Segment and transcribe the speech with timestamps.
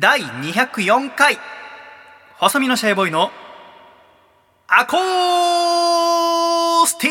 [0.00, 1.38] 第204回。
[2.38, 3.32] 細身のシャイボーイの
[4.68, 7.10] アコースティ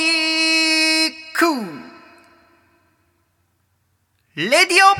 [1.10, 1.46] ック。
[4.36, 4.96] レディオ。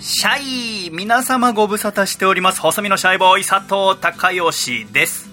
[0.00, 0.90] シャイ。
[0.90, 2.62] 皆様ご無沙汰しております。
[2.62, 5.31] 細身のシャイボーイ佐藤孝義です。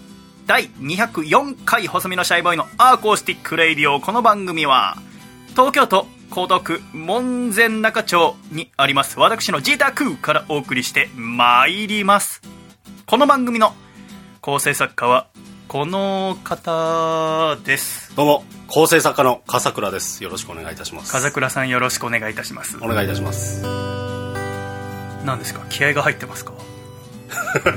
[0.50, 4.02] 第204回細身のシャイボーイのアーコースティックレイディオ。
[4.02, 4.98] この番組は
[5.50, 9.20] 東京都江東区門前仲町にあります。
[9.20, 12.42] 私の自宅からお送りしてまいります。
[13.06, 13.76] この番組の
[14.42, 15.28] 構成作家は
[15.68, 18.16] この方です。
[18.16, 20.24] どうも構成作家の笠倉です。
[20.24, 21.12] よろしくお願いいたします。
[21.12, 22.76] 笠倉さんよろしくお願いいたします。
[22.82, 23.62] お願いいたします。
[25.26, 25.64] 何ですか？
[25.70, 26.54] 気合が入ってますか？
[27.54, 27.70] ど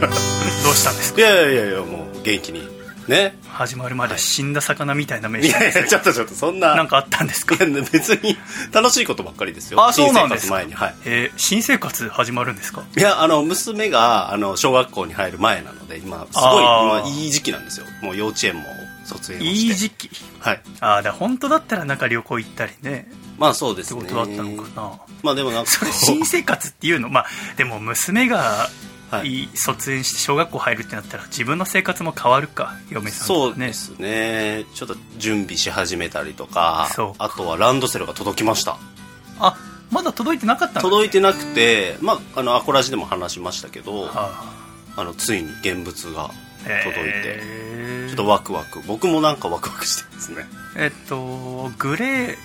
[0.73, 1.21] うしたんですか？
[1.21, 2.66] いやいやいやもう元気に
[3.09, 3.37] ね。
[3.49, 6.75] 始まるまで死んだ魚みたいな目いやいやちょっとちょっとそんな。
[6.75, 7.57] なんかあったんですか？
[7.57, 8.37] 別に
[8.73, 9.85] 楽しいことばっかりですよ。
[9.85, 10.61] あそうなんですか？
[10.61, 10.75] 新生活前に。
[10.75, 10.95] はい。
[11.05, 12.85] えー新生活始まるんですか？
[12.97, 17.87] いやあの娘があの小学校に入る前なので今すごい今いい時期なんですよ。
[18.03, 18.65] もう幼稚園も
[19.05, 19.53] 卒園をして。
[19.53, 20.11] いい時期。
[20.39, 20.61] はい。
[20.80, 23.11] ああだ本当だったらなんか旅行行ったりね。
[23.39, 25.01] まあそうでってすねことだったのかな。
[25.23, 27.09] まあでもなんかそれ新生活っていうの？
[27.09, 28.69] まあでも娘が
[29.55, 33.49] 卒園して小学校入るってなったら自分の生活も変わるか嫁さんとね。
[33.49, 34.65] そうですね。
[34.74, 38.79] ちょっと準備し始めたりとかあとはランドセルが届きました。
[39.38, 39.57] あ
[39.90, 40.80] まだ届いてなかったんだ。
[40.83, 44.30] 届いてなくて、まあ、あのアコラジでも話しましたけどは
[44.96, 45.05] あ。
[45.05, 46.30] のついに現物があ
[46.85, 47.40] 届いて、
[48.09, 50.46] ちょっとワクワク僕もなんかワクワクしてますね。
[50.77, 52.38] えっとグレ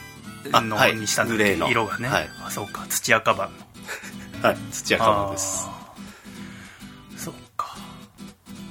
[0.44, 0.96] ーのあはい。
[0.96, 1.44] にしたんだっけ？
[1.44, 1.70] グレーの。
[1.70, 2.30] 色がね、はい。
[2.46, 2.86] あそうか。
[2.90, 3.56] 土赤版の。
[4.48, 4.58] はい。
[4.72, 5.68] 土屋カバです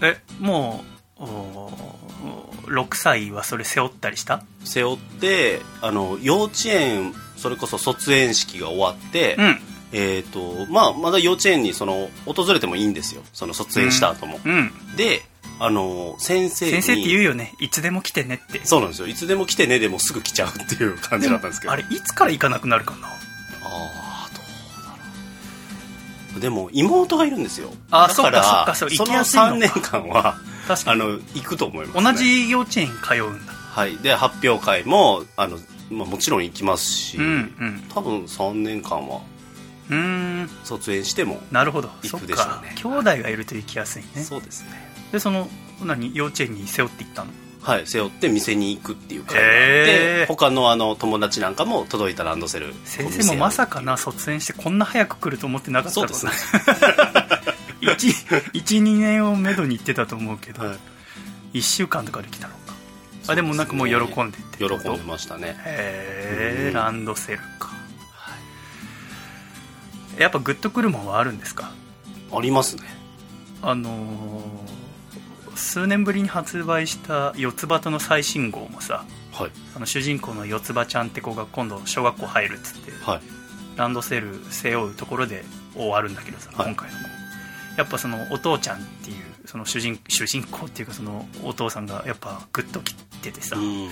[0.03, 0.85] えも
[1.19, 4.43] うおー6歳はそれ背負ったりした？
[4.65, 9.59] 背負ってあの幼稚園それこそ卒園式が終わって、うん。
[9.93, 13.23] えーとまあ、まだ幼稚園にその訪れてもいいんですよ。
[13.33, 14.73] その卒園した後も、うん。
[14.97, 15.23] で
[15.61, 17.55] あの先生に先生って言うよね。
[17.61, 18.61] いつでも来てねって。
[18.67, 19.07] そうなんですよ。
[19.07, 21.73] いつでも来てねでもすぐ来ちゃうっていう感じだったんですけど。
[21.73, 23.07] あれいつから行かなくなるかな？
[23.07, 23.11] あ
[23.63, 24.06] あ
[26.41, 27.71] でも妹がいるんですよ。
[27.91, 29.53] あそっかそっかそうその行きやすいのか。
[29.55, 30.37] 3年間は
[30.67, 31.03] 確かに。
[31.03, 33.53] あの行くと思います、ね、同じ幼稚園通うんだ。
[33.53, 33.97] はい。
[33.99, 35.59] で発表会もあの、
[35.91, 37.29] まあ、もちろん行きますし、うんう
[37.65, 37.85] ん。
[37.95, 39.21] 多分3年間は
[39.91, 39.97] うー
[40.45, 40.51] ん。
[40.65, 41.91] 卒園しても、なるほど。
[42.03, 42.75] 行くでしょうね。
[42.77, 44.23] 兄弟がいると行きやすいね。
[44.23, 44.71] そうですね。
[45.13, 45.49] でその
[45.85, 47.31] 何幼稚園に背負って行ったの？
[47.67, 50.27] はい背負って店に行くっていう会があって、へー。
[50.27, 56.63] 他のあの友達なんかも届いたランドセル先生もまさかな卒園してこんな早く来ると思ってなかったろそうですね。
[57.83, 60.75] 12年をめどに行ってたと思うけど、は
[61.55, 61.59] い。
[61.59, 62.75] 1週間とかで来たのか？
[63.29, 65.57] あでもなんかもう喜んでって喜んでましたね。
[65.65, 66.73] へえうん。
[66.75, 67.73] ランドセルか、
[70.19, 71.73] やっぱグッとくるもんはあるんですか？
[72.33, 72.83] ありますね。
[73.63, 74.86] あのー
[75.57, 79.51] 数年ぶりに発売した四つ葉との最新号もさはい。
[79.75, 83.21] あの主人公の四つ葉ちゃんって子が今度小学校入るっつってはい。
[83.77, 86.67] ランドセル背負うところで終わるんだけどさ、はい。
[86.69, 87.05] 今回のも。
[87.77, 93.89] やっぱそのお父ちゃんっていうその主人主人公っていうかそのお父さんがやっぱグッときててさ、うん。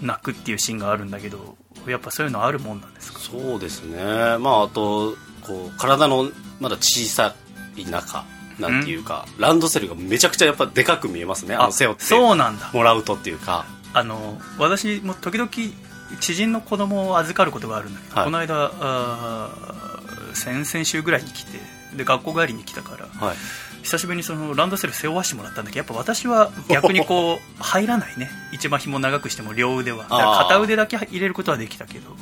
[0.00, 1.56] 泣くっていうシーンがあるんだけど
[1.88, 3.18] やっぱそういうのあるもんなんですか？
[3.18, 3.98] そうですね。
[4.38, 7.34] まああとこう体のまだ小さ
[7.76, 8.24] い中
[8.58, 11.54] なんていうか、ランドセルがめちゃくちゃやっぱでかく見えますね。
[11.54, 12.70] あの背負ってそうなんだ。
[12.72, 13.66] もらうとっていうか。
[13.94, 15.50] あの私も時々
[16.20, 18.24] 知人の子供を預かることがあるんだけど、はい。
[18.24, 21.58] この間あー先々週ぐらいに来て
[21.96, 23.36] で学校帰りに来たからはい。
[23.82, 28.30] 久しぶりにそのランドセル背負わしてもらったんだけどやっぱ私は逆にこう 入らないね。
[28.52, 30.04] 一番紐長くしても両腕は。
[30.48, 32.16] 片腕だけ入れることはできたけど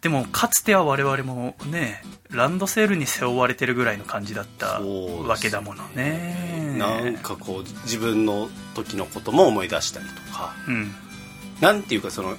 [0.00, 6.74] でもかつては我々もねランドセルに背負われてるぐらいの感じだったわけだものね。
[6.78, 10.94] なんかこう自分の時のことも思い出したりとかうん。
[11.60, 12.36] なんていうかその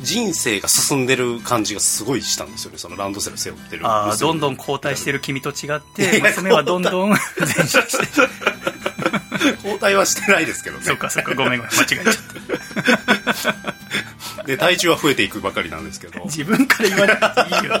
[0.00, 7.18] 人生が進んでる感じがすごいしたんですよねそのランドセル背負ってるああ娘どんどん後退してる君と違って娘はどんどん前
[7.66, 8.20] 進して。
[8.22, 8.28] る
[9.64, 10.84] 交代はしてないですけどね。
[10.86, 12.63] そうかそうかごめんごめん間違えちゃった
[14.46, 16.24] で体重は増えていくばかりなんですけど。
[16.24, 17.80] 自分から言わなくていいよ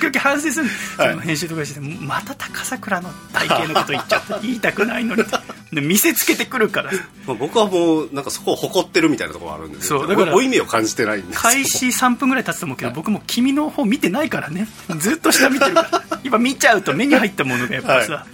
[0.00, 1.10] 時々反省する、はい。
[1.10, 5.24] その編集とかしてまた高桜の体型のこと言っちゃった言いたくないのに
[5.72, 6.92] で見せつけてくるから。
[7.26, 14.68] まあ僕はもうなんかそこを誇ってるみたいなところがあるんですよそうだから負い目を感じてないんですよ開始3分ぐらい経つと思うけど僕も君の方見てないからね。
[14.98, 16.20] ずっと下見てるから。
[16.22, 18.26] 今見ちゃうと目に入ったものがやっぱさ、は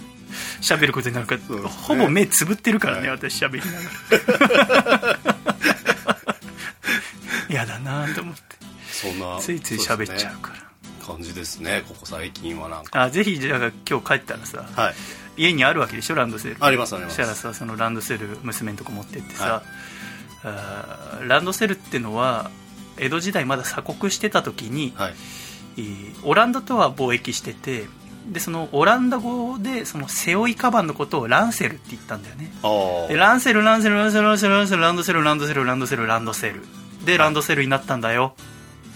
[0.61, 1.67] 喋ることになるから、ね。
[1.67, 3.71] ほぼ目つぶってるからね私喋りな
[4.99, 5.32] がら
[7.53, 8.41] 嫌だなと思って。
[8.91, 10.63] そんなついつい喋っちゃうから。
[11.05, 13.03] 感じですねここ最近はなんか。
[13.03, 14.93] あぜひじゃあ今日帰ったらさはい。
[15.35, 16.57] 家にあるわけでしょランドセル。
[16.59, 17.15] ありますあります。
[17.17, 19.63] そしたらさそのランドセル娘のとこ持ってってさ、は
[20.43, 22.51] あーランドセルってのは
[22.97, 25.13] 江戸時代まだ鎖国してた時に、はい。
[25.77, 27.85] えーオランダとは貿易してて
[28.29, 32.49] でそのオランダ語でその背負いカバンのことをランセルって言ったんだよね。
[32.63, 36.63] あでランセルランセルランセルランセルランセルランドセルランドセルランドセルランドセル
[37.05, 38.35] でランドセルになったんだよ。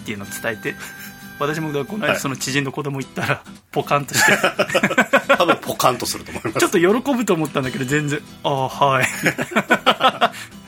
[0.02, 0.74] っていうのを伝えて。
[1.38, 2.20] 私もこの間はい。
[2.20, 4.32] その知人の子供行ったらポカンとして。
[4.32, 6.58] あ 多分ポカンとすると思います。
[6.60, 9.08] ちょっと喜ぶと思ったんだけど全然ああはい。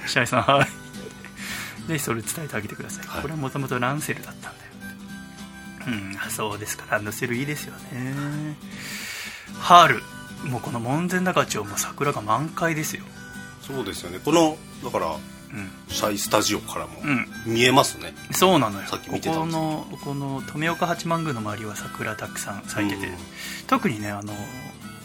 [0.06, 0.69] シャイさんはい。
[1.88, 3.22] ぜひそれ伝えてあげてください、はい。
[3.22, 4.70] これはもともとランセルだったんだよ。
[5.88, 6.84] うんそうですか。
[6.90, 8.56] ランドセルいいですよね。
[9.58, 10.02] 春
[10.44, 13.04] もうこの門前仲町も桜が満開ですよ。
[13.60, 14.19] そうですよね。
[14.25, 15.20] このだからうん、
[15.88, 18.87] シャイスタジオからもうん、見えますね、そうなのよ。
[18.87, 23.14] さっきこ見てたんですこのこの富岡八幡宮の周りは桜たくさん咲いてて、うん。
[23.67, 24.32] 特にねあの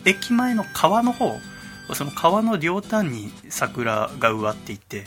[0.06, 1.34] 駅前の川の方
[1.94, 5.06] その川の両端に桜が植わっていて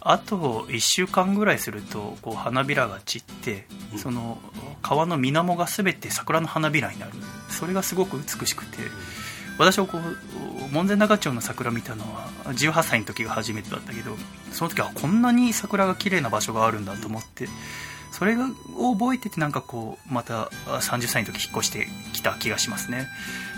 [0.00, 3.98] あと1週間ぐらいするとこう花びらが散って、うん。
[3.98, 4.38] その
[4.82, 7.12] 川の水面が全て桜の花びらになる。
[7.50, 8.78] それがすごく美しくて
[9.58, 14.16] 私はこう門前仲町の桜見たのは18歳の時が初めてだったけど
[14.52, 17.48] その時はこんなに桜が綺麗な場所があるんだと思って
[18.10, 23.08] それを覚えててなんかこうまた30歳の時引っ越してきた気がしますね。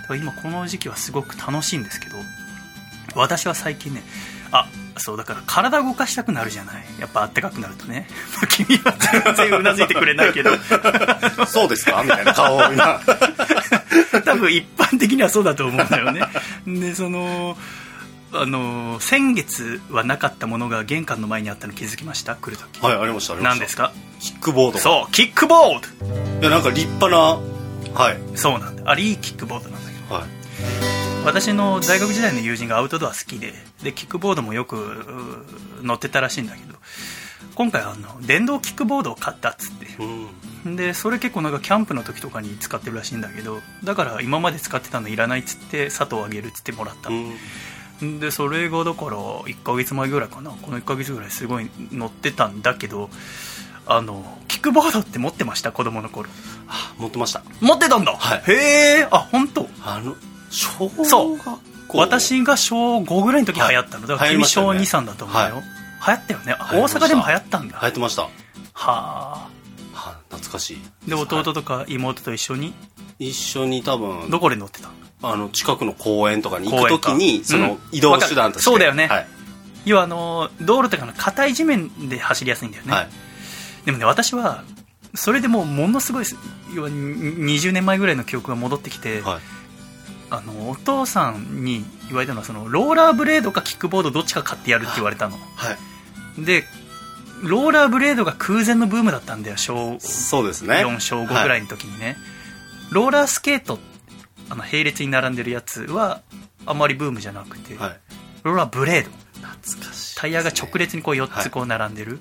[0.02, 2.16] だから今この時期はすごく楽しいんですけど
[3.14, 4.02] 私は最近ね
[4.52, 6.84] あそうだから体動かしたくなるじゃない。
[6.98, 8.08] やっぱあったかくなるとね。
[8.50, 8.94] 君は
[9.34, 10.50] 全然うなずいてくれないけど。
[11.46, 12.02] そうですか？
[12.02, 13.00] みたいな顔を今。
[14.24, 16.22] 多分一般的にはそうだと思うんだよね。
[16.66, 17.56] でその
[18.32, 22.34] あの先月はなかったものが玄関の前にあったの気づきました？
[22.34, 22.80] 来る時。
[22.80, 23.56] はいありましたありました。
[23.56, 23.92] 何ですか？
[24.20, 24.80] キックボードが。
[24.80, 26.40] そうキックボード。
[26.40, 27.38] いやなんか立派な
[27.94, 28.18] はい。
[28.34, 28.82] そうなんだ。
[28.90, 30.14] あれいいキックボードなんだけど。
[30.14, 30.95] はい
[31.26, 33.52] 私の大学時代の友人がアウトドア好きで
[33.82, 36.78] でキックボードもよくう乗ってたらしいんだけど
[37.56, 39.86] 今回あの電動キックボードを買ったっつって。
[40.64, 40.76] うん。
[40.76, 47.10] でそれ結構なんかキャンプの時とかに使ってるらしいんだけどだから今まで使ってたのいらないっつって佐藤あげるっつってもらった。
[47.10, 47.16] の、
[48.02, 48.20] うん。
[48.20, 50.50] でそれがだから1ヶ月前ぐらいかな。
[50.50, 53.10] この1ヶ月ぐらいすごい乗ってたんだけど
[53.86, 55.72] あのキックボードって持ってました？
[55.72, 56.28] 子供の頃。
[56.68, 57.42] あ持ってました。
[57.60, 58.42] 持ってたんだ、はい。
[58.46, 59.68] へえあ本当？
[59.82, 60.14] あの
[60.50, 61.38] 小学そう。
[61.88, 65.06] 校私が小5ぐらいの時流行ったの、だから君小流行りましたよね。
[65.06, 65.52] 2、3だと思うよ、はい。
[65.52, 66.56] 流行ったよね。
[66.58, 67.78] あ大阪でも流行ったんだ。
[67.80, 68.22] 流行ってました。
[68.22, 68.28] は
[68.74, 69.48] あ。
[69.94, 71.08] は懐かしい。
[71.08, 72.74] で弟はとか妹と一緒に？
[73.18, 73.30] い。
[73.30, 74.90] 一緒に多分どこで乗ってた？
[75.22, 77.62] あの近くの公園とかに行くときにそうん。
[77.62, 78.70] の移動手段として。
[78.70, 79.06] そうだよね。
[79.06, 79.26] はい。
[79.84, 83.08] 要はあの道路とかの硬い地面で走りやすいんだよね、はい。
[83.84, 84.64] でもね私は
[85.14, 86.36] それでもうものすごいす
[86.74, 86.96] 要はに
[87.56, 89.40] 20年前ぐらいの記憶が戻ってきて、はい
[90.30, 95.36] あのお父さんに言われたのはそのローラーブレードかキックボードどっちか買ってやるって言われたの。
[95.54, 95.72] は
[96.38, 96.44] い。
[96.44, 96.64] で
[97.42, 100.76] ローラーブレードが空前のブームだったんだよ小そうですね。
[100.76, 102.16] 4小5ぐらいの時にね、
[102.90, 103.78] ローラースケート
[104.48, 106.22] あの並列に並んでるやつは
[106.64, 108.00] あんまりブームじゃなくて、はい。
[108.42, 109.10] ローラーブレード。
[109.46, 112.20] 懐かしいタイヤが直列にこう4はいつこう並んでる、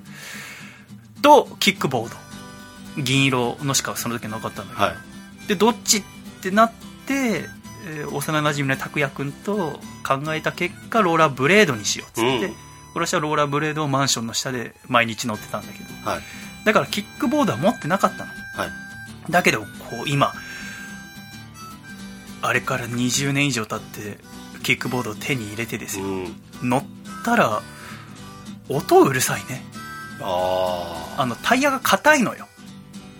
[1.22, 2.16] とキックボード。
[3.02, 4.94] 銀色のしかその時なかったんだけど、は
[5.46, 5.48] い。
[5.48, 6.04] でどっちっ
[6.42, 6.72] てなっ
[7.08, 7.46] て、
[7.86, 12.56] えー幼なじみの拓也君と考えた結果ローラーブレードにしようっつって、うん。
[12.94, 16.22] 私はローラーブレードをマンションの下で毎日乗ってたんだけどはい。
[16.66, 18.32] だからキックボードは持ってなかったの。
[18.56, 19.32] はい。
[19.32, 19.66] だけどこ
[20.06, 20.34] う今
[22.42, 24.18] あれから20年以上経って
[24.64, 26.36] キックボードを手に入れてですよ、うん。
[26.64, 26.84] 乗っ
[27.24, 27.62] たら
[28.70, 29.64] 音うるさいね。
[30.22, 32.48] ああのタイヤが硬いのよ。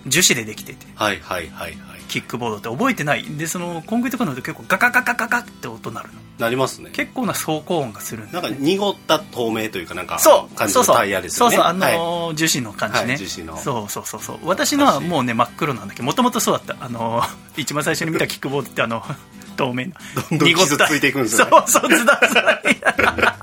[0.08, 0.86] 樹脂でできてて。
[0.96, 3.24] あはいはいはいはいキックボードって覚えてない。
[3.26, 6.14] でそのコンクリートとか乗ると結構ガガガガガガって音鳴るの。
[6.40, 6.90] なりますね。
[6.94, 10.96] 結構な走行音がするんだなんか濁った透明というかなんかそう感じそうそう。
[10.96, 11.56] のタイヤですよね。
[11.58, 11.96] そうそうあのはい。
[11.98, 13.58] ー樹脂の感じね、はい樹脂の。
[13.62, 14.38] そうそうそうそう。
[14.44, 16.86] 私のはもうね真っ黒なんだけどもともとそうだった。
[16.86, 19.04] あのー 一番最初に見たキックボードってあの
[19.58, 19.92] 透明な
[20.30, 21.52] どんどん傷ついていくんですよね。
[21.52, 22.62] そうそうズダズダ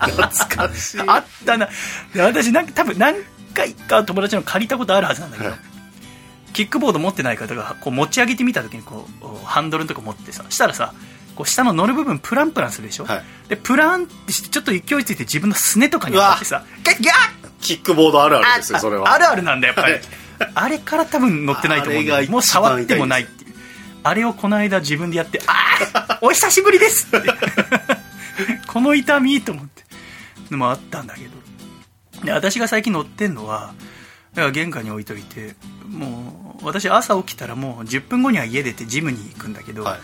[0.07, 1.01] 懐かしい。
[1.07, 1.69] あったな。
[2.15, 3.17] で私なんか多分何
[3.55, 5.59] 回か友達の借りたことあるはずなんだけど、はい
[6.53, 10.95] キックボード持ってない方がこう持ち上げてみた時にこうハンドルのとこ持ってさしたらさ
[11.35, 13.23] こう下の乗る部分プランプランするでしょ、はい。
[13.49, 17.51] でプランってしてちょっと勢いついて自分のすねとかに当たってさギャッギャッ！
[17.61, 19.13] キックボードあるあるですよそれは。
[19.13, 20.03] あるあるなんだやっぱり、はい。
[20.55, 23.55] あれから多分乗ってないと思うもう触ってもないっていう。
[24.03, 25.53] あれをこの間自分でやってあ
[26.09, 27.29] あお久しぶりですって。
[28.67, 29.83] この痛みと思って。
[30.51, 31.31] のもあったんだけど。
[32.25, 33.73] で私が最近乗ってんのは
[34.37, 35.55] から玄関に置いといて
[35.87, 40.01] もう私朝起きたらもう10分後には家出てジムに行くんだけど、はい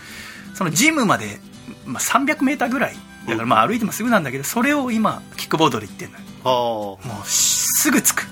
[0.59, 1.39] そのジムまで、
[1.85, 2.95] まあ、300メーターぐらい
[3.27, 8.27] だからまあ歩いてもすぐなんだけどそれを今キックボードで行ってんのもうすぐ着く。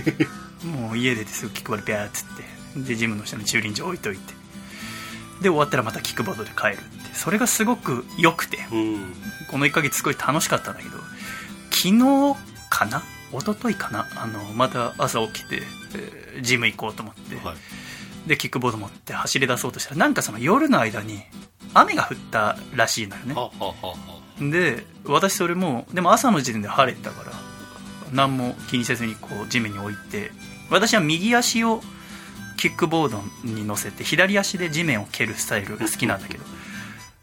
[0.64, 2.24] もう家出てすぐキックボードビャーっつっ
[2.76, 4.32] てでジムの下に駐輪場置いといて。
[5.42, 7.14] で終わったらまたキックボードで帰るって。
[7.14, 8.62] それがすごく良くて。
[8.62, 9.14] あうん。
[9.50, 10.96] この1ヶ月すごい楽しかったんだけど
[11.70, 12.36] 昨日
[12.70, 14.08] かな一昨日かな？
[14.16, 15.62] あのまた朝起きて、
[15.94, 17.56] えージム行こうと思って、はい。
[18.28, 21.20] でキックボード持って走り出そうとしたらなんかその夜の間に
[21.74, 24.50] 雨が降ったらしいのよね。
[24.50, 27.32] で私それもでも朝の時点で晴れてたから
[28.12, 30.30] 何も気にせずにこう地面に置いて
[30.70, 31.80] 私は右足を
[32.56, 36.44] キックボードに乗せて左足で地面を蹴るスタイルが好きなんだけど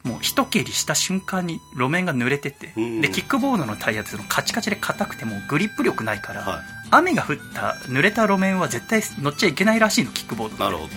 [0.07, 3.01] もう一蹴りした瞬間に路面が濡れててうん。
[3.01, 10.89] でキックボードのタイヤってそのカチカチで硬くてもうグリップ力ないから、は雨が降った濡れた路面は絶対乗っちゃいけないらしいのキックボードなるほど。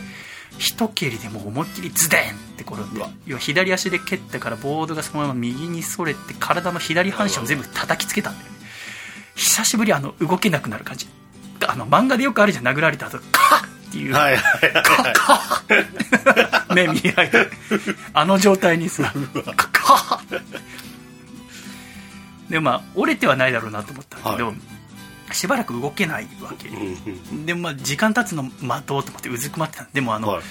[0.58, 2.24] 一蹴りでもう思いっきりズデンっ
[2.56, 8.58] て転んで要は左足で蹴ったからボードがそのまま右にそれて体の左半身を全部叩きつけたんだよね。
[9.36, 11.08] 久しぶりあの動けなくなる感じ。
[11.66, 15.12] あの漫画でよくあるじゃん殴られた後カッっていう、はいはいはい。
[15.14, 17.46] カ目見開いて
[18.14, 20.40] あの状態にさカッカッ
[22.48, 24.52] でまあ折れてはないだろうなと思ったんだけど、
[25.32, 26.68] しばらく動けないわけ。
[27.44, 30.42] でまあ時間経つの待とうと思ってうずくまってたでもあの、はい。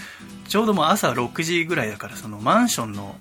[0.49, 3.15] ちょうどもう朝6時ぐらいだからそのマンションの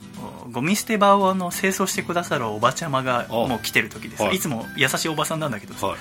[0.47, 4.37] おゴミ捨て場をあの清掃してくださるおばちゃまがあもう来てる時でさはい。
[4.37, 5.99] いつも優しいおばさんなんだけどさ、はい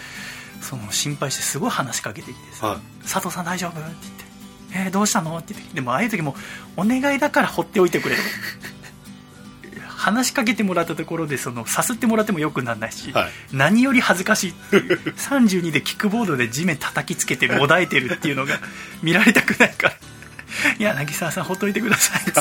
[0.62, 4.26] その心配してすごい話しかけてきてさはい「佐藤さん大丈夫?」って言って
[4.74, 6.36] 「えーどうしたの?」って言ってでもああいう時も
[6.76, 8.22] お願いだから放っておいてくれと。
[9.98, 13.32] 話しかけてもらったところでそのさすってもらってもよくならないし、はい。
[13.52, 18.60] 何より恥ずかしいっていう32でキックボードで地面叩きつけてもだえてるっていうのが
[19.02, 19.96] 見られたくないから。
[20.80, 22.32] いや渚沢さんほっといてくださいって。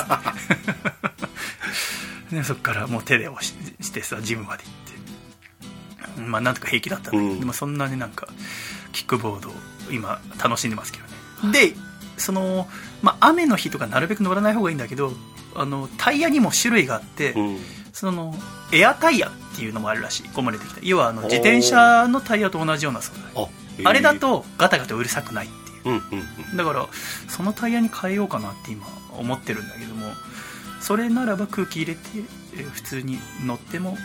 [2.37, 4.96] でそっからもう手で押ししてさジムまで行って
[6.17, 7.41] まあなんとか平気だったんだけど、うん。
[7.41, 8.29] でもそんなになんか
[8.93, 9.53] キックボードを
[9.91, 11.05] 今楽しんでますけど
[11.49, 11.71] ね。
[11.71, 11.75] で
[12.17, 12.67] その、
[13.03, 15.13] まあ、雨の日とかなるべく乗らない方がいいんだけど
[15.55, 17.59] あのタイヤにも種類があって、うん。
[17.93, 18.35] その
[18.73, 20.25] エアタイヤっていうのもあるらしい。
[20.25, 20.81] ここまでできた。
[20.83, 23.49] 要はあの自転車のタイヤと同じような素材。
[23.85, 25.49] あれだとガタガタうるさくないっ
[25.85, 26.57] ていう。
[26.57, 26.87] だから
[27.29, 30.07] そのタイヤに変えようかなって今思ってるんだけども
[30.81, 32.01] それならば空気入れて
[32.55, 33.97] えー普通に乗っても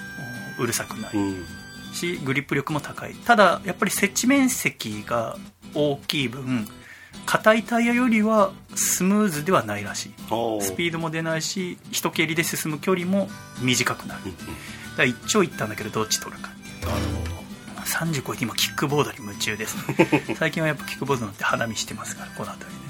[0.59, 1.11] おうるさくない。
[1.13, 1.45] うん
[1.93, 3.13] しグリップ力も高い。
[3.13, 5.37] ただやっぱり接地面積が
[5.73, 6.67] 大きい分
[7.25, 10.13] 硬いタイヤよりはスムーズではないらしい。
[10.61, 13.29] スピードも出ないし一蹴りで進む距離も
[13.61, 14.21] 短くなる。
[14.25, 14.35] だか
[14.97, 16.85] ら一長一短だけどどっち取るかっていう。
[16.87, 17.31] なるほ
[17.85, 22.81] 30超えて今キックボードに夢中です、ね、 最近はやっぱキックボード乗って花見してますからこの辺りね。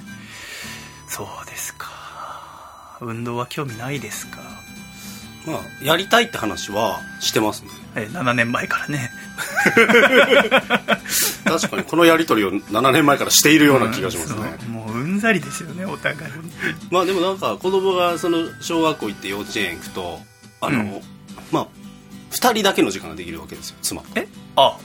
[1.08, 2.98] そうですか。
[3.02, 4.38] 運動は興味ないですか？
[4.38, 4.44] ど
[5.46, 7.70] まあやりたいって話はしてますね。
[7.96, 9.12] え7年前からね。
[11.44, 14.70] 確かにこのやり取りを7年前からしているような気がしますね、うんそう。
[14.70, 16.32] もううんざりですよねお互い
[16.90, 20.20] まあでもなんか子供がその小学校行って幼稚園行くと
[20.62, 21.02] あの、うん。
[21.52, 21.68] まあ
[22.32, 24.28] 2人だけの時間ができるわけですよ妻え？
[24.56, 24.78] あ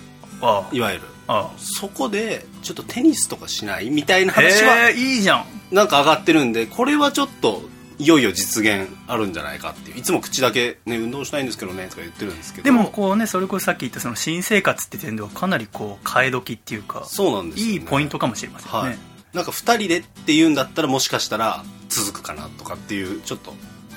[0.43, 1.05] あいわゆる。
[1.29, 3.91] あそこでちょっとテニスとかしない？
[3.91, 5.45] みたいなあ話はえー、いいじゃん。
[5.71, 7.63] なんか上がってるんでこれはちょっと
[7.99, 9.99] いよいよ実現あるんじゃないかっていう。
[9.99, 12.65] いつも口だけ、ね、運動したいんですけどねとか言ってるんですけど。
[12.65, 18.99] でもこうねそれこそさっき言ったその新生活って点ではかなりこう替え時っていうかそうなんですよ、ね、いいポイントかもしれませんね、はい。
[19.33, 23.55] なんか2人でっていうんだったらもしかしたら続くかなとかっていうちょっと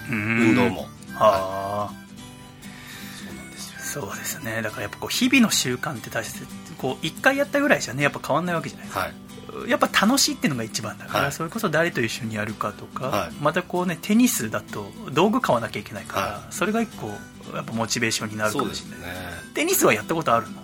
[0.09, 0.49] うん。
[0.49, 1.93] 運動も、はあ、
[3.17, 4.01] そうなんですよ。
[4.01, 4.61] そうですね。
[4.61, 6.45] だからやっぱこう日々の習慣って大切。
[6.77, 9.13] こう1回やったぐらいじゃねやっぱ変わんないわけじゃないですか、はい
[9.67, 11.31] やっぱ楽しいっていうのが一番だから、はい。
[11.31, 13.31] それこそ誰と一緒にやるかとか、はい。
[13.41, 17.07] またこうねテニスだと道具買わなきゃいけないから、はそれが一個
[17.55, 18.99] やっぱモチベーションになるかもしれない。
[18.99, 19.13] ですね。
[19.53, 20.61] テニスはやったことあるの？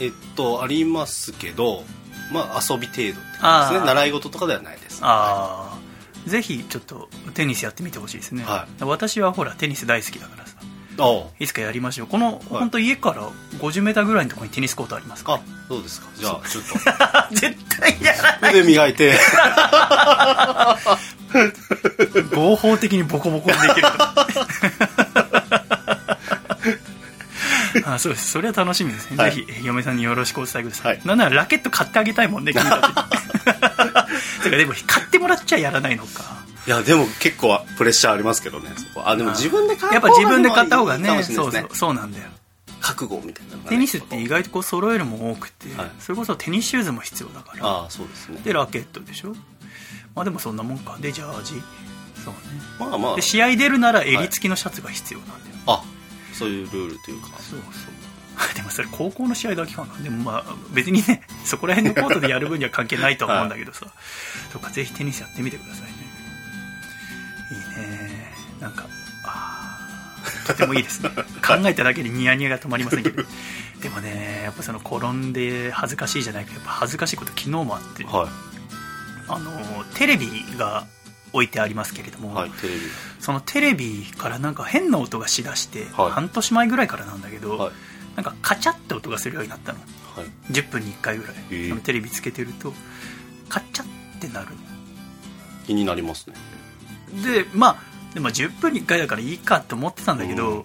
[0.00, 1.84] えっとありますけど
[2.32, 3.86] まあ遊び程度って感じですね。
[3.86, 5.00] 習い事とかではないです。
[5.02, 10.41] ああぜひちょっとテニスやってみてほしいですね、は私はほらテニス大好きだから
[11.38, 12.06] いつかやりましょう。
[12.06, 15.34] この、本当家から 50m ぐらいのところにテニスコートありますか？
[15.34, 16.08] あそうですか。
[16.14, 16.74] じゃあちょっと。
[16.90, 18.60] ら 絶対やらない。
[18.60, 19.18] 腕磨いて。
[22.34, 23.88] 合法的にボコボコにできる
[27.86, 28.30] あそうです。
[28.32, 29.32] それは楽しみですね、はい。
[29.34, 31.06] ぜひ嫁さんによろしくお伝えください、はい。
[31.06, 32.88] なんならラケット買ってあげたいもんね君たち。
[32.88, 32.94] に
[34.44, 38.70] てかでも買ってもらっちゃやらないのかいやでも結構プレッシャーありますけどね。
[38.76, 42.28] そこあでも自分で買うやっぱ自分で買った方がねいいかもしれそうそうそうなんだよ。
[42.80, 45.90] 覚悟みたいなね、テニスって意外とこう揃えるも多くて、はい。
[46.00, 47.64] それこそテニスシューズも必要だから。
[47.66, 48.40] ああそうですね。
[48.44, 49.34] でラケットでしょ？
[50.14, 50.96] まあでもそんなもんか。
[51.00, 51.54] でジャージ？
[52.24, 52.40] そうね。
[52.78, 53.16] まあまあ。
[53.16, 55.84] で試合出るなら襟付きのシャツが必要なんだよ、あ
[56.32, 57.28] そういうルールというか。
[57.38, 57.92] そうそう。
[58.56, 59.94] でもそれ高校の試合だけかな。
[60.02, 63.86] でもまあ別にねそこら辺のコートでやる分には関係ないと思うんだけどさ、
[64.52, 65.82] とかぜひテニスやってみてください。
[65.84, 65.91] ねいいね
[68.62, 68.86] なんか
[69.24, 71.10] あーとてもいいですね。
[71.44, 73.22] 考えただけでニヤニヤが止まりませんけど。
[73.80, 78.28] でもねやっぱその転んで恥ずかしいじゃないけどやっぱ恥ずかしいこと昨日もあって、は
[79.28, 79.50] あの
[79.94, 80.86] テレビが
[81.32, 82.80] 置いてありますけれども、いはいテレビ。
[83.18, 86.10] そのテレビからなんか変な音がしだして、はい。
[86.10, 87.72] 半年前ぐらいからなんだけど、はい。
[88.16, 89.78] なんかカチャって音がするようになったの。
[90.14, 90.52] はい。
[90.52, 91.68] 10分に1回ぐらい、えー。
[91.70, 92.74] そのテレビつけてると
[93.48, 93.86] カチャっ
[94.20, 94.48] てなる。
[95.66, 96.36] 気になりますね。
[97.14, 100.64] のでまあでも10分に1回だからいいかと思ってたんだけど、うん。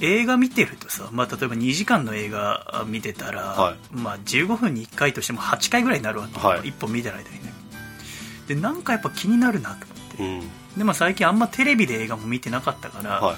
[0.00, 3.76] 映画見てるとさ、まあ、例えば2時間の映画見てたら、はい。
[3.92, 6.60] まあ、15分に1回としても8回ぐらいになるわけ、はい。
[6.60, 7.52] 1本見てる間にね。
[8.46, 10.78] でなんかやっぱ気になるなと思って、うん。
[10.78, 13.36] でも最近あんまテレビで映画も見てなかったから、は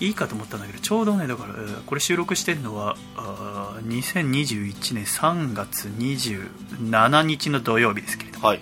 [0.00, 0.06] い。
[0.06, 8.48] いいかと思ったんだけどちょうどねだからえーこれ収録してるのはあー2021年3月27日の土曜日ですけれども。
[8.48, 8.60] はい。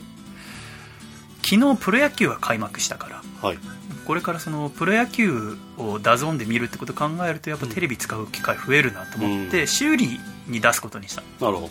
[1.45, 3.12] 昨日プロ野球が開幕したから
[3.43, 3.59] はい。
[4.07, 9.67] これからそのプロ野球を DAZN で見るってことを考えるとやっぱテレビ使う機会増えるなと思って、うん。
[9.67, 11.23] 修理に出すことにした。
[11.41, 11.71] なるほど。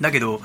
[0.00, 0.40] だけど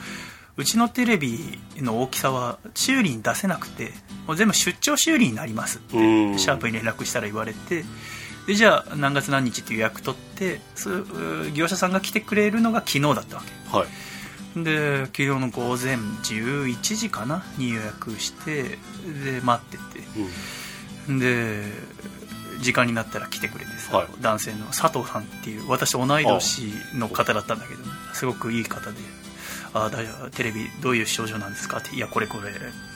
[0.58, 3.94] うちのテレビの大きさは修理に出せなくて
[4.28, 5.98] もう全部出張修理になりますと。
[5.98, 6.38] うん。
[6.40, 7.84] シャープに連絡したら言われて。
[8.48, 10.60] でじゃあ何月何日って予約取って
[11.54, 13.88] 業者さんが来てくれるのが昨日だったわはい。
[14.56, 18.80] けで昨日の午前11時かなに予約して
[19.24, 20.00] で待ってて。
[20.18, 20.30] うん
[21.18, 21.64] で
[22.60, 24.08] 時間になったら来てくれてさ、はい。
[24.22, 27.82] 男性の佐藤さんっていう私と同い年の方だったんだけど
[28.14, 28.98] すごくいい方で
[29.74, 32.52] 「あ大丈夫テレビどういう症状なんですか?」って「いやこれこれ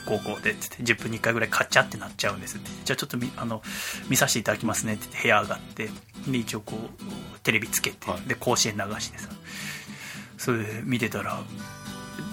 [0.06, 2.70] 高校で」って言って10分に1回ぐらいカチャってなっちゃうんですって。
[2.84, 3.62] じゃあちょっとみあの
[4.08, 5.90] 見させていただきますねって言って部屋上がって
[6.28, 8.20] で一応こうテレビつけて、はい。
[8.28, 9.28] で甲子園流してさ。
[10.36, 11.40] それで見てたら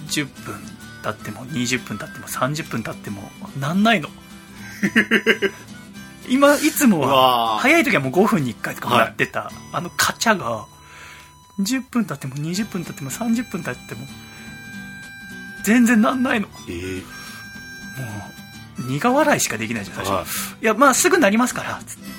[0.08, 0.60] 10分
[1.02, 4.10] 経っても20分経っても30分経ってもなんないの
[6.30, 7.60] 今いつもはー。
[7.60, 10.66] 早い時はもう5分に1回とかもやってた、あのカチャが
[11.60, 14.08] 10分経っても20分経っても30分経っても
[15.64, 16.48] 全然なんないの。
[16.48, 17.04] もええう
[18.88, 20.26] 苦笑いしかできないじゃん最初、はい。
[20.64, 22.10] いやまあすぐなりますからつって。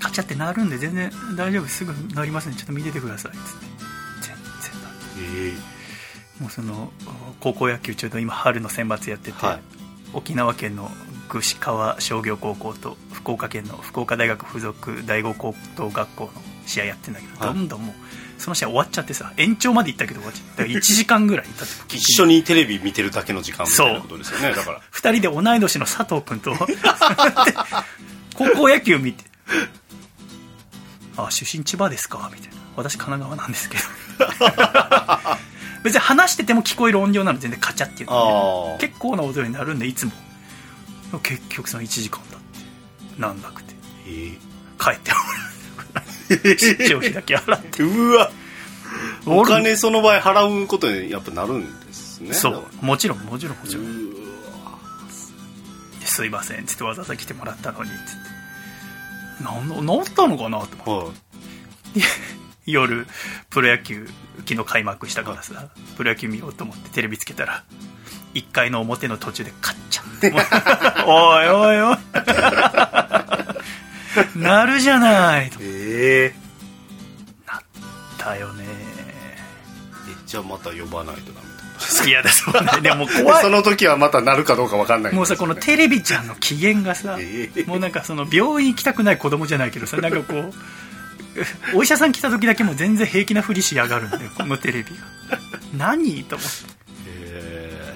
[0.00, 2.52] カチャってなるんで全然大丈夫すぐなりますん。
[2.52, 3.66] でちょっと見ててくださいつって。
[4.20, 4.36] 全
[4.72, 4.94] 然なる
[6.40, 6.92] えもうその
[7.40, 9.77] 高校野球ちょうど今春の選抜やってて、はい
[10.12, 10.90] 沖縄県の
[11.28, 16.30] 串川商業高校と福岡県の福岡大学附属第五高等学校の
[16.66, 17.54] 試合やってんだけど、はい。
[17.54, 17.94] どんどんもう
[18.40, 24.80] その試合終わっちゃってさ延長まで行ったけど終わっちゃって1時間ぐらい経って 一緒にテレビ見てるだけの時間みたいなことですよねだから。
[24.92, 26.54] 2人で同い年の佐藤君と
[28.34, 29.24] 高校野球見て
[31.16, 33.82] 「あ出身千葉ですか」みたいな「私神奈川なんですけど」
[35.82, 40.12] 別に話してても聞こえる音量なの全然カチャっていうの、ね、ああ結構な音になるんでいつも。
[41.22, 43.74] 結局その1時間だってなんなくて。
[44.06, 44.36] え
[44.78, 45.16] 帰っても
[45.94, 46.56] らう。
[46.56, 47.82] 出張費だけ払って。
[47.82, 48.30] え うわ。
[49.26, 52.64] お金その場合払うことにやっぱなるんですねそう。
[52.80, 54.08] もちろんもちろんもちらろん。
[56.04, 56.62] すいません。
[56.62, 58.00] っつってわざわざ来てもらったのにっつっ
[59.38, 59.44] て。
[59.44, 61.12] なんなったのかなと思っ
[61.94, 62.00] て。
[62.00, 63.06] はい夜
[63.50, 64.08] プロ野球
[64.46, 67.64] 昨日開幕したからさプロ野球見ようと思ってテレビつけたら
[68.34, 70.32] 1回の表の途中でカッチャンって。
[71.06, 71.98] おいおいおい。
[74.36, 75.58] なるじゃないと。
[75.60, 76.48] ええ。
[78.18, 78.64] だよね。
[80.26, 82.70] じゃあまた呼ばないとダメってことですいやだそうね。
[82.82, 83.42] でも 怖い。
[83.42, 85.12] その時はまたなるかどうかわかんない。
[85.12, 87.62] んもうさこのテレビちゃんの機嫌がさ、 ええ。
[87.64, 90.54] もうなんかその病院行きたくない子供じゃないけどさなんかこう
[91.74, 95.38] お医者さん来た時だけもう全然平気なふりしやがるんだよ このテレビが。
[95.76, 96.24] 何？
[96.24, 96.54] と思って。
[97.06, 97.94] え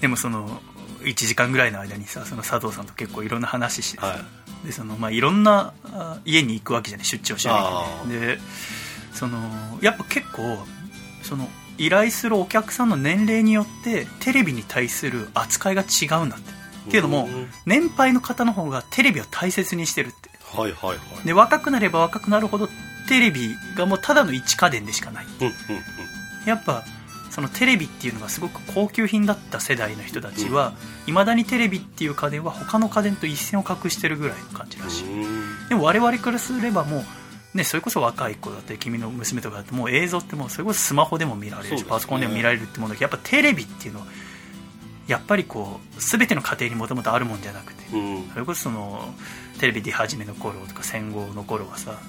[0.00, 0.62] でもその
[1.02, 4.18] 1時間ぐらいの間にさその佐藤さんと結構いろんな話してさ、は
[4.64, 8.38] でそのまあいろんなあ家に行くわけじゃない出張してあで
[9.12, 10.66] そのやっぱ結構
[11.22, 16.60] その依頼するお客さんの年齢によってテレビに対する扱いが違うんだって。
[16.88, 17.48] っていうのもうん。
[17.66, 21.26] 年配の方の方がテレビを大切にしてるってはいはいはい。
[21.26, 22.68] で若くなれば若くなるほど
[23.08, 25.26] テレビがもうただの一家電でしかない。
[25.40, 25.54] うんうん
[26.46, 26.84] やっぱ
[27.30, 30.72] そのテレビっていうのがすごく高級品だった世代の人たちは
[31.06, 35.04] いまだにテレビっていう家電は他の家電と一線を画してるぐらいの感じらし。
[35.04, 35.68] いうん。
[35.68, 37.04] でも我々からすればもう
[37.54, 41.86] ね、それこそ若い子だったり君の娘とかだともう映像ってもうそれこそスマホでも見られるし、ね。
[41.88, 44.06] パソコンでも見られるってものだけどやっぱテレビっていうのは
[45.08, 48.28] やっぱりこう全ての家庭にもともとあるもんじゃなくてうん。
[48.32, 49.12] それこそその
[49.60, 52.00] テレビ出始めの頃とか戦後の頃はさ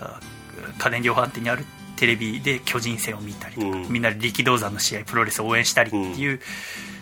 [0.00, 0.20] あ
[0.78, 1.64] 家電量販店にある
[1.96, 3.88] テレビで巨人戦を見たりとか、うん。
[3.88, 6.40] みんなで力道山の試合プロレスを応援したりっていう、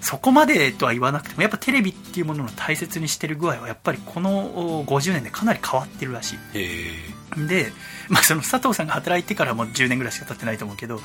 [0.01, 7.47] そこまでとは言わなくてもやっぱテレビっていうものの大切にしてる具合はやっぱりこのお50年でかなり変わってるらしい。
[7.49, 7.73] で、
[8.09, 11.01] まあ、その佐藤さんが働いてからもう10年ぐらいしか経ってないと思うけど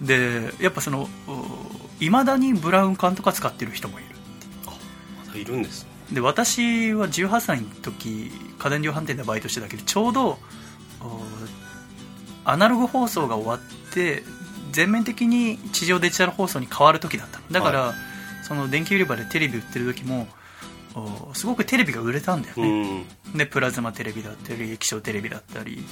[0.00, 1.08] でやっぱその
[1.98, 4.08] いまだにブラウン管とか使ってる人もいる
[5.26, 10.38] まだいるんですねで私は18歳の時家電量販店でバイトしてたけどちょうどお
[12.44, 14.22] アナログ放送が終わって
[14.72, 17.44] 全面的に地上デジタル放送に変わる時だったの。
[17.50, 17.94] だから、
[18.42, 20.28] その電気売り場でテレビ売ってる時も
[20.94, 23.04] おすごくテレビが売れたんだようね、ん。
[23.36, 25.84] でプラズマテレビだったり液晶テレビだったり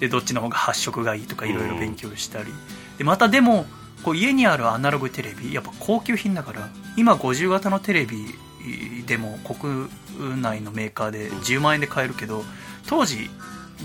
[0.00, 2.52] でどっちの方が発色がいいとかいろいろ勉強したり、
[2.98, 3.66] でまたでも
[4.02, 8.16] こう家にあるアナログテレビやっぱ高級品だから今50型のテレビ
[9.06, 9.88] でも国
[10.40, 12.44] 内のメーカーで10万円で買えるけど
[12.86, 13.30] 当時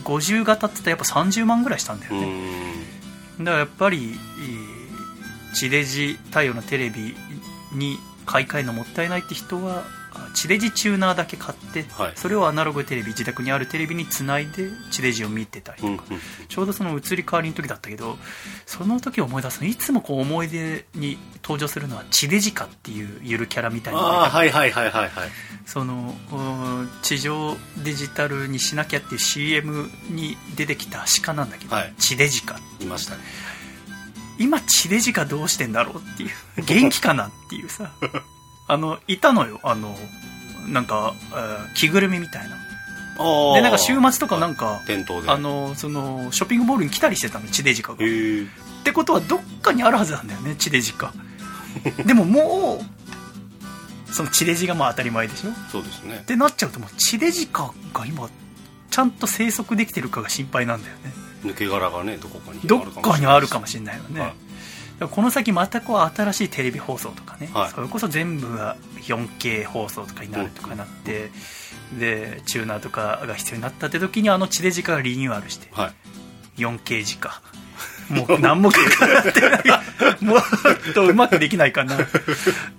[0.03, 2.27] 50型って言ったらやっぱ30万ぐらいしたんだようね、
[3.39, 3.43] ん。
[3.43, 3.97] だからやっぱり
[4.39, 4.79] えー
[5.51, 7.15] 地デジ対応のテレビ
[7.73, 9.83] に買い替えるのもったいないって人はあ
[10.33, 12.11] 地デジチューナーだけ買って、はい。
[12.15, 18.17] それをアナログテレビ自宅にあるテレビにつないで地デジを見てたりとか、うんうんちょうどその移り変わりの時だったけど
[18.65, 25.29] その時を思い出すのいつもこう思い出に登場するのは地デジカっていうゆるキャラみたいなああはいはいはいはいはい。
[25.65, 31.93] そのうん地上デジタルにしなきゃっていう CM に出てきた鹿なんだけど、はい。
[31.99, 33.21] 地デジカいましたね。
[34.39, 36.29] 今地デジカどうしてんだろうっていう。
[36.63, 37.91] 元気かなっていうさ
[38.69, 39.60] あのいたのよ。
[39.63, 39.97] あの
[40.67, 42.55] なんか、えー着ぐるみみたいな。
[43.17, 45.29] ああでなんか週末とかなんか店頭で。
[45.29, 48.05] あのそのショッピングモールに来たりしてたの地デジカが。
[48.05, 48.45] へえっ
[48.84, 51.13] てことはどっかにあるはずなんだよね地デジカ。
[52.05, 52.79] でもも
[54.10, 55.49] うその地デジがまあ当たり前でしょ。
[55.49, 56.23] っそうですね。
[56.27, 58.29] てなっちゃうともう地デジカが今
[58.91, 61.12] ちゃんと生息できてるかが心配なんだよね。
[61.43, 64.34] 抜け殻がねどこかにどっかにあるかもしれないよね、はい
[65.07, 67.69] この先またこう新しいテレビ放送とかね、はい。
[67.69, 71.31] それこそ全部が 4K 放送とかになるとかなって、
[71.97, 75.89] でチューナーとかが必要になったって時にあの地デジカがリニューアルしては
[76.57, 76.62] い。
[76.62, 77.41] 4K 時か
[78.09, 79.63] もう何もかかってない。
[80.23, 80.41] もっ
[80.93, 81.97] とうまくできないかな。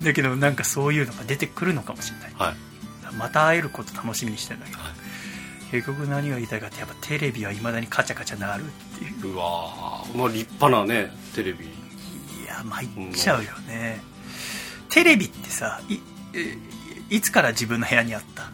[0.03, 2.31] だけどなんかそういうのが出てくるのかもしれない。
[2.35, 3.15] はい。
[3.15, 4.73] また会えること楽しみにしてんだけ。
[4.73, 4.91] ど、はい。
[5.71, 8.67] 結局何が言いたいかってやっぱテレビはいまだにカチャカチャなるっ
[8.99, 9.33] ていう。
[9.33, 10.17] うわー。
[10.17, 11.69] まあ立派なねテレビ
[12.63, 14.01] 参っちゃうよね、
[14.89, 15.81] テレビってさ
[17.09, 18.51] いつから自分の部屋にあった？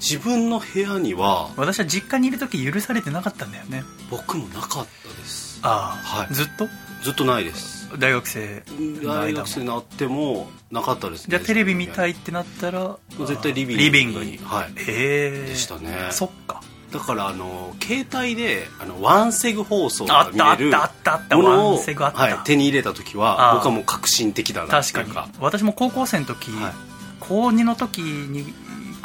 [0.00, 3.82] 自分の部屋には私は実家にいる時許されてなかったんだよね。
[4.10, 5.58] 僕もなかったです。
[5.62, 6.32] ああ、はい。
[6.32, 6.68] ずっと？
[7.02, 7.90] ずっとないです。
[7.98, 11.30] 大学生の大学生になってもなかったですね。
[11.30, 14.38] じゃあテレビ見たいいってなったら絶対リビングリビングに。
[14.38, 14.72] はい。
[14.76, 15.46] へえ。
[15.48, 16.10] でしたね。
[16.12, 16.60] そっか
[16.92, 25.12] だからあの携帯であのワンセグ放送が見れるったあったあったものワをンセグあった、はい、手に入れた時あはー僕はもう革新的だな確かに。
[25.38, 26.72] 私も高校生の時、はい。
[27.20, 28.54] 高2の時に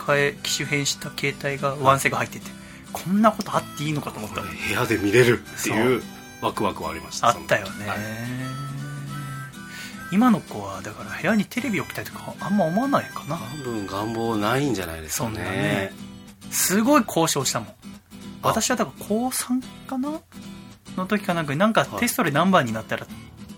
[0.05, 2.45] 変え機種変した携帯がワンセグ入ってて、
[2.93, 4.41] こんなことあっていいのかと思った。
[4.41, 6.01] 部屋で見れるっていう
[6.41, 7.97] ワクワクはありましたあったよね、はい。
[10.13, 13.37] 今の子はだから部屋にテレビ置きたいとかあんま思わないかな。
[13.37, 15.91] 多分願望ないんじゃないですかね
[16.53, 17.69] すごい交渉したもん。
[17.69, 17.73] あ。
[18.43, 20.19] 私はだから高3かな？
[20.95, 23.07] の時かなんかになんかテストで何番になったら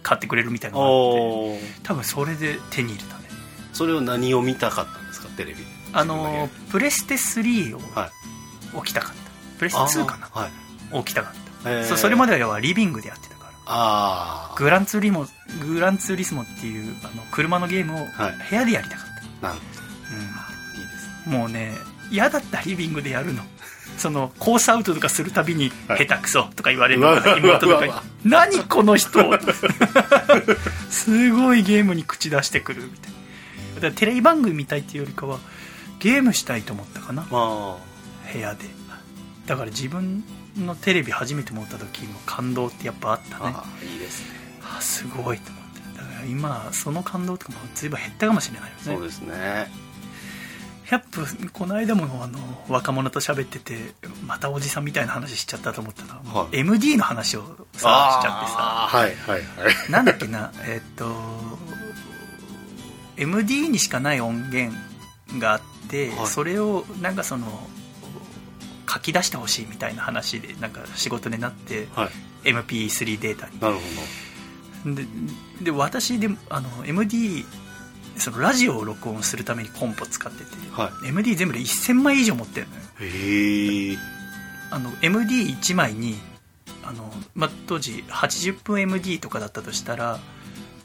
[0.03, 3.25] 買ってくれるみたいなのがあって多分それで手に入れたね。
[3.73, 5.27] それを何を見たかったんですか？
[5.29, 5.58] テレビ。
[5.58, 8.10] であのプレステ3をはい。
[8.77, 9.15] 置きたかった。
[9.60, 10.27] プレステ2かな？
[10.31, 10.51] はい。
[10.91, 11.84] 置きたかった。
[11.86, 13.51] そそれまではリビングでやってたから。
[13.67, 15.25] ああグランツーリモ
[15.65, 18.08] グランツーリスモっていうあの車のゲームをはい。
[18.49, 19.08] 部屋でやりたかっ
[19.41, 19.88] なるほた、ど
[20.79, 21.73] いいですうん、もうね
[22.12, 23.44] 嫌だったリビングでやるの。
[23.98, 26.06] そのコースアウトとかするたびに「はい。
[26.06, 27.12] 下手くそ」とか言われるの。
[27.15, 27.91] がうわ妹とかに。
[27.91, 29.20] うわうわ「何この人」
[30.89, 33.76] すごいゲームに口出してくるみたいな。
[33.76, 35.39] だからテレビ番組見たいっていうよりかは
[36.00, 37.26] ゲームしたいと思ったかな。
[37.32, 37.78] ま
[38.34, 38.65] 部屋で。
[39.46, 40.24] だから自分
[40.58, 43.54] のテレビ初めて持った時の感動ってやっぱあったね。
[43.56, 44.28] あいいですね。
[44.78, 45.63] あすごいと思っ
[45.94, 45.98] て。
[45.98, 48.82] だから今その感動とかも随分減ったかもしれないよね。
[48.84, 49.85] そうですね
[50.89, 51.08] やっぱ
[51.52, 53.93] この間もあの若者と喋ってて
[54.26, 56.60] またおじさんみたいな話しちゃったと思ったのは、はい。
[56.60, 58.88] MD の話をさしちゃってさ。
[58.89, 59.91] はいはいはい。
[59.91, 61.06] なんだっけなえっと
[63.17, 64.76] MD にしかない音源
[65.39, 66.28] があって、はい。
[66.28, 67.48] それをなんかその
[68.88, 72.10] 書き出してほしいみたいな話でなんか仕事になって、は
[72.43, 72.50] い。
[72.50, 73.60] MP3 データに。
[73.60, 73.82] なるほ
[74.93, 75.06] で
[75.62, 77.43] で私であの MD
[78.17, 82.82] そのラジオを録音するためにコンポ使ってて、どは MD 全部で1000枚以上持ってるのよ。
[83.01, 83.97] いへえ
[84.71, 86.17] あの MD1 枚に
[86.84, 90.19] あの、まあ、当時80分 MD とかだったとしたら、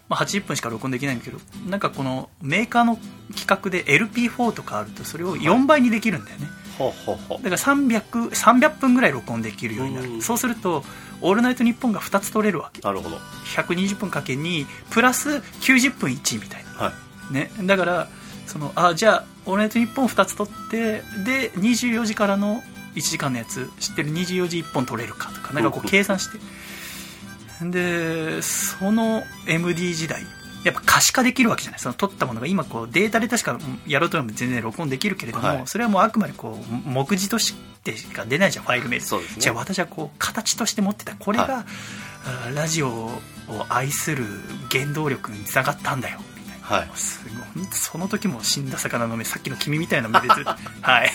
[0.08, 1.38] まあ、80分しか録音できないんだけど
[1.68, 2.98] なんかこのメーカーの
[3.30, 6.46] 規格で LP4 とかあるとそれを4倍にできるんだよね、
[6.78, 7.42] ほうほうほう。
[7.42, 10.22] だから 300, 300分ぐらい録音できるようになる、うん。
[10.22, 10.84] そうすると
[11.20, 12.80] 「オールナイトニッポン」が2つ取れるわけ。
[12.80, 13.16] なるほど。
[13.56, 16.84] 120分かけ2プラス90分1みたいな。
[16.84, 18.08] はいね、だから
[18.46, 22.62] そのあじゃあ「オールナイトニッポン」2つ取ってで24時からの
[22.94, 26.38] 1時間のやつ知ってる？24時1本取れるかとかなんかこう計算して。
[27.62, 30.22] でその MD 時代
[30.64, 31.80] やっぱ可視化できるわけじゃない。
[31.80, 35.62] その取ったものが今こうデータで確かやろうと思えば全然録音できるけれども、はい。
[35.66, 39.42] それはもうあくまでこう目次としてしか出ないじゃんファイル名でそうですね。
[39.42, 41.14] じゃあ私はこう形として持ってた。
[41.16, 43.20] これが、はあラジオを
[43.68, 44.24] 愛する
[44.70, 46.20] 原動力につながったんだよ
[46.70, 46.90] はい。
[46.94, 47.20] す
[47.54, 47.66] ごい。
[47.72, 50.44] その時も死んだ魚の目さっきの君みたいな目でず
[50.80, 51.10] はい。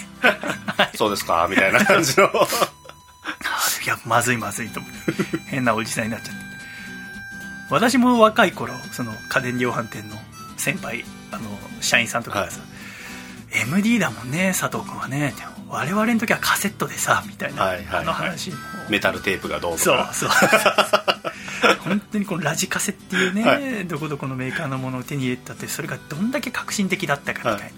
[0.95, 2.25] そうですかみたいな感じの。
[2.25, 6.45] いやまずいまずいと思って変なおじさんになっちゃって。
[7.69, 10.17] 私も若い頃その家電量販店の
[10.57, 11.43] 先輩あの
[11.81, 12.59] 社員さんとかがさ、
[13.51, 15.33] MD だもんね佐藤君はね。
[15.67, 18.01] 我々の時はカセットでさみたいな、はいはいはい。
[18.01, 18.57] あの話も。
[18.89, 20.11] メタルテープがどうとか。
[20.13, 21.14] そうそう
[21.79, 27.73] 本当にこのラジカセっていうね、はどこどこのメーカーのものを手に入れたってそれがどんだけ革新的だったかみたいな、はい。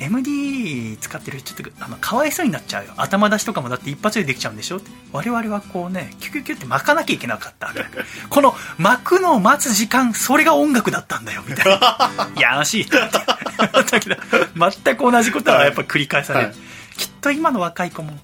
[0.00, 2.92] MD 使ってる人ちょっとあのかわいそうになっちゃうよ。
[2.96, 4.90] 頭出しとかもだって一発でできちゃうんでしょって。
[5.12, 7.72] 我々はこうねキュキュキュって巻かなきゃいけなかった
[8.30, 12.30] この巻くのを待つ時間それが音楽だったんだよみたいな。
[12.36, 14.16] いやらしいだけど
[14.56, 16.56] 全く同じことはやっぱ繰り返される、はい。
[16.96, 18.18] きっと今の若い子も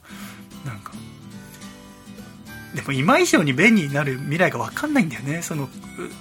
[2.75, 5.43] でも今以上に便利になる未来が分かんないんだよね。
[5.43, 5.69] そのう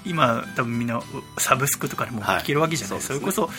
[0.05, 1.03] 今多分みんなう
[1.37, 2.39] サブスクとかでもはい。
[2.41, 3.19] 聴けるわけじゃない、そうですね。
[3.19, 3.49] それこそ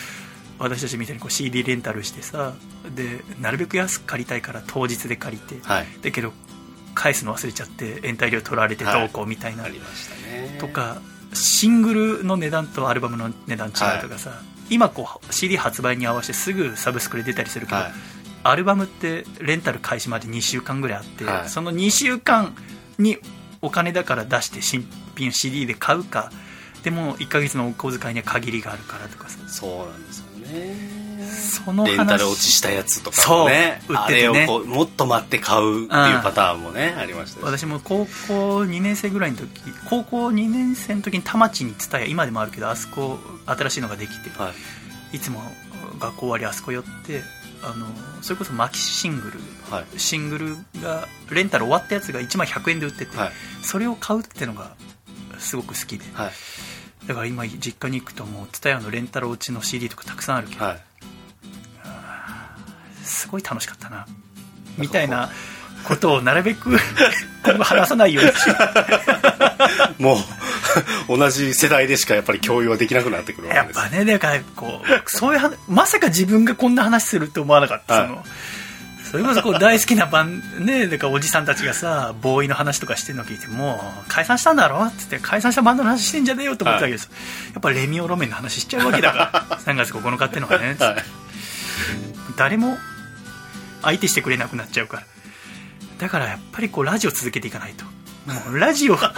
[0.59, 2.55] 私たちみたいにこう CD レンタルしてさ
[2.95, 5.87] でなるべく安く借りたいから当日で借りて、はい。
[6.03, 6.33] だけど
[6.95, 10.57] 返すの忘れちゃって延滞料取られてどうこうみたいな、ありましたね。
[10.61, 11.03] とか
[11.33, 17.93] シングルの値段とアルバムの値段違うとかさ、今こう CD 発売に合わせてすぐサブスクで出たりするけど、はい。
[18.45, 21.49] アルバムってレンタル開始まで2週間ぐらいあって、はい。
[21.49, 22.55] その2週間
[22.99, 23.19] に
[23.63, 26.31] お金だから出して新品 CD で買うか。
[26.83, 29.39] でも1ヶ月のお小遣いには限りがあるからとかさ。
[29.49, 30.95] そうなんですよね。
[31.65, 31.97] その話。
[31.97, 33.81] レンタル落ちしたやつとかもね。
[33.87, 34.41] そう売っあててね。
[34.41, 37.43] れをもっと待って買うっていうパターンもねありましたし。
[37.43, 39.49] 私も高校2年生ぐらいの時
[39.89, 44.53] 高校2年生の時に田町に伝え今でもあるけどあそこ新しいのができては
[45.13, 45.17] い。
[45.17, 45.41] いつも
[45.99, 47.23] 学校終わりあそこ寄って
[47.67, 47.87] あの
[48.23, 49.41] それこそマキシングル。
[49.71, 49.99] はい。
[49.99, 53.33] シングルがレンタル終わったやつが1枚100円で売ってて、はい。
[53.63, 54.77] それを買うってのが
[55.39, 56.05] すごく好きで。
[56.13, 56.33] はい。
[57.07, 60.81] だから今実家に行くともう TSUTAYA のレンタル落ちの CD とかたくさんあるけど、はい。
[63.03, 64.07] すごい楽しかったな。
[64.79, 65.31] みたいな
[65.85, 66.77] ことをなるべく
[67.45, 68.31] 今後話さないように
[69.99, 70.17] も
[71.09, 73.81] う同じ世代でしかやっぱり共有はできなくなってくるわけです。
[73.81, 78.09] ぱねだからこうそういう話まさか自分がこんな話すると思わなかった、はい。
[78.09, 78.25] その
[79.05, 87.09] それこそこう大好きなバンねだからおじさんたちがさボーイの話とかしてるの聞いてもう解散したんだろって言って解散したバンドの話してんじゃねえよと思ってたけどさ、
[87.53, 89.59] やっぱレミオロメンの話しちゃうわけだから。
[89.63, 90.97] 3月9日ってのはね、はい。
[92.37, 92.77] 誰も
[93.83, 95.03] 相手してくれなくなっちゃうから
[96.05, 97.87] だからやっぱりこうラジオ続けていかないと。
[98.53, 98.99] ラジオ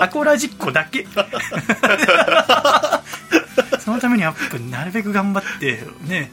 [0.00, 1.08] アコラジっ子だけ。
[3.84, 6.30] そのためにやっぱなるべく頑張ってね。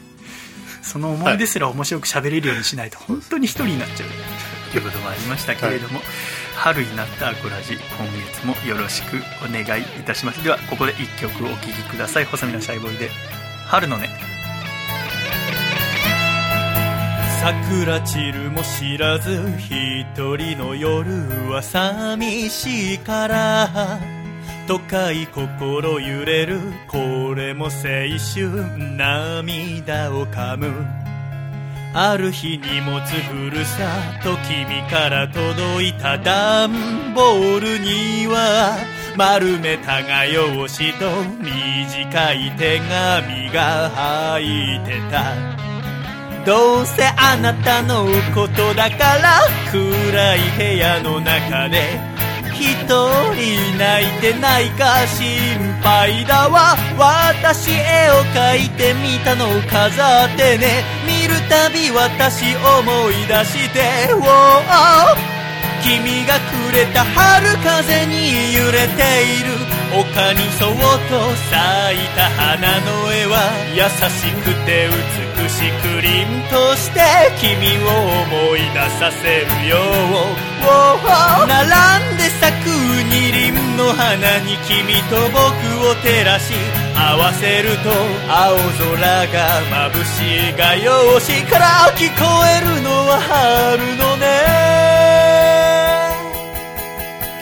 [0.82, 4.08] その思い出すら面白く喋れるようにしないと本当に一人になっちゃう。
[4.70, 6.00] ということもありましたけれども、
[6.54, 7.82] 春になったアコラジ今
[8.24, 10.44] 月もよろしくお願いいたします。
[10.44, 12.24] ではここで1曲お聴きください。
[12.24, 13.10] 細身のシャイボーイで
[13.66, 14.10] 「春のね」
[17.46, 24.00] 桜散るも知らず一人の夜は寂しいから。
[24.66, 30.72] 都会心揺れるこれも青春涙を噛む。
[31.94, 33.92] ある日荷物ふるさ
[34.24, 38.76] と君から届いた段ボールには
[39.16, 41.08] 丸めた画用紙と
[41.40, 45.75] 短い手紙が入ってた。
[46.46, 49.40] どうせあなたのことだから
[49.72, 51.98] 暗い部屋の中で
[52.54, 56.76] 一人泣いてないか心配だわ。
[56.96, 57.74] 私絵
[58.10, 60.84] を描いてみたのを飾ってね。
[61.04, 63.80] 見るたび私思い出して
[65.82, 69.02] 「君がくれた春風に揺れて
[69.34, 69.75] いる。
[69.92, 70.76] 丘にそっ
[71.08, 73.38] と咲いた花の絵は
[73.74, 74.88] 優しくて
[75.38, 77.00] 美しく凛として
[77.38, 77.88] 君を
[78.22, 79.76] 思い出させるよ
[81.46, 85.38] 並んで咲く二輪の花に君と僕
[85.88, 86.54] を照らし
[86.96, 87.90] 合わせると
[88.28, 88.56] 青
[88.90, 94.95] 空が眩しい画用紙から聞こえるのは春のね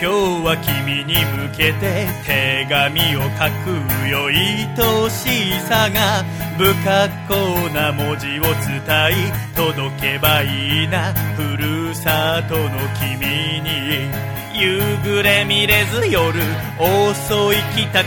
[0.05, 3.73] 今日は君に向けて手紙を書く
[4.12, 6.23] よ愛しさが
[6.59, 11.14] 不格好な文字を伝え届けばいいな。
[11.37, 12.69] ふるさとの
[13.01, 14.05] 君に
[14.53, 16.38] 夕暮れ見れず夜
[16.79, 18.05] 遅い帰宅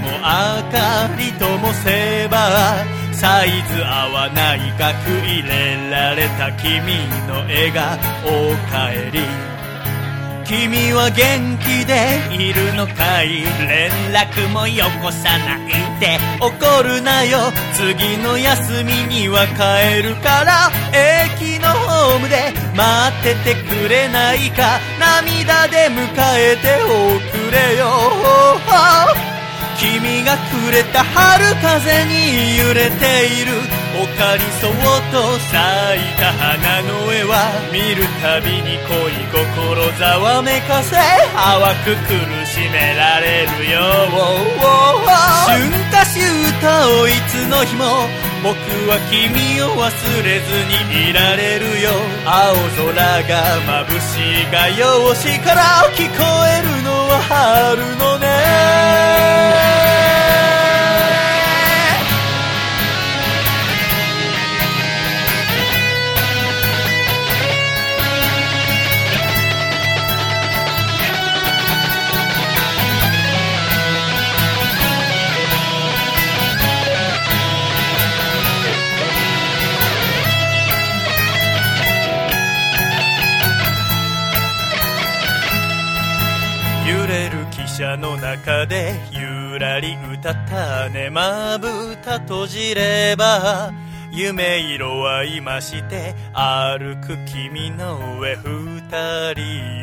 [0.00, 0.24] も明
[0.72, 6.80] かりともせばサイズ合わない額入れられた君
[7.28, 9.53] の笑顔おかえり。
[10.44, 13.42] 君は元気でいるのかい？
[13.66, 16.18] 連絡もよこさないで。
[16.40, 17.38] 怒るなよ。
[17.72, 20.70] 次の休みには帰るから。
[20.92, 24.78] 駅のホームで待っててくれないか。
[25.00, 27.88] 涙で迎えておくれよ。
[29.78, 33.52] 君がくれた春風に揺れている。
[33.94, 34.72] 丘にそっ
[35.12, 38.90] と咲いた花の絵は見るたびに恋
[39.30, 40.96] 心ざわめかせ。
[40.96, 42.12] 淡く苦
[42.46, 43.80] しめられるよ。
[45.46, 46.20] 春夏秋
[46.60, 48.08] 冬いつの日も
[48.44, 48.52] 僕
[48.90, 49.88] は君を忘
[50.22, 50.52] れず
[50.92, 51.88] にいられるよ。
[52.26, 55.62] 青空が眩しい画用紙から
[55.96, 59.83] 聞こえるのは春のね。
[87.76, 93.72] 車の中でゆらり歌ったねまぶた閉じれば
[94.12, 98.80] 夢色は今して歩く君の上二
[99.34, 99.40] 人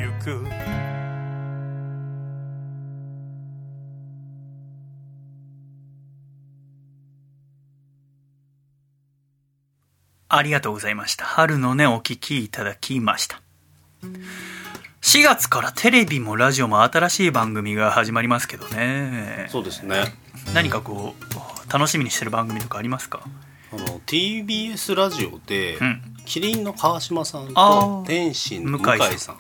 [0.08, 0.46] 行く
[10.30, 11.26] ありがとうございました。
[11.26, 13.42] 春のね、お聴きいただきました。
[15.02, 19.48] 4月からテレビもラジオも新しい番組が始まりますけどね。
[19.50, 20.14] そうですね。
[20.54, 23.22] 何かこう楽しみにしてる番組とかありますか？
[23.74, 29.40] あの TBS ラジオで、うん、キリンの川島さんと天津の向さん。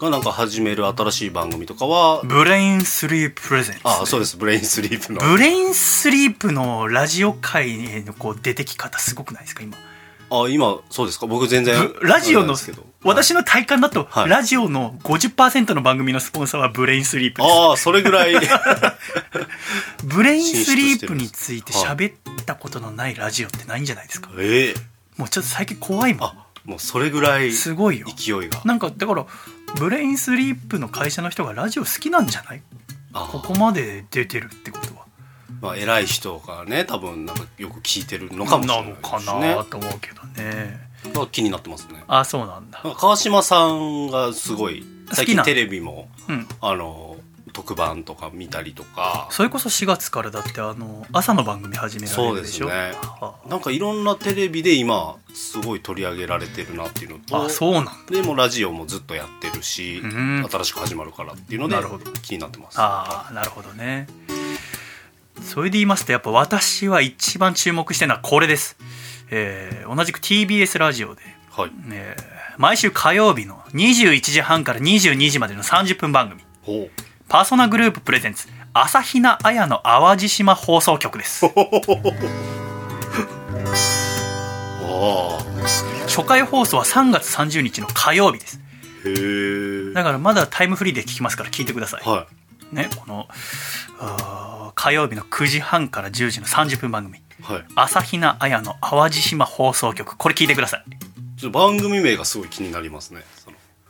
[0.00, 4.38] がなんか始める新しい番組とかはブレインスリーププレゼンツ、ね、ああそうです。
[4.38, 5.20] ブレインスリープの。
[5.20, 9.76] ブレインスリープのラジオ界へのこう出てき方すごくないですか今？
[10.30, 11.26] あ今そうですか。
[11.26, 12.56] 僕全然ラジオの
[13.02, 17.52] 私の体感だと、はい、ラジオの50%の番組のスポンサーはブレインスリープです。
[17.54, 18.34] ああそれぐらい。
[20.04, 24.30] ブレインスリープについて喋ったことのないラジオってないんじゃないですか？
[24.38, 24.80] ええ。
[25.16, 26.28] もうちょっと最近怖いもん。
[26.28, 28.06] あもうそれぐらいすごいよ。
[28.14, 28.60] 勢いが。
[28.66, 29.24] なんかだから
[29.76, 32.62] ブレインスリープの会社の人がラジオ好きなんじゃない？
[33.12, 35.06] ここまで出てるってことは。
[35.62, 39.40] まあ、偉い人がね多分なんかよく聞いてるのかもしれないですね。
[39.40, 40.89] なのかなと思うけどね。
[41.30, 42.04] 気になってますね。
[42.06, 42.82] あそうなんだ。
[42.96, 47.16] 川島さんがすごい最近テレビも、うん、あの
[47.52, 49.28] 特番とか見たりとか。
[49.30, 52.68] それこそ4月からだってあの朝の番組始められるでしょ？
[52.68, 52.98] そうですね。
[53.48, 57.92] なんかいろんなテレビで今すごい取り上げられてるなっていうのとあそうなんだ。
[58.10, 61.76] でもラジオもずっとやってるし、新しく始まるからっていうので
[62.22, 62.78] 気になってます。
[62.78, 64.06] ああなるほどね。
[65.42, 68.76] それで言いますとやっぱ私は一番注目してるのはこれです、
[69.30, 71.70] えー、同じく TBS ラジオで、はい。
[71.92, 72.24] えー、
[72.58, 76.42] 毎週火曜日の21時半から22時までの30分番組
[77.28, 81.46] パーソナグループプレゼンツ朝比奈彩の淡路島放送局です。
[86.06, 88.60] 初回放送は3月30日の火曜日です。
[89.94, 92.26] だからまだタイムフリーで聞きますから聞いてください、は
[92.72, 93.28] い、ねこの
[94.74, 101.48] 火曜日の9時半から10時の30分番組「はい、朝比奈彩の淡路島放送局」これ聞いてください。
[101.48, 103.22] 番組名がすごい気になりますね。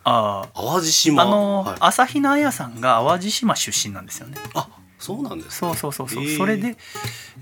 [0.05, 1.23] ああ淡路島。
[1.23, 1.77] あの、はい。
[1.81, 4.37] 朝比奈彩さんが淡路島出身なんですよね。
[4.55, 6.37] あそうなんですそうそうそうそう、へー。
[6.37, 6.77] それで、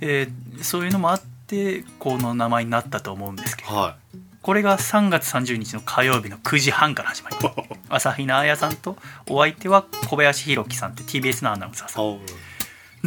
[0.00, 3.74] えーそういうのもあってこの名前になったと思うんですけど。
[3.74, 3.96] は
[4.40, 7.56] これが3月30日の火曜日の9時半から始まります。
[7.90, 8.96] 朝比奈彩さんと
[9.28, 12.04] お相手は小林弘樹さんって TBS のアナウンサーさん。
[12.04, 12.18] い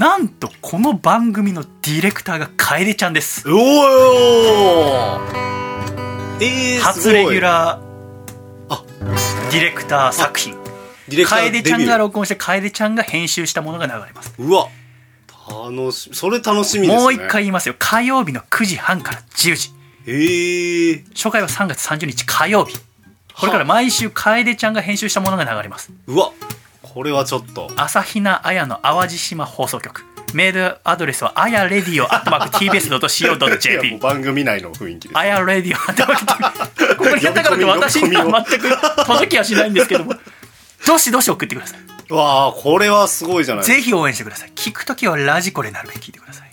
[0.02, 3.48] なんとこの番組のディレクターが楓ちゃんです。
[3.48, 3.60] おお
[6.42, 7.80] えー、初レギューラ
[8.70, 10.58] あーディレクター作品
[11.08, 14.34] 楓ちゃんが録音して楓ちゃんが編集したものが流れます。
[14.40, 14.70] うわ。
[15.48, 17.00] 楽しそれ楽しみですね。
[17.00, 17.76] もう一回言いますよ。
[17.78, 19.70] 火曜日の9時半から10時。
[20.08, 22.76] えー、初回は3月30日火曜日。
[23.40, 25.92] これから毎週楓ちゃんが編集したものが流れます。
[26.08, 26.32] うわ
[26.94, 27.70] これはちょっと。
[27.78, 30.04] 朝比奈彩の淡路島放送局。
[30.34, 35.18] メールアドレスはあやレディオアットマーク TBS.CO.JP う番組内の雰囲気です。
[35.18, 40.14] あやレディオアットマーク TBS ここにやったからって私には全く届きはしないんですけども。
[40.88, 41.80] どしどし送ってください。
[42.10, 43.78] うわあこれはすごいじゃないですか。
[43.78, 44.52] ぜひ応援してください。
[44.56, 46.51] 聞くときはラジコでなるべく聞いてください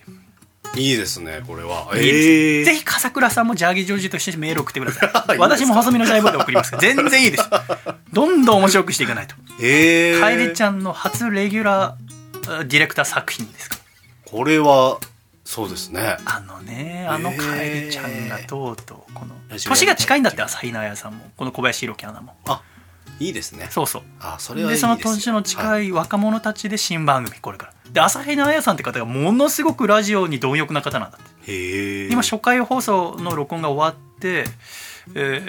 [0.77, 1.89] いいですねこれは。
[1.95, 5.39] えー、ぜひ笠倉さんもジャーギージョージとしてメール送ってください。
[5.39, 6.77] 私も細身のシャイボーイで送ります。
[6.79, 7.45] 全然いいです。
[8.13, 9.35] どんどん面白くしていかないと。
[9.61, 13.77] えー、楓ちゃんの初レギュラーディレクター作品ですか？
[13.77, 13.83] ら
[14.31, 14.99] これは
[15.45, 16.17] そうですね。
[16.25, 21.31] あのねあの楓ちゃんがとうとうこのラジオ年が近いんだって朝比奈彩さんも。
[21.37, 22.37] この小林弘樹アナも。
[22.47, 22.61] あ
[23.21, 23.69] いいですね。
[23.71, 24.03] そうそう。
[24.21, 24.83] あそれはいいです。
[24.83, 27.73] でその年の近い若者たちで新番組これから。
[27.91, 31.53] で朝比奈彩さんって方がものすごくラジオに貪欲な方なんだって。
[31.53, 34.45] へえ今初回放送の録音が終わって、
[35.15, 35.43] え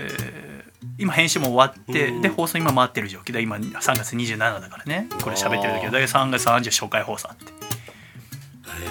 [0.66, 2.22] ー今編集も終わって、うん。
[2.22, 3.34] で放送今回ってる状況。
[3.34, 5.08] で今3月27だからね。
[5.22, 5.92] これ喋ってる時は。
[5.92, 7.46] 大体3月30初回放送あって。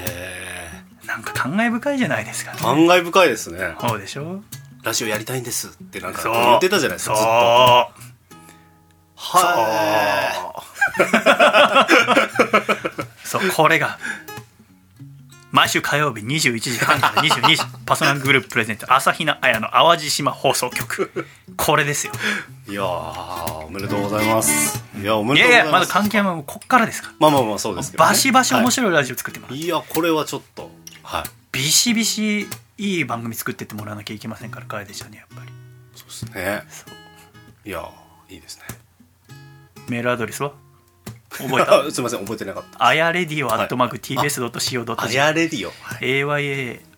[0.02, 3.74] へなんか感慨深いじゃないですか、ー感慨深いですね。
[3.80, 4.42] そうでしょ？
[4.82, 6.32] ラジオやりたいんですってなんかそう。
[6.32, 8.08] 言ってたじゃないですかずっと
[9.20, 10.62] は
[13.24, 13.98] そうこれが
[15.50, 18.92] 毎週火曜日21時半から22時パソナルグループプレゼント。
[18.92, 21.26] 朝比奈彩の淡路島放送局。
[21.56, 22.12] これですよ。
[22.68, 24.84] いいやーおめでとうございます。
[25.00, 25.64] いやおめいでとうございます。
[25.64, 27.14] やいやまだ関係はもうこっからですから。
[27.18, 30.70] まあまあまあそうですけど、ね、バシバシ面い、白いラジオ作ってもらう、い、やこれはちょっと
[31.02, 31.24] はい。
[31.50, 32.46] ビシビシ
[32.76, 35.50] いい番組作ってってもらわなきゃいけませんから楓ちゃんにやっぱり。
[35.94, 36.62] そうですね。
[37.64, 37.90] いや
[38.28, 38.64] いいですね
[39.90, 40.52] メールアドレスは？
[41.30, 41.80] 覚えた？
[41.86, 42.84] あ すみません覚えてなかった。
[42.84, 45.98] あやレディオアットマーク TBS.CO.JP あやレディオ、はい、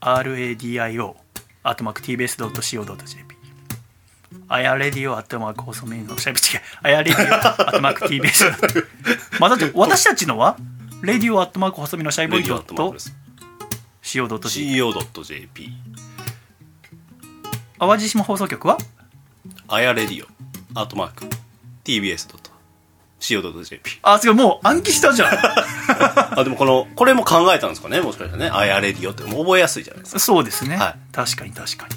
[0.03, 1.15] AYARADIO
[1.63, 3.37] アットマーク TBS.CO.JP
[4.49, 6.61] あやレディオアットマーク細身のしゃべ違う。
[6.83, 8.87] あやレディオアットマーク TBS
[9.41, 10.57] また 私たちのは
[11.03, 12.41] レディオアットマーク細身のシャイボー。
[12.41, 12.95] イドット
[14.03, 15.69] CO.JP
[17.79, 18.79] 淡路島放送局は？
[19.69, 20.29] あやレディオ
[20.79, 21.27] アートマーク
[21.85, 22.40] TBS.CO.jp
[24.03, 25.29] あすごいもう暗記したじゃん。
[26.39, 28.01] あでもこのこれも考えたんですかね？
[28.01, 28.51] もしかしたらね。
[28.51, 29.23] あやレディオって。
[29.25, 30.19] 覚えやすいじゃないですか。
[30.21, 31.15] そうですね、はい。
[31.15, 31.97] 確かに確かに。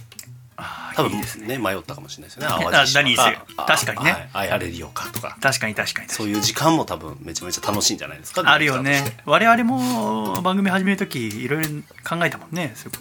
[0.96, 1.48] 多分いいですね。
[1.48, 2.48] ね迷ったかもしれないですよね。
[2.48, 3.02] あ淡路島。
[3.02, 4.12] 何にせよあ確かにね。
[4.12, 4.30] はい。
[4.34, 5.38] あやレディオかとか。
[5.42, 8.44] 確かに確かにそういう時間も多分めちゃめちゃ楽しいんじゃないですか？
[8.46, 9.18] あるよね。
[9.26, 11.70] 我々も番組始める時いろいろ
[12.08, 12.74] 考えたもんね。
[12.76, 12.92] そう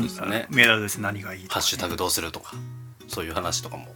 [0.00, 0.46] ですね。
[0.48, 2.54] メールアドレス何がいいハッシュタグどうするとか。
[3.08, 3.94] そういう話とかも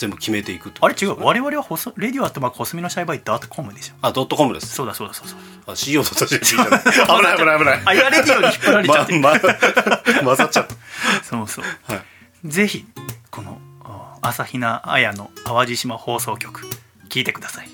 [0.00, 1.16] 全部決めていくってこあれ違う。
[1.22, 4.74] 我々は細レディオアットマーク細身のシャイバイダートコムでしょあドットコムです。
[4.74, 7.82] そうだそうだそうそうあ CO.jp じゃない 危ない危ない危ない。
[7.84, 10.74] あやレディオに引っ張られちゃって、まま混ざっちゃった。
[11.22, 11.64] そうそう。
[11.86, 12.02] はい。
[12.48, 12.86] ぜひ
[13.30, 16.66] このあ朝比奈彩の淡路島放送局
[17.10, 17.68] 聞いてください。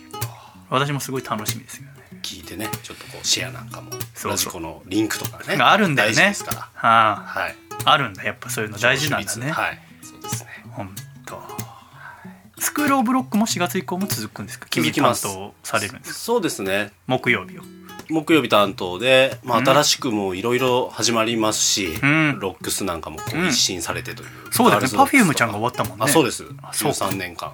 [0.68, 1.90] 私もすごい楽しみですよね。
[2.22, 2.68] 聞いてね。
[2.82, 3.92] ちょっとこうシェアなんかも。
[4.14, 5.56] そうラジコのリンクとかね。
[5.56, 6.16] があるんだよね。
[6.16, 6.88] 大事ですから。
[6.88, 7.56] はあはい。
[7.84, 8.24] あるんだ。
[8.24, 9.52] やっぱそういうの大事なんだね。
[9.52, 9.85] はい
[13.02, 14.66] ブロックも4月以降も続くんですか？
[14.70, 15.22] 君担続きます。
[15.22, 16.18] 当されるんですか？
[16.18, 16.92] そうですね。
[17.06, 17.62] 木曜日を。
[18.08, 19.64] 木曜日担当で、まあ、うん。
[19.66, 22.38] 新しくもいろいろ始まりますし、ん。
[22.38, 23.18] ロックスなんかも
[23.48, 24.80] 一新されてという、そうだよね。
[24.80, 25.30] ガールズロックスとか。
[25.30, 26.04] Perfume ちゃんが終わったもんね。
[26.04, 26.44] あそうです。
[26.62, 27.06] あそうか。
[27.06, 27.52] 13年間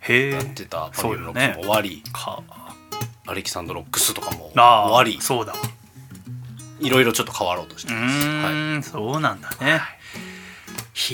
[0.00, 0.30] へえ。
[0.30, 2.42] やってたパフュームロックスも終わり、か。
[3.26, 5.22] アレキサンドロックスとかもあ終わり。
[5.22, 5.52] そうだ。
[5.52, 5.58] わ
[6.80, 9.56] いろいろちょっと変わろうとしうてます、はいーん、そうなんだね。
[9.76, 10.01] い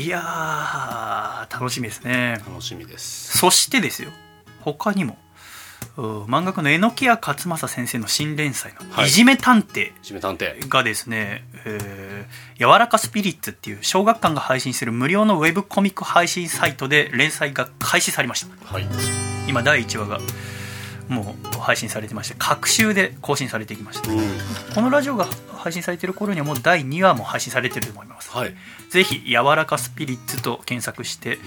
[0.09, 2.41] やー楽しみですね。
[2.47, 3.39] 楽しみです。
[3.39, 4.11] そしてですよ
[4.61, 5.17] 他にも
[5.97, 9.07] う漫画家の榎谷勝正先生の新連載の「はい。
[9.07, 10.69] いじめ探偵」締め探偵。
[10.69, 18.73] がですね、えー、柔らかスピリッツっていう小学館が配信する無料のウェブコミック配信サイトで連載が開始されました。
[18.73, 18.87] はい。
[19.49, 20.19] 今第1話が
[21.09, 24.19] もう配信されてまして各週で更新されてきました、うん、
[24.75, 28.55] このラジオが配信されてる頃にはもう第2話も配信されてると思います、はい、
[28.91, 31.43] ぜひ「柔らかスピリッツ」と検索して、うん、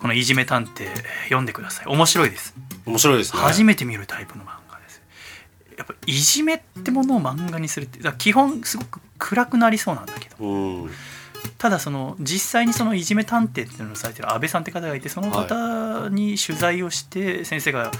[0.00, 0.88] この「いじめ探偵」
[1.24, 1.86] 読んでください。
[1.86, 2.54] 面白いです。
[2.86, 5.02] 面白いです、ね、初めて見るタイプの漫画です。
[5.78, 10.90] やっぱいじめってものを漫画にするって基本すごく暗くなりそうなんだけど、うん
[11.58, 17.90] ただその実際にそのいじめ探偵っていうのをされてる安倍さんって方がいてその方に取材をして先生が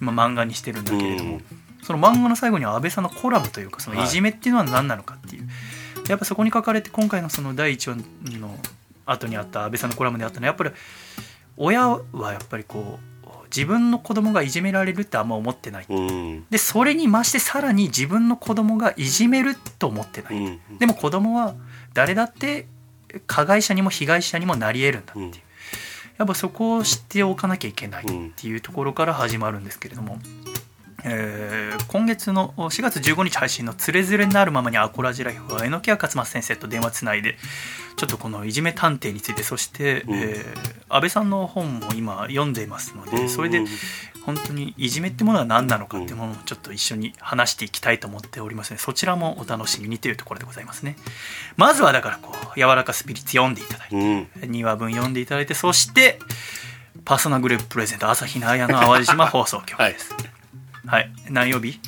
[0.00, 1.40] 今漫画にしてるんだけれども、
[1.82, 4.08] その漫画の最後には安倍さんのコラムというかそのい。
[4.08, 5.48] じめっていうのは何なのかっていう、
[6.08, 8.56] やっぱそこに書かれて今回のその第1話の
[9.06, 10.70] 後にあった安倍さんのコラムであったのはやっぱり
[11.56, 12.00] 親は
[12.32, 13.14] やっぱりこう
[13.54, 21.54] 自分の子供がいじめられるってあんま思ってない、うん、でそれに増してさらに自分の子供がいじめると思ってない、うん、でも子供は
[21.92, 22.66] 誰だって
[23.26, 25.32] 加害者にも被害者にもなり得るんだっていう、うん、
[26.18, 30.18] やっぱそこを知っておかなきゃいけないっていうところから始まるんですけれども、
[31.04, 37.36] えー、今月の4月15日配信の「つれづれになるままにアコラジライフ」は榎谷勝正先生と電話つないで
[37.96, 43.62] ちょっとこのいじめ探偵についてそして、うん、えー、安倍さんの本も今読んでいますのでそれで
[44.26, 50.96] 本当にいじめってものは何なのかっていうものをちょっと一緒に話していきたいと思っておりますのでそちらもお楽しみにというところでございますね。
[51.56, 56.18] まずはだからこう「柔らかスピリッツ」読んでいただいて、うん、2話分読んでいただいてそして
[57.04, 60.12] パーソナルグループプレゼント朝日奈彩の淡路島放送局です、
[60.86, 61.78] はい、はい、何曜日？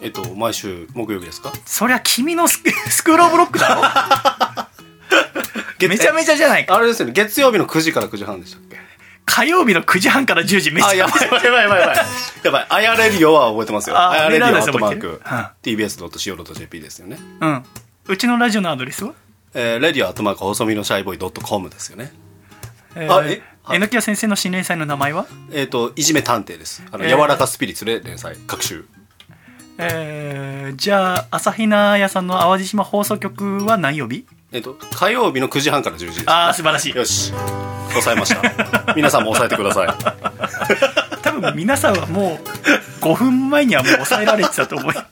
[0.00, 1.52] えっと毎週木曜日ですか？
[1.66, 2.62] そりゃ君のス
[3.02, 3.74] クールオブロックだ
[5.80, 5.80] ろ？
[5.88, 6.76] めちゃめちゃじゃないか。
[6.76, 7.12] あれですよね。
[7.12, 8.78] 月曜日の9時から9時半でしたっけ？
[9.30, 11.96] 火曜日の9時半から10時めっちゃやばいやばいやばいやばい。
[12.44, 12.66] やばい。
[12.70, 13.96] あやれるよは覚えてますよ。
[13.98, 15.20] あやれるよアットマーク。
[15.62, 17.18] TBS.CO.JP ですよね。
[17.40, 17.64] うん。
[18.08, 19.12] うちのラジオのアドレスは？
[19.54, 22.10] えー、レディオアットマーク細身のシャイボーイドットコムですよね。
[22.96, 25.26] えー、あえ榎谷先生の新連載の名前は？
[25.52, 26.82] えっ、ー、といじめ探偵です。
[26.90, 28.86] あの、えー、柔らかスピリッツで連載各週
[29.76, 34.26] えー、じゃあ朝比奈屋さんの淡路島放送局は何曜日？
[34.52, 36.94] えっ、ー、と火曜日の9時半から10時です、ね、ああ素晴らしい。
[36.94, 37.32] よし。
[37.92, 38.40] 抑えました。
[38.96, 39.88] 皆さんも抑えてください。
[41.22, 42.38] 多分皆さんはもう
[43.04, 44.94] 5分前にはもう抑えられてたと思い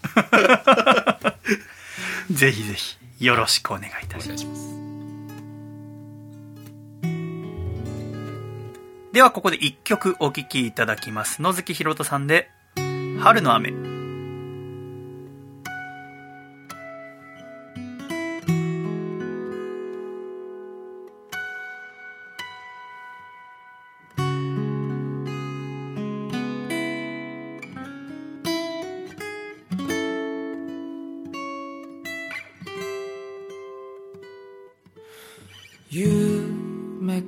[2.31, 4.45] ぜひぜひよろしくお願いいたします。
[9.13, 11.41] ではここで1曲お聴きいただきます。
[11.41, 12.51] 野月ひろとさんで
[13.21, 13.73] 「春の雨」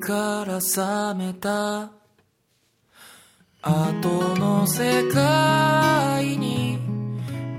[0.09, 1.91] から覚めた。
[3.61, 6.79] 後の世界に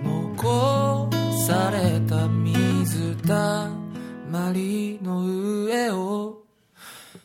[0.04, 1.12] 残
[1.46, 3.70] された水た
[4.32, 5.22] まりの
[5.66, 6.42] 上を。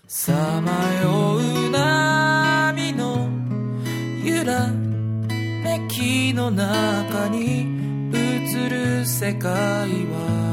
[0.07, 0.73] さま
[1.03, 3.27] よう波の
[4.23, 4.69] 揺ら。
[4.69, 7.67] めきの中に
[8.13, 10.44] 映る世界は。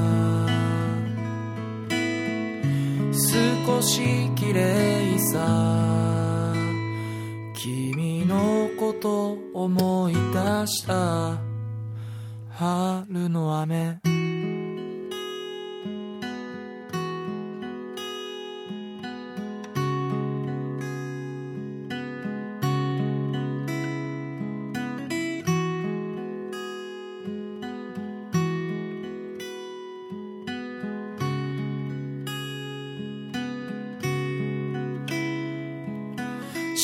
[3.32, 6.54] 少し綺麗さ。
[7.54, 10.20] 君のこと思い出
[10.68, 11.40] した。
[12.50, 14.21] 春の雨。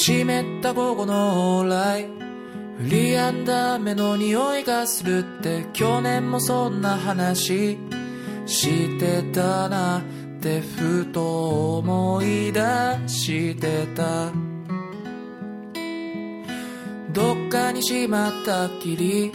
[0.08, 2.06] 湿った午後の往来。
[2.06, 2.10] 降
[2.90, 7.78] りやんだ目の匂いがするって去年もそんな話。
[8.46, 10.02] してたなっ
[10.40, 12.62] てふと思い出
[13.10, 14.32] してた。
[17.12, 19.34] どっかにしまったきり。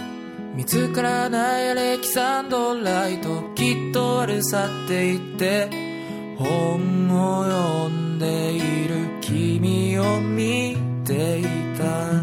[0.55, 3.43] 見つからないアレキサンドライト。
[3.55, 5.69] きっと悪さって言って
[6.39, 11.45] 本を読んだでいる君を見てい
[11.77, 12.23] た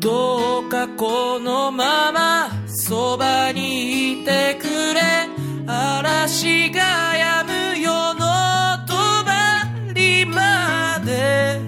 [0.00, 4.64] どうかこのままそばにいてく
[4.94, 5.02] れ
[5.66, 7.12] 嵐が
[7.44, 8.48] 止むよの
[9.92, 11.60] りまで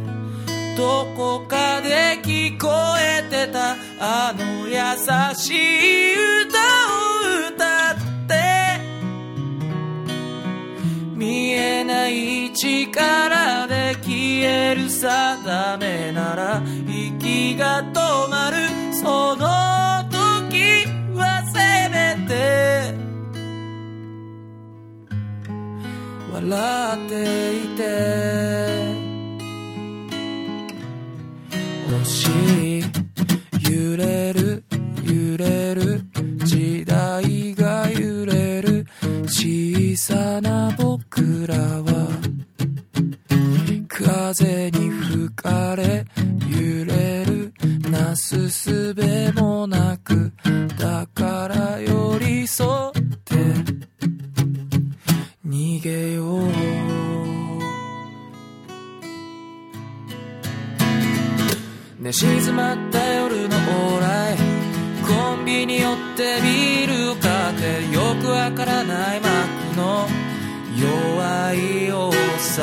[0.76, 2.68] どこかで聞こ
[2.98, 6.89] えてたあの優しい歌を
[11.50, 14.14] 見えない力で消
[14.48, 18.56] える定めなら息が止まる
[18.94, 19.48] その
[20.12, 22.94] 時はせめて
[26.32, 27.80] 笑っていて。
[31.90, 32.78] 星
[33.68, 34.62] 揺れる
[35.02, 36.02] 揺れる
[36.44, 38.86] 時代が揺れる。
[39.26, 41.09] 小さな僕
[41.46, 42.30] らは
[43.88, 46.04] 風に吹かれ
[46.48, 47.52] 揺れる
[47.90, 50.32] なすすべもなく
[50.78, 52.92] だから寄り添っ
[53.24, 53.34] て
[55.46, 56.80] 逃げよう。
[62.00, 64.36] 寝静まった夜の往来
[65.06, 70.19] コンビニ寄ってビールを買ってよくわからないマックの
[71.54, 72.62] いお酒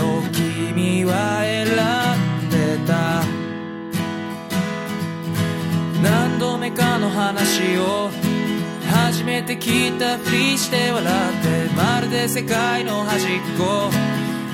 [0.00, 3.24] を君は選んでた。
[6.02, 8.10] 何度目かの話を
[8.90, 13.26] 初めて聞いたふりして笑ってまるで世界の端っ
[13.58, 13.90] こ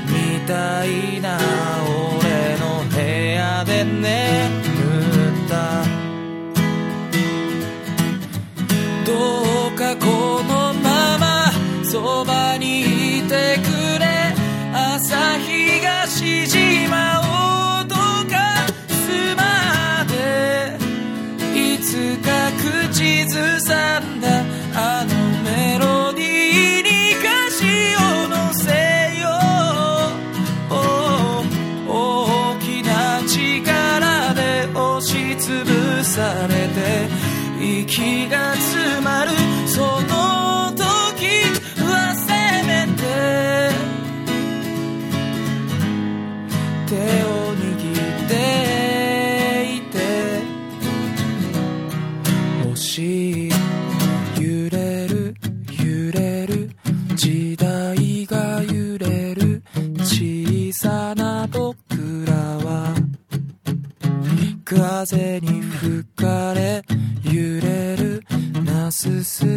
[0.06, 1.38] みたいな
[2.18, 5.84] 俺の部屋で眠った。
[9.04, 11.52] どうかこのまま
[11.84, 12.93] そばに
[13.28, 14.04] てくれ
[14.72, 20.12] 朝日が縮まおうとかすまで
[21.54, 22.50] いつか
[22.92, 24.28] 口ずさんだ
[24.74, 26.88] あのメロディーに
[27.20, 27.64] 歌詞
[27.96, 27.98] を
[28.28, 28.68] 乗せ
[29.20, 29.24] よ
[30.70, 30.74] う。
[31.88, 37.08] 大きな力で押しつぶされて
[37.60, 38.73] 息が詰
[64.74, 66.82] 風に吹かれ
[67.22, 68.22] 揺れる
[68.64, 69.53] なすす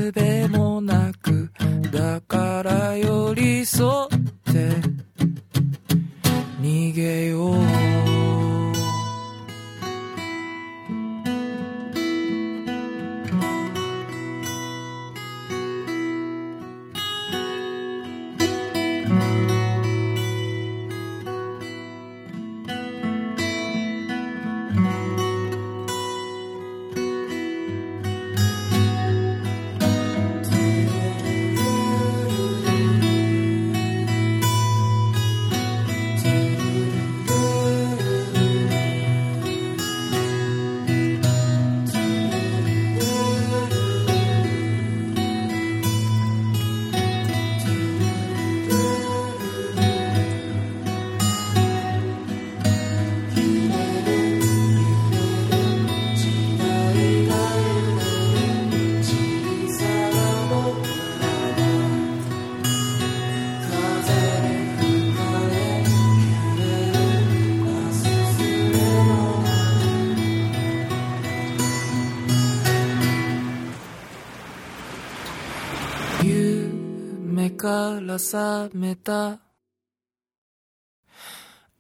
[78.18, 79.40] から覚めた。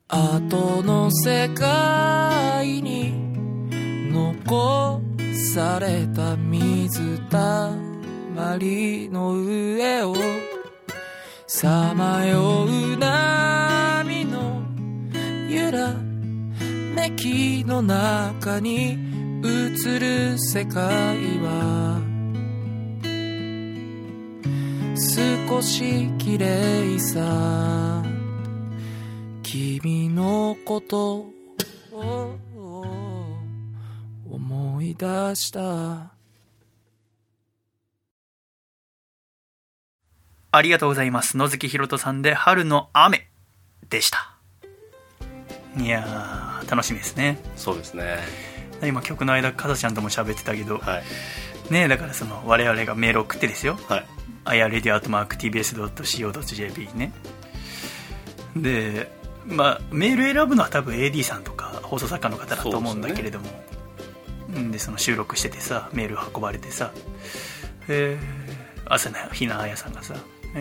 [0.08, 3.14] 後の世界に
[4.14, 5.02] 残
[5.54, 7.72] された水た
[8.36, 10.16] まりの上を
[11.48, 14.62] さまよう波の
[15.50, 15.94] 揺ら
[16.96, 18.98] めきの中に
[19.44, 21.97] 映る世界は
[25.18, 28.04] 少し綺麗さ。
[29.42, 31.26] 君のこと
[31.92, 32.86] を
[34.30, 35.06] 思い出
[35.36, 36.12] した。
[40.52, 41.36] ありがとうございます。
[41.36, 43.28] 野月ひろとさんで「春の雨」
[43.90, 44.36] でした。
[45.80, 47.40] いやー楽しみですね。
[47.56, 48.20] そうですね。
[48.84, 51.04] 今曲の間かさちゃんとも喋ってたけど、はい。
[51.74, 53.80] ねだからその我々がメール送ってですよ。
[53.90, 54.06] はい
[54.48, 57.14] あやレディアートマーク TBS.CO.JP ね。
[58.56, 59.12] で
[59.46, 63.46] まあメール選ぶのは多分 AD さんとか放送作家の方だと思うんだけれども。
[64.50, 66.92] で,、でその収録しててさメール運ばれてさ。
[67.88, 68.58] えー
[68.90, 70.16] 朝日奈彩さんがさ。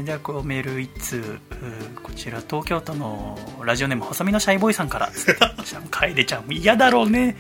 [0.04, 1.38] じゃあこうメール1通。
[2.02, 5.10] こちら東京都のラジオネーム細身のシャイボーイさんから。
[5.90, 7.36] 楓ちゃん嫌だろうね。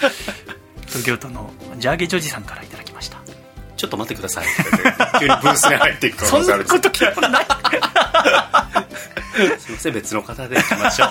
[0.86, 3.18] 東京都のジャーゲジョージさんからいただきました。
[3.76, 4.46] ちょっと待ってください。
[5.20, 6.66] 急にブースに入っていく可能性ある。
[6.66, 7.46] そんなこと聞ない。
[9.58, 11.08] すいません別の方でいきましょう。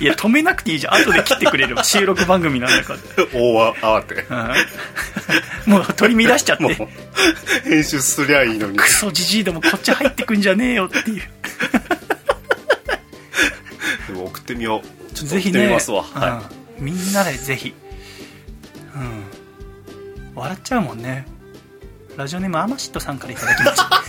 [0.00, 0.94] いや止めなくていいじゃん。
[0.94, 2.98] 後で切ってくれれば収録番組なんだから
[3.32, 4.14] 大慌て、
[5.66, 6.88] うん、もう取り乱しちゃって。
[7.64, 8.78] 編集すりゃいいのに。
[8.78, 11.22] クソじじいでもこっち入ってくんじゃねえよっていう。
[14.08, 15.14] でも送ってみよう。
[15.14, 16.42] ちょっと送ってみますわ、ねは
[16.78, 17.74] い、うん、みんなでぜひ。
[18.94, 19.24] うん
[20.34, 21.26] 笑っちゃうもんね。
[22.16, 24.02] ラジオネームアマシットさんからいただきました。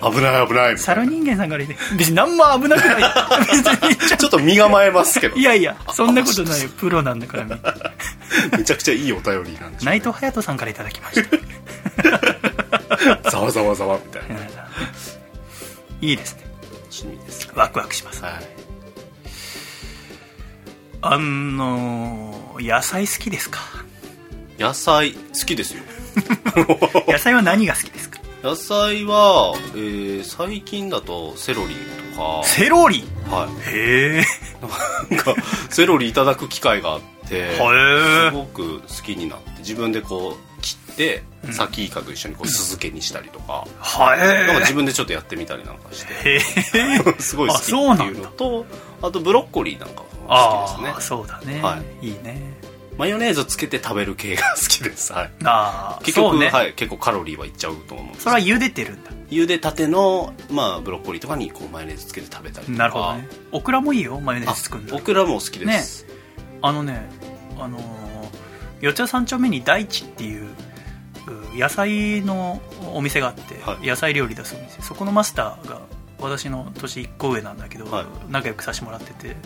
[0.10, 3.96] 危ない危ないサル人間さんからいて別に何も危なくない。
[3.96, 4.38] ちょっと。
[4.38, 5.36] 身構えますけど。
[5.36, 6.68] いやいやそんなことないよ。
[6.76, 7.44] プロなんだから
[8.58, 11.22] めちゃくちゃいいお便りなんで内藤隼人さんからいただきまし
[13.22, 13.30] た。
[13.30, 14.36] ざわざわざわみたいな、
[16.00, 16.44] いいですね。
[16.72, 18.32] 楽しみです、ね、ワクワクします、はい、
[21.02, 23.60] あの野菜好きですか？
[24.58, 25.82] 野菜好きですよ。
[27.08, 28.20] 野菜は何が好きですか？
[28.42, 31.74] 野菜は、えー、最近だとセロリ
[32.14, 32.42] とか。
[32.44, 33.04] セロリ？
[33.30, 33.70] はい。
[33.74, 34.24] へえ。
[35.10, 35.34] なんか
[35.70, 46.40] セロリいただく機会があってすごく好きになって自分でこう切ってサキイカと一緒にこう酢漬けにしたりとか,、はいなんか自分でちょっとやってみたりなんかして。
[47.20, 47.72] すごい好きって
[48.04, 48.64] いうのと
[49.02, 51.00] あとブロッコリーなんかも好きですね。
[51.02, 52.40] そうだね、はい、いいね
[52.98, 58.22] マヨネーズつけて食べる系が好きです、はい、あ結局、ね、はい、結構カロリーはいっちゃうと思うんです。
[58.24, 59.10] それは茹でてるんだ。
[59.28, 62.78] 茹でたての、まあ、ブロッコリーとかにこうマヨネーズつけて食べたりとか。
[62.78, 63.28] なるほどね。
[63.52, 66.10] オクラもいいよマヨネーズ作るんだオクラも好きです、ね、
[66.62, 67.08] あのね
[67.58, 67.78] あの
[68.80, 70.48] 四谷三丁目に大地っていう
[71.54, 72.60] 野菜の
[72.94, 74.80] お店があって、はい、野菜料理出すお店。
[74.80, 75.80] そこのマスターが
[76.18, 79.36] 私の年1個上なんだけど、はい、仲良くさせてもらってて。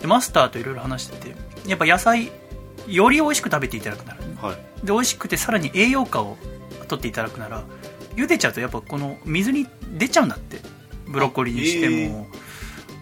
[0.00, 2.30] でマスターといろいろ話しててやっぱ野菜
[2.86, 4.56] より美味しく食べていただくなら、はい、
[4.86, 6.36] で美味しくてさらに栄養価を
[6.88, 7.64] 取っていただくなら
[8.16, 9.66] 茹でちゃうとやっぱこの水に
[9.96, 10.74] 出ちゃうんだって。
[11.06, 12.26] ブロッコリーにしても、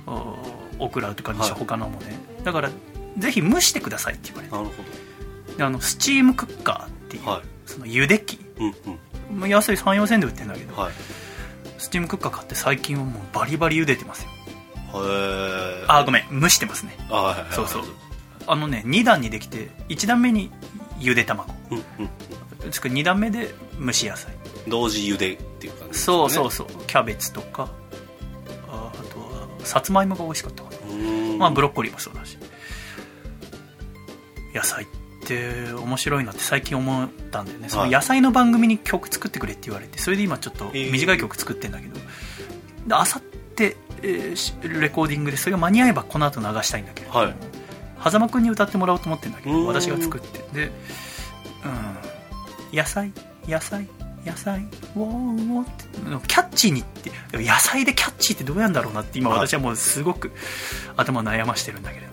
[0.06, 0.44] えー、
[0.78, 2.18] オクラとかにして、はい、他のもね。
[2.44, 2.70] だから
[3.18, 4.54] ぜひ蒸してくださいって言われて。
[4.54, 4.74] なるほ
[5.50, 5.56] ど。
[5.56, 10.92] であのスチームクッカーっていう、はい、その茹で器、うんうん、安い34銭で売ってるんだけど、はい、
[11.78, 14.30] スチームクッカー買って最近はもうバリバリ茹でてますよ。
[14.94, 16.40] へあごめん。
[16.40, 16.96] 蒸してますね。
[17.10, 17.84] あ、はいはい、そうそう
[18.46, 20.50] あのね2段にできて1段目に
[20.98, 22.10] ゆで卵、うんうん
[22.70, 24.32] 2段目で蒸し野菜。
[24.68, 26.66] 同時茹でっていう感じ、ね、そうそうそう。
[26.86, 27.68] キャベツとか。
[28.68, 31.36] ああとはさつまいもが美味しかったかな。
[31.38, 32.38] まあブロッコリーもそうだし。
[34.54, 34.86] 野菜っ
[35.26, 41.94] て面白いなって最近思ったんだよね、その野菜の番組に曲作ってくれって言われてそれで今ちょっと短い曲作ってんだけど、
[42.86, 47.34] であさって、えー、レコーディングでそれが間に合えばこの後流したいんだけど、はい
[48.04, 50.38] 狭間君に歌ってもらおうと思ってるんだけど私が作って。
[50.52, 50.72] で、
[52.72, 53.12] うん、野菜
[53.46, 53.86] 野菜
[54.24, 54.60] 野菜
[54.94, 56.28] ウォーウォーって。
[56.28, 57.10] キャッチーにって。
[57.32, 60.30] 野菜でキャッチーってどうやんだろうなって今私はもうすごく
[60.96, 62.12] 頭悩ましてるんだけれど。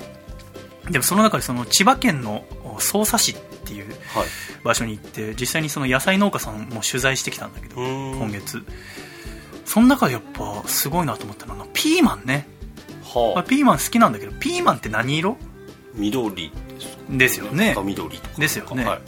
[0.91, 2.43] でもその中でその千葉県の
[2.79, 3.93] 匝瑳市っていう
[4.63, 8.63] 場所に行って実際にその野菜農家さんも取材してきたんだけど今月。
[9.65, 12.47] その中でやっぱすごいなと思ったのはピーマンね、
[13.03, 15.37] はあ、ピーマン好きなんだけどピーマンって何色？
[15.95, 16.51] 緑
[17.09, 17.75] ですよね。
[17.83, 19.01] 緑ですよね、はい、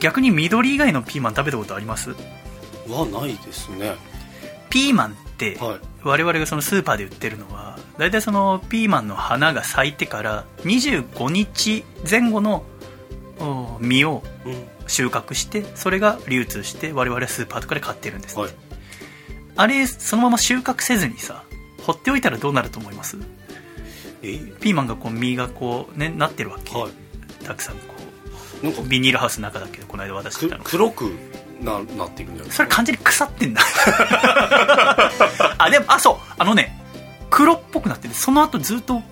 [0.00, 2.10] 逆に緑以外のピーマン食べたことあります？
[2.10, 3.94] はないですね。
[4.70, 12.64] ピーマンって、はい、我々がそのスーパーで売ってるのは大体そのピーマンの花が咲いてから25日前後の
[13.80, 14.22] 実を
[14.86, 18.50] 収穫して、それが流通して我々はスーパーとかで買ってるんです、はい、
[19.56, 21.44] あれそのまま収穫せずにさ
[21.82, 23.16] 放っておいたらどうなると思います？
[24.22, 26.92] ピーマンがこう実がこうねなってるわけ、はい、
[27.44, 27.82] たくさんこ
[28.62, 31.10] うなんかビニールハウスの中だけどこの間渡してたの黒く
[31.60, 32.52] ななっていくんじゃない？
[32.52, 33.60] それ完全に腐ってんだ
[35.58, 36.16] あでもあそう。
[36.38, 36.78] あのね
[37.30, 38.14] 黒っぽくなってる。
[38.14, 39.02] その後ずっと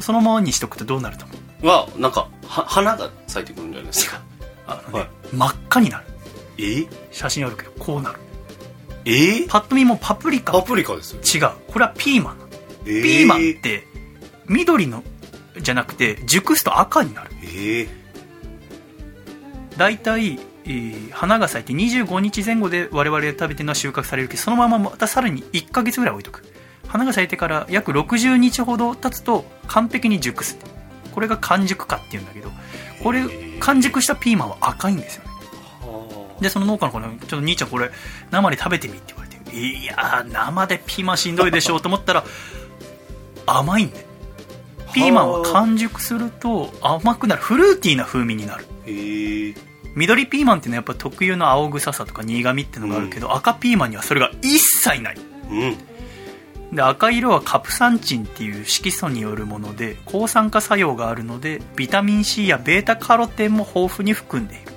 [0.00, 1.66] そのままにしとくとどうなると思う？
[1.66, 4.20] はなんかは花が咲いてくるんじゃないですか？
[4.66, 6.04] あのね、はい、真っ赤になる。
[6.58, 6.86] え？
[7.10, 8.18] 写真あるけどこうなる。
[9.04, 9.46] え？
[9.48, 10.52] パッと見もパプリカ。
[10.52, 11.50] パプリカです違う。
[11.68, 12.38] これはピーマン。
[12.84, 13.86] ピーマンって
[14.52, 15.02] 緑の
[15.60, 17.30] じゃなくて熟すと赤になる。
[17.42, 17.88] ええ。
[19.76, 26.44] 大体、えー、花が咲いて25日前後で我々が食べてるのは収穫されるけどそのまままたさらに1ヶ月ぐらい置いとく。
[26.86, 30.58] 花が咲いてから約60日ほど経つと完璧に熟す。
[31.12, 32.50] これが完熟化っていうんだけど
[33.02, 33.22] これ
[33.60, 35.30] 完熟したピーマンは赤いんですよね。
[36.40, 37.90] でその農家の子に「ちょっと兄ちゃんこれ
[38.30, 42.24] 生で食べてみ」って言われていや生でピーマンしんどいでしょうと思ったら
[43.46, 44.11] 甘いんで
[44.92, 48.66] ピーマンは完熟すると甘くなるフルーティーな風味になる。
[49.94, 55.16] 緑ピーマンっていうのはやっぱ特有の青臭さとか苦味っていうのがあるけど、うん、赤ピーマンにはそれが一切ない、
[55.50, 64.71] うん、で赤色はカプサンチンっていう色素によるもので抗酸化作用があるのでビタミン C や β カロテンも豊富に含んでいる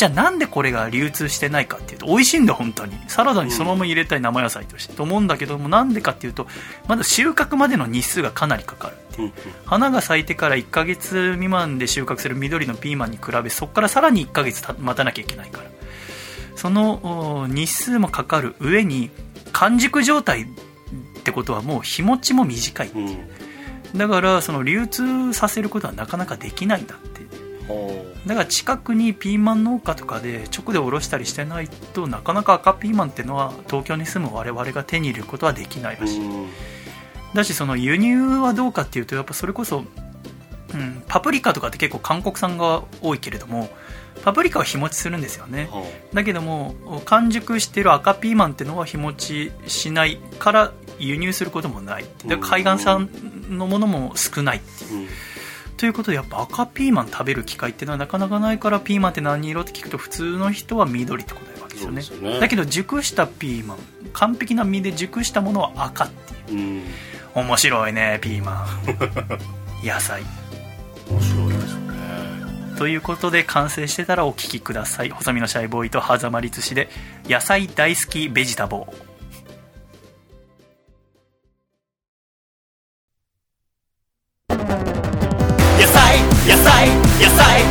[0.00, 2.96] じゃあなんでこれが流通してないかっていうと美味しいんだ本当に。
[3.06, 6.46] サラダにそのまま入れたい生野菜として、と思うんだけどもなんでかっていうと
[6.88, 9.32] まだ収穫までの日数がかなりかかるっていう、
[9.66, 15.64] 花が咲いてから1ヶ月未満で収穫する緑のピーマンに比べそこからさらに1ヶ月待たなきゃいけないから。
[16.56, 19.10] その日数もかかる上に
[19.52, 20.46] 完熟状態っ
[21.24, 23.18] てことはもう日持ちも短いっていう、
[23.96, 27.09] だからその流通させることはなかなかできないんだって
[28.26, 36.20] だから近くにピーマン農家とかで直でおろしたりしてないとなかなか赤ピーマンっていうのは東京に住む我々が手に入れることはできないらしい。
[37.34, 39.84] だしその輸入はどうかっていうとやっぱそれこそ、
[40.74, 43.70] うん、パプリカとかって結構韓国産が多いけれども
[44.22, 45.70] パプリカは日持ちするんですよね、
[46.12, 46.74] だけども
[47.06, 52.04] 完熟してる赤ピーマンっていうのは日持ちしないから輸入することもない。
[52.26, 53.08] で海岸産
[53.48, 55.08] のものも少ないっていう、
[55.80, 63.78] ということでやっぱ赤ピーマン食べる機会っていうのはなかなかないからピーマンって何色って聞くと普通の人は緑って答えるわけですよね、ね、だけど熟したピーマン
[64.12, 66.10] 完璧な実で熟したものは赤っ
[66.46, 66.82] ていう、
[67.34, 68.66] うん、面白いねピーマン。
[69.82, 70.22] 野菜。
[71.08, 72.76] 面白いですね。
[72.76, 75.08] ということで完成してたらお聞きください。
[75.08, 76.90] 細身のシャイボーイと狭間律師で
[77.26, 79.09] 野菜大好きベジタボー
[86.46, 86.88] 野菜
[87.20, 87.62] 野菜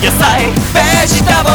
[0.00, 1.54] 野菜ベジタブル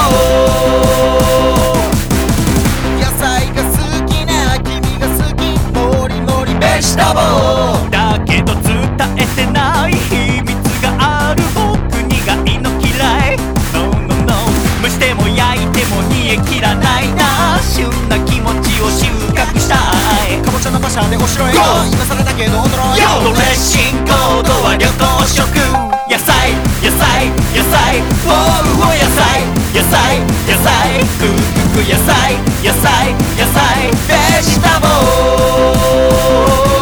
[3.00, 3.70] 野菜が好
[4.06, 5.42] きな君が好き
[5.74, 7.90] もりもりベジタブル。
[7.90, 8.74] だけど伝
[9.18, 12.14] えてない秘密がある僕苦
[12.52, 13.38] いの嫌い。
[13.74, 14.34] No no no
[14.82, 17.60] 蒸しても焼いても煮え切らないな。
[17.62, 20.03] 旬な気持ちを収穫した
[20.34, 21.62] いかぼちゃの馬車でお城へ今
[22.06, 25.46] 更だけど驚いドレッシンコードは旅行食。
[26.10, 28.02] 野菜野菜野菜。
[28.26, 29.46] おうお野菜。
[29.74, 30.20] 野菜
[30.50, 31.06] 野菜。
[31.22, 31.38] ふく
[31.78, 32.34] く野菜
[32.66, 33.94] 野菜野菜。
[34.08, 34.88] ベジタブ
[36.68, 36.73] ル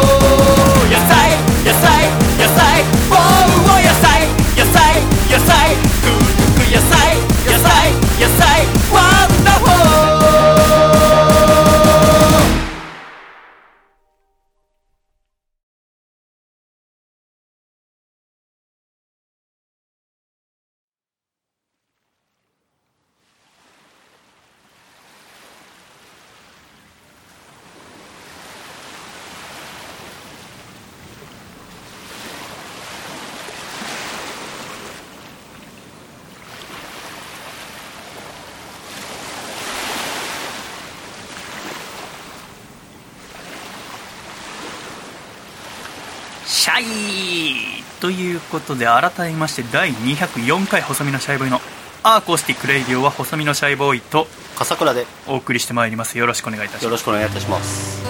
[48.02, 51.60] ということで改めまして第204回細身のシャイボーイの
[52.02, 54.26] アーコースティックレイディオは細身のシャイボーイと
[54.56, 56.84] 笠倉でお送りしてまいりますよろしくお願いいたします。
[56.84, 58.02] よろしくお願いいたします。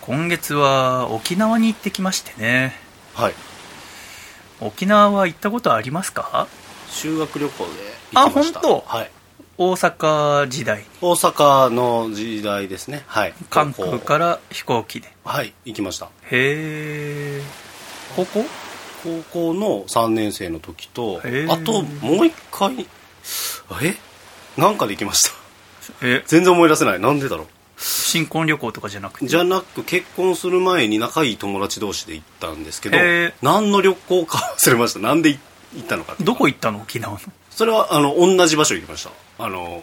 [0.00, 2.74] 今月は沖縄に行ってきましてね。
[3.14, 3.34] はい。
[4.58, 6.48] 沖縄は行ったことありますか？
[6.88, 7.70] 修学旅行で
[8.14, 8.58] 行きました。
[8.60, 8.84] あ本当？
[8.86, 9.10] はい
[9.58, 10.84] 大阪時代。
[11.00, 13.04] 大阪の時代ですね。
[13.06, 13.34] はい。
[13.50, 15.12] 関空から飛行機で。
[15.24, 16.06] はい行きました。
[16.30, 17.42] へえ
[18.16, 18.44] 高校？
[19.02, 22.86] 高校の3年生の時とあともう一回
[23.82, 23.94] え？
[24.56, 25.32] なんかで行きました。
[26.02, 26.22] え？
[26.26, 27.00] 全然思い出せない。
[27.00, 27.46] なんでだろう。
[27.76, 29.26] 新婚旅行とかじゃなくて？
[29.26, 32.96] じゃなく結婚する前に仲いい友達同士で行ったんですけど
[33.42, 35.00] 何の旅行か忘れました。
[35.00, 35.38] なんで行
[35.80, 36.80] ったのかどこ行ったの？
[36.80, 37.18] 沖縄の
[37.54, 39.10] それはあの同じ場所行きました。
[39.38, 39.82] あの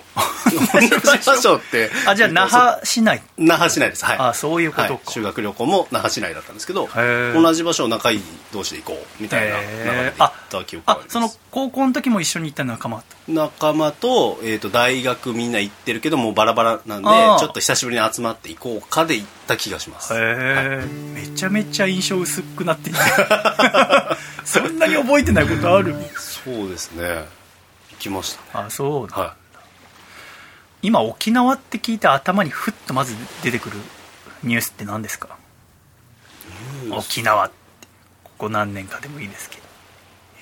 [0.73, 0.89] 同じ
[1.25, 1.89] 場所って。
[2.07, 3.21] あじゃあ那覇市内。
[3.37, 4.05] 那覇市内です。
[4.05, 4.17] はい。
[4.17, 6.87] あそういうことか、はい、修学旅行も那覇市内だったんですけど
[7.33, 8.21] 同じ場所を仲いい
[8.53, 11.13] 同士で行こうみたいな流れで行った記憶があります。
[11.13, 13.03] その高校の時も一緒に行った仲間と？
[13.31, 17.09] 仲間と,、えーと、大学みんな行ってるけどもうバラバラなんで
[17.39, 20.13] ちょっと久しぶりに集まって行こうかで行った気がします。
[20.13, 22.99] へえ、はい、めちゃめちゃ印象薄くなっていて
[24.45, 27.25] そんなに覚えてないことあるそうですね
[27.99, 29.35] きました、ね、あそうは
[30.81, 33.77] 今沖縄って聞いて頭にふっとまず出てくる
[34.43, 35.37] ニュースって何ですか？
[36.91, 37.59] 沖縄って。
[38.23, 39.63] ここ何年かでもいいですけど。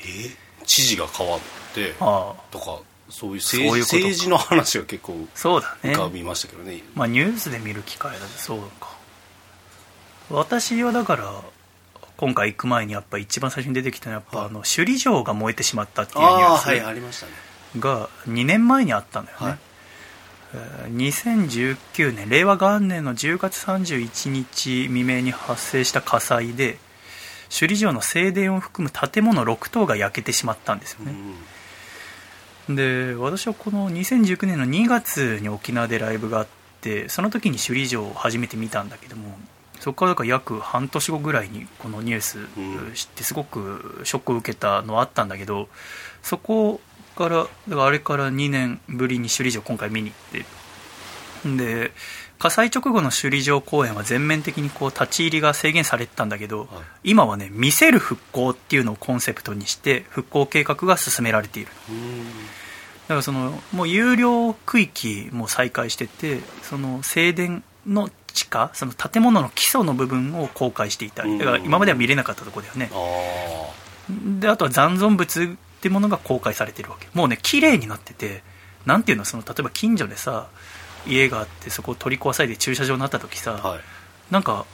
[0.06, 0.30] え？
[0.68, 1.40] 知事が変わっ
[1.74, 1.94] て
[2.52, 2.80] とか
[3.10, 5.94] そういう政治政治の話が結構そうだね。
[5.94, 6.84] 浮かびましたけどね。
[6.94, 8.96] まあニュースで見る機会だとそうか。
[10.30, 11.42] 私はだから
[12.18, 17.32] 今回行く前にやっぱ一番最初に出てきたのはやっぱ、あの首里城が燃えてしまったっていうニュース、はい、ありましたね。
[17.80, 19.60] が2年前にあったんだよね、はい。
[20.92, 26.78] 2019年令和元年の10月31日未明に発生した火災で
[27.50, 31.14] 首里城の正殿を含む建物6棟が焼けてしまったんですよね、
[32.70, 36.48] うん、で私はこの2019年の2月に沖縄でライブがあっ
[36.82, 39.38] てその時に首里城を初めて見たんだけども
[39.80, 42.40] そこからか約半年後ぐらいにこのニュース
[42.94, 45.70] 知ってすごくショックを受けたのはあったんだけど
[46.24, 46.82] そこ
[47.16, 51.92] からだからあれから2年ぶりに首里城今回見に行ってで
[52.40, 56.68] 火災直後の首里城公園は全面的にこう立ち入りが制限されてたんだけど、はい、
[57.12, 61.72] 今はね見せる復興っていうのをコンセプトにして復興計画が進められている。
[63.08, 72.92] だからそのもう有料区域も再開しててその正殿の地下その建物の基礎の部分を公開していたりだから今までは見れなかったところだよね。
[74.40, 75.48] であとは残存物っ
[75.82, 77.08] ていうものが公開されてるわけ。
[77.14, 78.44] もうね綺麗になってて
[78.86, 80.48] なんていうのその例えば近所でさ
[81.08, 83.80] 家があってそこを取り壊されて駐車場になった時さ、はい、
[84.32, 84.66] なんか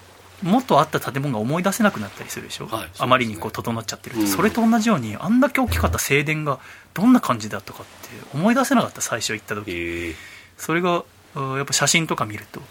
[0.42, 6.60] もっとあった建物が思い出せなくなったりするでしょ、はい、あまりにこう整っちゃってると、うん、それと同じようにあんだけ大きかった正殿が
[6.94, 10.16] どんな感じだったかって思い出せなかった最初行った時、えー、
[10.58, 11.06] それが
[11.36, 12.62] やっぱ写真とか見ると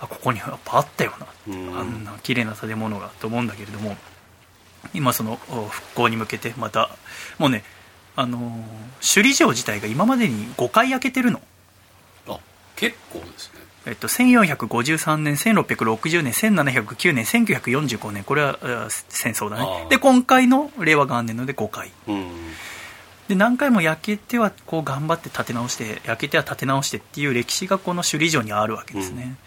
[0.00, 3.96] あここにやっぱあったよな、うん、あんな綺麗な建物がと思うんだけれども
[4.94, 6.90] 今その復興に向けてまた
[7.38, 7.64] もうね
[8.16, 8.64] あの
[9.00, 11.40] 首里城自体が今までに5回焼けてるの。
[12.26, 12.38] あ
[12.74, 13.60] 結構ですね。
[13.86, 18.58] えっと、1453年、1660年、1709年、1945年、これは
[18.90, 22.28] 戦争だね、で今回の令和元年ので5回、うん、
[23.28, 29.22] で何回も焼けてはこう頑張って建て直して、焼けては建て直してっていう歴史がこの首里城にあるわけですね。
[29.22, 29.38] うん、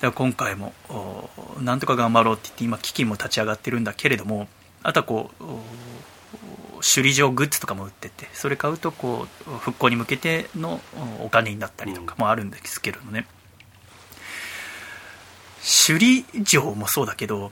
[0.00, 0.72] だから今回も
[1.60, 4.48] なんとか頑張ろうって言って、今、基金も立ち上がってるんだけれども、
[4.82, 5.44] あとはこう、
[6.80, 10.80] 首里城グッズとかも売っててそれ買うとこう復興に向けての
[11.20, 13.26] お金になったりとかもあるんですけれどもね、
[15.86, 17.50] 首里城もそうだけど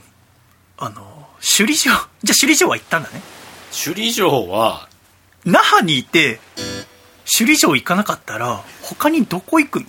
[0.77, 1.93] あの首里城
[2.23, 3.21] じゃあ首里城は行ったんだね。
[3.71, 4.87] 首里城は
[5.43, 6.39] 那覇にいて
[7.29, 9.85] 首里城行かなかったら他にどこ行くの？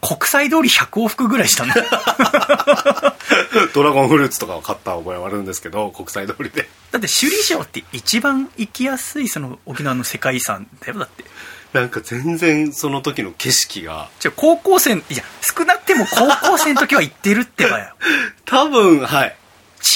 [0.00, 1.72] 国際通り100往復ぐらいしたの。
[3.72, 6.68] ドラゴンフルーツとかを買った覚えはあるんですけど国際通りで。
[6.90, 10.98] だって首里城って一番行きやすいその沖縄の世界遺産だよ。
[10.98, 11.24] だって。
[11.72, 14.08] なんか全然その時の景色が。
[14.18, 17.94] じゃ高校生いや少なくても高校生の時は行ってるってばよ。
[18.44, 19.36] 多分はい。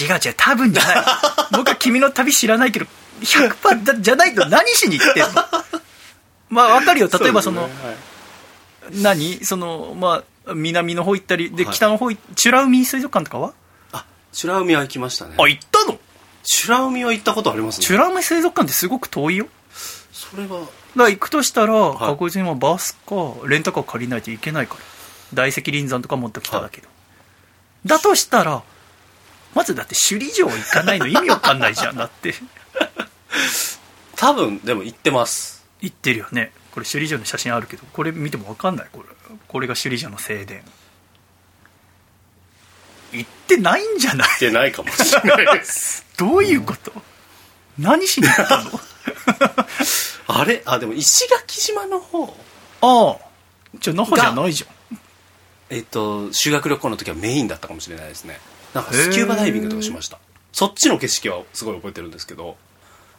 [0.00, 1.04] 違う違う多分じゃない。
[1.50, 2.86] 僕は君の旅知らないけど
[3.22, 5.44] 100%じゃないと何しに行ってんの？
[6.50, 7.08] まあわかるよ。
[7.08, 7.92] 例えばその、ねは
[8.92, 9.44] い、何？
[9.44, 12.16] そのまあ南の方行ったりで、北の方美
[12.50, 13.54] ら海水族館とかは？
[13.92, 14.04] あ
[14.42, 15.36] 美ら海は行きましたね。
[15.38, 15.98] あ行ったの？
[16.62, 17.86] 美ら海は行ったことありますね。
[17.88, 19.46] 美ら海水族館ってすごく遠いよ。
[20.12, 20.66] それは。
[20.96, 23.14] だ行くとしたら、はい、確実にバスか
[23.46, 24.80] レンタカー借りないといけないから。
[25.32, 26.92] 大石林山とか持ってきただけど、は
[27.84, 28.64] い、だとしたら
[29.54, 32.34] まずだって首里城行かないの意味わかんないじゃんだって。
[34.16, 36.52] 多分でも行ってます行ってるよね。
[36.72, 38.88] これ首里城の写真あるけどこれ見ても分かんない。
[38.92, 39.08] これ
[39.48, 40.60] これが首里城の正殿。
[43.12, 44.28] 行ってないんじゃない？
[44.28, 46.06] 行ってないかもしれないです。
[46.16, 46.98] どういうこと、う
[47.80, 48.80] ん、何しに行ったの？
[50.28, 50.62] あれ？
[50.64, 52.36] あでも石垣島の方。
[52.82, 53.16] ああ。
[53.80, 54.98] じゃあ那覇じゃないじゃん。
[55.70, 58.38] えっと修学旅行の時はメインだったかもしれないですね。
[58.74, 60.18] なんかスキューバダイビングとかしました。
[60.52, 62.56] そっちの景色はすごい覚えてるんですけど。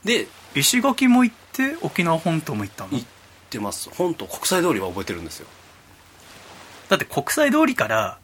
[0.05, 2.91] で石垣も行って沖縄本島も行ったの？
[2.91, 3.05] 行っ
[3.49, 3.89] てます。
[3.89, 5.47] 本島国際通りは覚えてるんですよ。
[6.89, 8.17] だって国際通りから、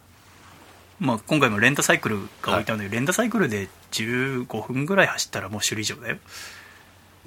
[1.00, 6.18] まあ、今回もレンタサイクルが置いてあるんだけど、はい、レンタサイクルで15分ぐらい走ったらもう首里城だよ。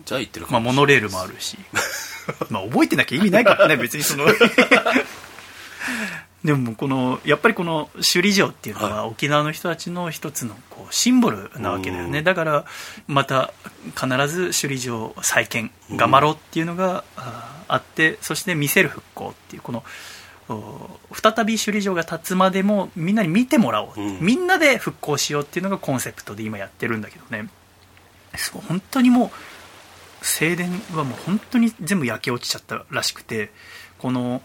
[0.04, 1.58] じゃあ行ってるかまあモノレールもあるし。
[2.50, 4.26] まあ覚えてなきゃ意味ないからね別にその
[6.44, 12.64] でもこのやっぱりこの首里城っていうのは沖縄の人たちの一つのこうシンボルなわけだよね、だから
[13.06, 13.52] また
[13.94, 19.84] 必ず首里城再建頑張ろうっていうのがあってそして見せる復興っていうこの
[21.12, 27.48] 再び首里城が建つまでもみんなに見てもらおう、うん、みんなで復興しようっていうのがコンセプトで今やってるんだけどね。
[28.68, 29.26] 本当にも
[30.22, 33.50] う正殿はもう本当に全部焼け落ちちゃったらしくて
[33.98, 34.42] この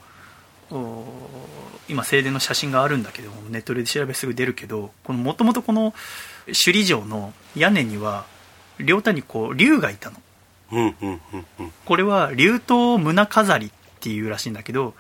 [1.88, 3.04] 今正殿の写真があるん。
[3.04, 5.94] だけどネットで調べすぐ出るけどもともとこの
[6.46, 8.26] 首里城の屋根には
[8.80, 10.18] 両端にこう竜がいたの、
[10.72, 10.80] うん。
[10.80, 10.96] うん。
[11.02, 11.46] うん。
[11.60, 14.54] うん、これは竜頭胸飾りっていうらしいん。
[14.54, 14.94] だけど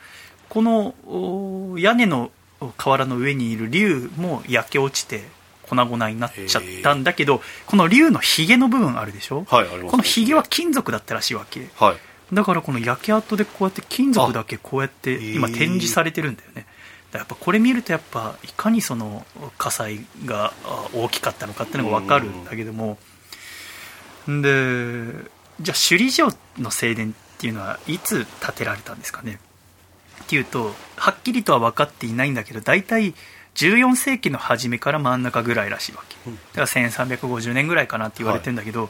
[0.50, 2.32] この屋根の
[2.78, 5.24] 瓦の上にいる竜も焼け落ちて
[5.64, 7.04] 粉々になっちゃったん。
[7.04, 11.96] だけどこの竜のひげの部分あるでしょ、はい、このひげは金属だったらしいわけ、はい、
[12.34, 16.66] だからこの焼け跡でこうやって金属だけこうやって今展示されてるんだよね。
[17.12, 19.26] やっぱこれ見るとやっぱいかにその
[19.58, 20.52] 火災が
[20.94, 22.98] 大きかったのかっていうのが分かるんだけども。
[24.28, 25.14] で
[25.62, 29.40] じゃあ首里城の正殿っていうのはいつ建てられたんですかね？
[30.24, 33.14] っていうとはっきりとは分かっていないんだけど大体
[33.54, 36.16] 14世紀の初めから真ん中ぐらいらしいわけ。
[36.60, 38.90] だから1350年ぐらいかなって言われてるんだけど、は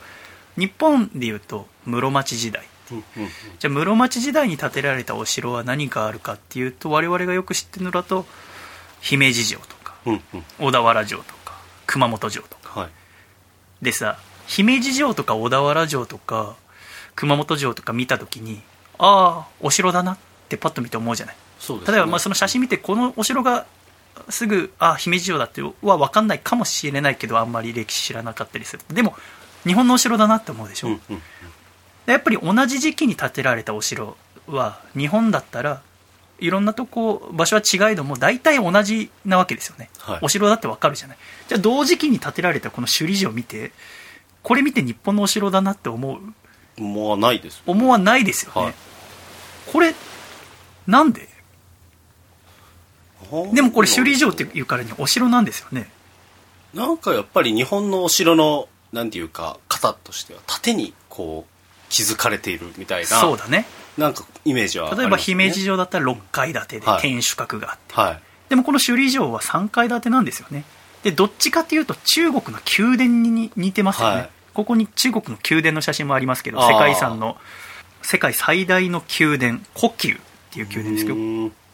[0.58, 2.64] い、日本でいうと室町時代
[3.60, 8.26] じゃあ室町時代に建てられたお城は何があるかっていうと我々がよく知ってるのだと
[9.02, 9.96] 姫路城とか、
[10.60, 12.90] 小田原城とか熊本城とか、はい、
[13.82, 16.56] でさ姫路城とか小田原城とか
[17.16, 18.62] 熊本城とか見た時に
[18.98, 20.18] ああお城だなっ
[20.50, 21.42] てパッと見て思うじゃない、ね、
[21.88, 23.66] 例えばまあその写真見てこのお城が
[24.30, 28.84] すぐああ姫路城だっては分かんないかもしれないけどあんまり歴史知らなかったりする。
[28.92, 29.16] でも
[29.66, 31.22] 日本のお城だなって思うでしょ、うんうんうん
[32.06, 35.82] やっぱり同じ時期に建てられたお城は日本だったら
[36.40, 41.18] いろんなとこ場所は違いども大体同じなわけですよね、はい、お城だってわかるじゃない。
[41.48, 43.72] じゃあ同時期に建てられたこの首里城を見て
[44.44, 46.20] これ見て日本のお城だなって思う？
[46.78, 48.74] 思わないです思わないですよね、はい、
[49.72, 49.96] これ
[50.86, 51.30] なんで？
[53.54, 55.90] でもこれ首里城っていうからにお城なんですよね。
[56.74, 61.55] なんかやっぱり日本のお城のなんていうか型としては縦にこう
[61.90, 63.66] 築かれているみたいなそうだね。
[63.98, 70.66] なんかイメージは、ね、例えば姫路城だったら6階建てで天守閣があって、はい、でもこの首里城は3階建てなんですよね。
[71.04, 77.38] でどっちかっていうと中国の宮殿に似てますよね、はい、ここに中国の宮殿の写真もありますけど世界遺産の
[78.02, 80.20] 世界最大の宮殿故宮っ
[80.52, 81.18] ていう宮殿ですけど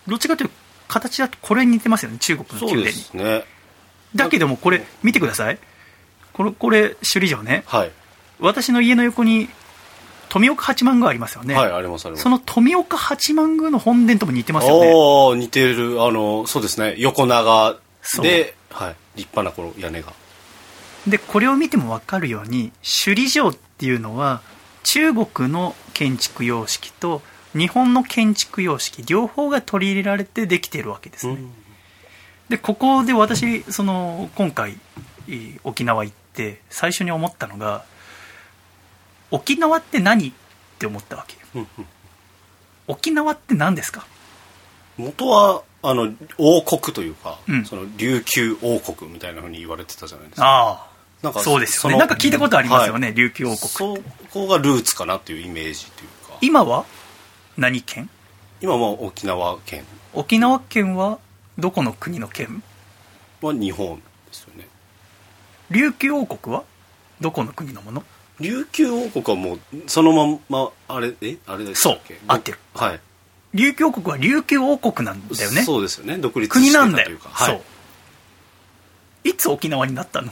[0.07, 0.55] どっちかというと
[0.89, 3.45] 形だとこれに似てますよね中国の宮殿に、ね、
[4.14, 5.57] だけどもこれ見てください。
[6.34, 7.91] これこれ首里城ね、はい、
[8.39, 9.49] 私の家の横に
[10.32, 11.55] 富岡八幡宮ありますよね。
[11.55, 12.23] はい、ありますあります。
[12.23, 14.88] その富岡八幡宮の本殿とも似てますよね。
[14.88, 16.01] ああ、似てる。
[16.01, 16.95] あの、そうですね。
[16.99, 17.77] 横長
[18.21, 20.13] で、はい、立派なこの屋根が。
[21.05, 24.41] で、これを見ても分かるように、首里城っていうのは、
[24.84, 27.21] 中国の建築様式と
[27.53, 31.39] 日本の建築様式、両方が取り入れられてできているわけですね。
[32.47, 34.77] で、ここで私、その、今回、
[35.65, 37.84] 沖縄行って、最初に思ったのが、
[39.32, 40.34] 沖縄って何っ
[40.77, 41.38] て思ったわけ？
[41.57, 41.65] よ、
[42.88, 44.05] 沖縄って何ですか？
[44.97, 50.45] 元はあの王国というか、うん、その琉球王国みたいなふうに言われてたじゃないですか。
[50.45, 50.91] ああ
[51.23, 51.97] なんかそうですよね。
[51.97, 53.97] なんか聞いたことありますよね、はい、琉球王国そ
[54.32, 56.38] こがルーツかなっていうイメージというか。
[56.41, 56.86] 今は
[57.57, 58.09] 何県？
[58.59, 59.84] 今は沖縄県。
[60.13, 61.19] 沖縄県は
[61.57, 62.63] どこの国の県？
[63.41, 64.67] は日本ですよね。
[65.69, 66.63] 琉球王国は
[67.21, 68.03] どこの国のもの？
[68.41, 72.59] 琉球王国はもうそのままあれえあれですそう合ってる。
[72.73, 72.99] はい。
[73.53, 75.63] 琉球王国は琉球王国なんだよね。
[75.63, 76.17] そうですよね。
[76.17, 77.61] 独立国なんだよ、はい、そう。
[79.23, 80.31] いつ沖縄になったの？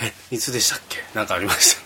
[0.00, 0.98] えいつでしたっけ？
[1.14, 1.76] なんかありまし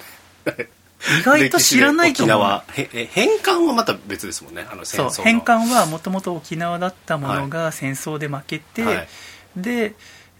[0.44, 0.68] たね。
[1.20, 2.36] 意外と知らないと思う。
[2.36, 4.66] 沖縄へ返還はまた別ですもんね。
[4.70, 9.08] あの戦争そう返還はもともと沖縄だったものが戦争で負けて、はい、
[9.56, 9.94] で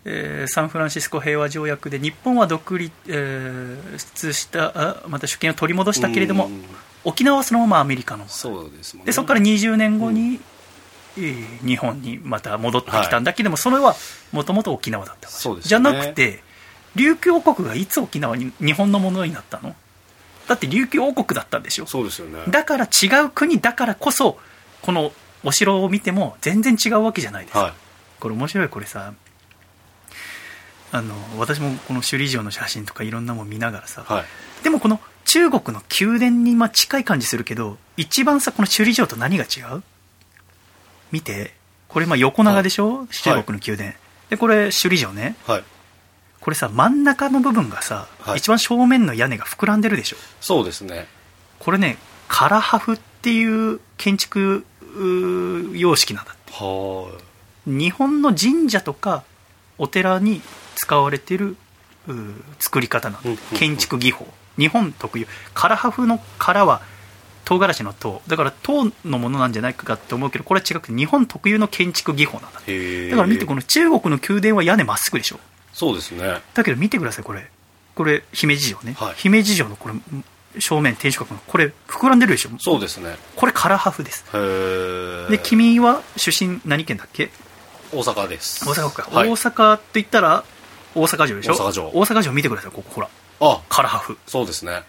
[0.08, 6.48] えー、サンフランシスコ平和条約で日本は独立、えー、したまた主権を取り戻したけれども、
[7.02, 8.28] 沖縄はそのままアメリカの。
[8.28, 10.38] そうですもん、ね、でそこから20年後に、
[11.18, 13.96] うん、日本にまた戻ってきたんだけども、はい、それは
[14.30, 16.40] もともと沖縄だったそうです、ね、じゃなくて
[16.94, 19.74] 琉球王国がいつ沖縄に日本のものになったの？
[20.46, 21.86] だって琉球王国だったんでしょ？
[21.86, 22.38] そうですよね。
[22.48, 24.38] だから違う国だからこそ
[24.82, 25.10] この
[25.42, 27.72] お城を見ても全然違うわけじゃないですか、はい、
[28.20, 29.12] これ面白いこれさ
[30.92, 34.24] あの私もこの首里城の写真とかいろんなもの見ながらさ、はい、
[34.64, 39.82] でもこの中国の宮殿にまあ近い感じするけど一番さこの首里城と何が違う？
[41.12, 41.54] 見て。
[41.88, 43.92] これまあ横長でしょ、はい、中国の宮殿、
[44.28, 45.64] でこれ首里城ね、はい、
[46.40, 50.16] これさ真ん中の部分がさ、一番正面の屋根が膨らんでるでしょ？
[50.40, 51.06] そうですね。
[51.60, 51.96] これね
[52.28, 54.66] カラハフっていう建築
[55.74, 56.52] 様式なんだって。
[57.66, 59.24] 日本の神社とか
[59.78, 60.42] お寺に
[60.76, 61.56] 使われてる
[62.60, 64.28] 作り方なの、建築技法。
[64.56, 65.26] 日本特有。
[65.54, 66.80] 唐破風の唐は
[67.44, 68.22] 唐辛子の唐。
[68.26, 72.60] だから唐のものなんじゃないかって思うけどこれは違くて日本特有の建築技法なんだ。
[72.60, 75.40] だから見てこの中国の宮殿は屋根まっすぐでしょ。
[75.72, 76.40] そうですね。
[76.54, 77.50] だけど見てくださいこれ。
[77.94, 79.94] これ姫路城ね、はい、姫路城のこれ
[80.58, 81.40] 正面天守閣の。
[81.46, 82.50] これ膨らんでるでしょ。
[82.58, 83.16] そうですね。
[83.36, 84.24] これカラハフです。
[85.30, 87.30] で君は出身何県だっけ？
[87.92, 88.64] 大阪です。
[88.64, 90.44] 大阪か、はい、大阪って言ったら
[90.96, 91.52] 大阪城でしょ？
[91.52, 91.86] 大阪城。
[91.88, 93.08] 大阪城見てくださいここほら。
[93.40, 93.60] あ。
[93.68, 94.82] カラハフそうですね。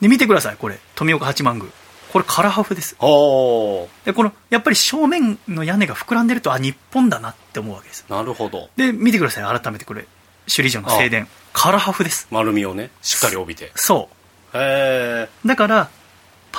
[0.00, 0.78] で見てくださいこれ。
[0.94, 1.70] 富岡八幡宮。
[2.12, 2.94] これカラハフです。
[2.94, 3.88] でこ
[4.24, 8.04] のやっぱり正面の屋根が膨らんでるとあ日本だなって思うわけです。
[8.08, 8.70] なるほど。
[8.76, 10.06] で見てください改めてこれ。
[10.46, 11.26] 首里城の正殿。
[11.52, 12.26] カラハフです。
[12.30, 13.72] 丸みをねしっかり帯びて。
[13.74, 14.08] そ
[14.54, 14.56] う。
[14.56, 15.90] へえだから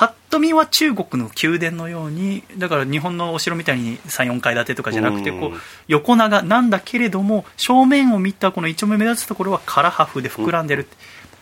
[0.00, 5.50] パッと見は中国の宮殿のようにだから日本のお城みたいに34階建てとかじゃなくてこう
[5.88, 10.88] 横長なんだけれども正面を見たこの一丁目目立つところはカラハフで膨らんでる、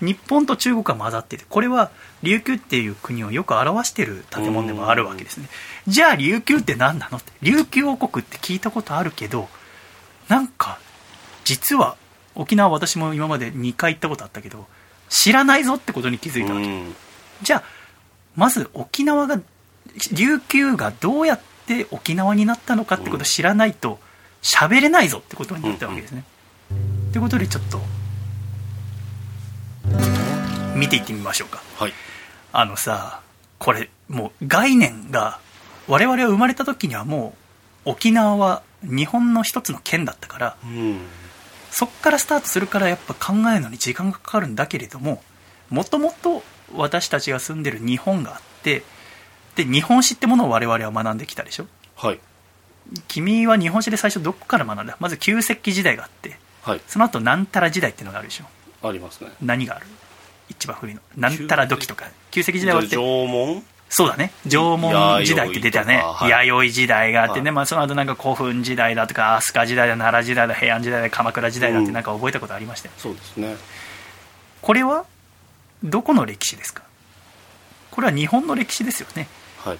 [0.00, 1.92] 日本と中国が混ざっていてこれは
[2.24, 5.48] 琉球っていう国をよく表している建物でもあるわけですね。
[5.86, 9.48] じゃあ琉球って何なのって琉球王国って聞いたことあるけど
[10.26, 10.80] なんか
[11.44, 11.96] 実は
[12.34, 14.66] 沖縄私も今まで2回行ったことあったけど
[15.08, 16.66] 知らないぞってことに気づいたわけ。
[17.42, 17.77] じゃあ
[18.36, 19.40] まず沖縄が
[20.12, 23.98] 琉球がどうやって沖縄になったのかってことを知らないと
[24.42, 26.24] 喋れないぞってことになったわけですね。
[27.12, 27.80] ということでちょっと
[30.76, 31.92] 見ていってみましょうか、はい、
[32.52, 33.20] あのさ
[33.58, 35.40] これもう概念が
[35.88, 37.34] 我々は生まれた時にはも
[37.84, 40.98] う沖縄は日本の一つの県だったから、うん、
[41.70, 45.22] そっからスタートするからやっぱ考えるのに時間がかかるんだけれども
[45.70, 46.42] もともと
[46.74, 48.82] 私たちが住んでる日本があって
[49.56, 51.66] で日本史ってものを我々は学んできたでしょ？
[51.96, 52.20] はい。
[53.08, 54.96] 君は日本史で最初どこから学んだ？
[55.00, 58.44] まず旧石器時代があって、はい、その後なんたら時代っていうのがあるでしょ？
[58.86, 59.30] ありますね。
[59.42, 59.86] 何がある？
[60.48, 61.00] 一番古いの。
[61.16, 62.06] なんたら土器とか。
[62.30, 62.96] 旧石器時代はって。
[62.96, 63.62] 縄文？
[63.90, 64.32] そうだね。
[64.46, 73.56] 縄文時代って出たね、はい、弥生時代があってね、はい、まあ、その後なんか古墳時代だとか飛鳥時代だ奈良時代だ平安時代だ鎌倉時代だってなんか覚えたことありましたよ、うん、そうですね。
[74.60, 75.06] これは
[75.84, 76.82] どこの歴史ですか？
[77.90, 79.28] これは日本の歴史ですよね。
[79.58, 79.78] はい。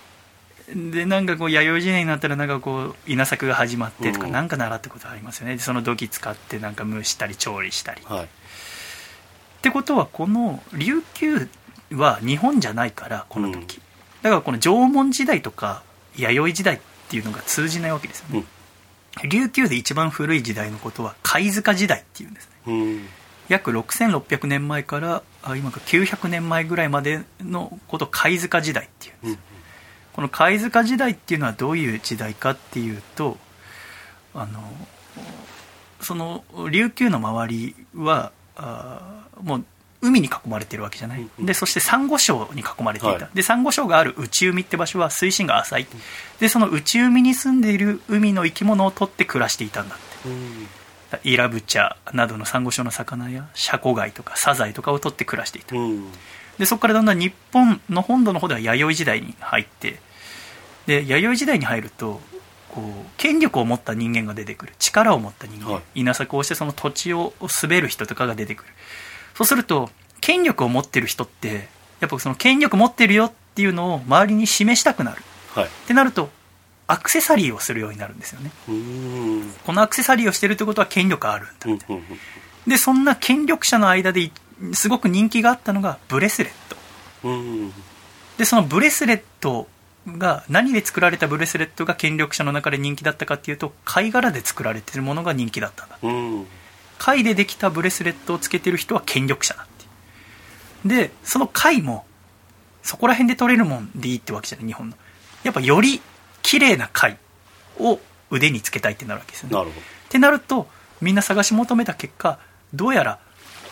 [0.92, 5.58] でなんかこう弥生時代になったらなんかこう稲作が始まってとか、うん、なんか習ったことありますよね。
[5.58, 8.26] その土器使ってなんか蒸したり調理したり、はい、っ
[9.62, 11.48] てことはこの琉球
[11.92, 13.82] は日本じゃないからこの時、うん、
[14.20, 15.82] だからこの縄文時代とか
[16.16, 18.44] 弥生時代っていうのが通じないわけですよね、
[19.22, 23.08] うん、琉球で一番古い時代のことは貝塚時代っていうんですね、
[23.48, 25.22] 約6600年前から
[25.56, 29.38] 今か900年前ぐらいまでのことを貝塚時代っていうんです、うん、
[30.14, 33.36] この貝塚時代っていうのはどういう時代かっていうと
[34.34, 34.62] あの
[36.00, 39.64] その琉球の周りはあもう
[40.00, 45.86] 海に囲まれてるわけじゃない、でそしてサンゴ礁に囲まれていた、はい、でサンゴ礁がある内海って場所は水深が浅い、
[46.38, 50.28] でその内海に住んでいる海の生き物を取って暮らしていたんだって、
[51.24, 56.12] イラブチャなどのサンゴ礁の魚やシャコ貝とかサザエとかを取って暮らしていた、うん、
[56.58, 60.00] でそこからだんだん日本の本土の方では弥生時代に入って
[60.86, 62.20] で弥生時代に入ると
[62.68, 64.74] こう権力を持った人間が出てくる。
[64.78, 67.32] 力を持った人間、はい、稲作をしてその土地を
[67.62, 68.70] 滑る人とかが出てくる。
[69.34, 69.90] そうすると
[70.20, 71.68] 権力を持ってる人って
[72.00, 75.22] やっぱその権力持ってるよっていうのを周りに示したくなる、
[75.54, 76.30] はい、ってなると
[76.88, 78.50] アクセサリーをするようになるんですよね。
[79.64, 82.02] このアクセサリーをしてるってことは権力あるんだみたいな
[82.66, 84.30] でそんな権力者の間で
[84.72, 86.76] すごく人気があったのがブレスレット。
[88.38, 89.68] でそのブレスレット
[90.06, 95.98] が何で作られたブレスレットが権力者の中で人気だったかっていうと貝殻で作られてるものが人気だったんだ。
[96.96, 99.66] 貝でできたブレスレットをつけてる人は権力者だっ
[100.82, 100.88] て。
[100.88, 102.06] でその貝も
[102.82, 104.96] そこら辺で取れるもんでいいってわけじゃない日本の。
[105.42, 106.00] やっぱより
[106.48, 107.18] 綺麗な貝
[107.78, 108.00] を
[108.30, 109.54] 腕につけたいってなるわけですよね。
[109.54, 109.80] なるほど。
[109.80, 110.66] ってなると
[111.02, 112.38] みんな探し求めた結果
[112.72, 113.18] どうやら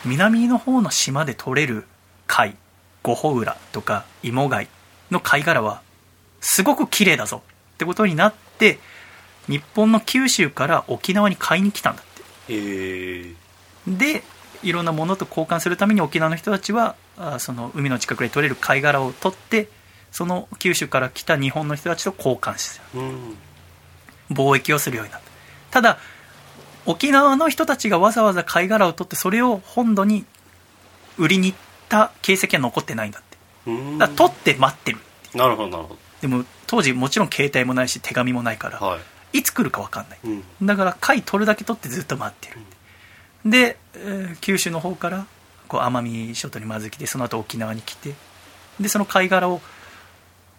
[0.05, 1.85] 南の方の島で取れる
[2.27, 2.55] 貝
[3.03, 4.69] ゴホウラとかイモ貝
[5.11, 5.81] の貝殻は
[6.43, 8.79] すごく綺麗だぞってことになって
[9.49, 12.05] 日本の九州から沖縄に買いに来たんだっ
[12.47, 12.53] て。
[12.53, 13.35] へえ。
[13.89, 14.23] で
[14.63, 19.71] いろんなものと交換するために沖縄の人たちはあその海の近くで取れる貝殻を取って
[20.11, 23.03] その九州から来た日本の人たちと交換してう。
[23.03, 23.37] ん、
[24.31, 25.27] 貿易をするようになった。
[25.71, 25.99] ただ
[26.87, 30.25] 沖縄の人たちがわざわざ貝殻を取ってそれを本土に
[31.19, 31.59] 売りに行っ
[31.89, 33.37] た形跡は残ってないんだって。
[33.99, 34.99] だ取って待ってる。
[35.35, 36.07] なるほどなるほど。
[36.21, 38.99] でも当時もちろん携帯もないし手紙もないから、は
[39.33, 42.61] い、いつ来るか分かんない、うん、だから貝取るだけ取ってずっと待ってる、
[43.45, 45.27] うん、で、えー、九州の方から
[45.69, 48.15] こう奄美諸島にまず来てその後沖縄に来て
[48.81, 49.61] でその貝殻を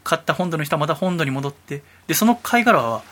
[0.08, 3.04] かった本土の人はまた本土に戻ってでその貝殻は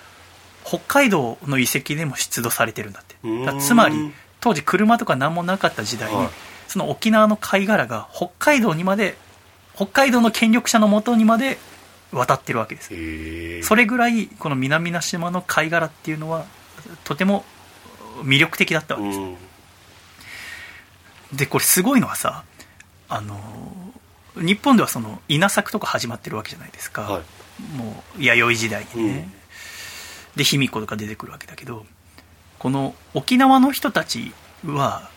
[0.63, 3.15] 北海道の遺跡でも出土されてるんだって。
[3.59, 6.30] つまり当時車とか何もなかった時代に、はい、
[6.67, 9.17] その沖縄の貝殻が北海道にまで
[9.76, 11.57] 北海道の権力者のもとにまで
[12.11, 13.67] 渡ってるわけです。
[13.67, 16.45] それぐらいこの南名島の貝殻っていうのは
[17.03, 17.43] とても
[18.23, 19.19] 魅力的だったわけです。
[21.38, 22.43] でこれすごいのはさ
[23.09, 23.39] あの
[24.37, 29.29] 日本ではその稲作とか始まってるわけじゃないですか、はい、もう弥生時代にね、
[30.33, 31.85] うん、で卑弥呼とか出てくるわけだけど
[32.59, 34.33] この沖縄の人たち
[34.65, 35.09] は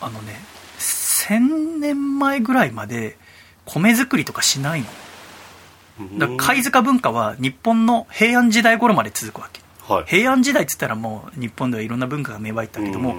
[0.00, 0.34] あのね
[0.78, 3.16] 1000年前ぐらいまで
[3.64, 4.86] 米作りとかしないの。
[6.18, 13.14] だ貝塚文化は日本の平安時代頃まで続くわけ、はい、平安時代っつったらもう日本ではいろんな文化が芽生えたけども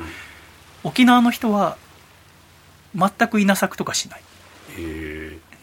[0.84, 1.78] 沖縄の人は
[2.94, 4.22] 全く稲作とかしない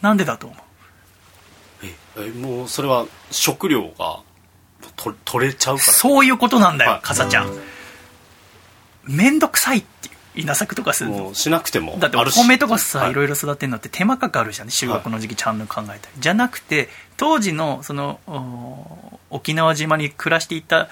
[0.01, 0.59] なんでだと思う？
[2.17, 4.19] えもうそれは食料が
[4.95, 5.93] と取れちゃうから？
[5.93, 7.51] そういうことなんだよ、はい、かさちゃん。
[9.05, 11.33] 面倒くさいっていう稲作とかするの？
[11.33, 20.89] しなくてもだってお米とかさ、はい、いろいろ育てるのって手間かかるじゃん収穫の時期ちゃんと考えたり、はい、じゃなくて当時のその沖縄島に暮らしていた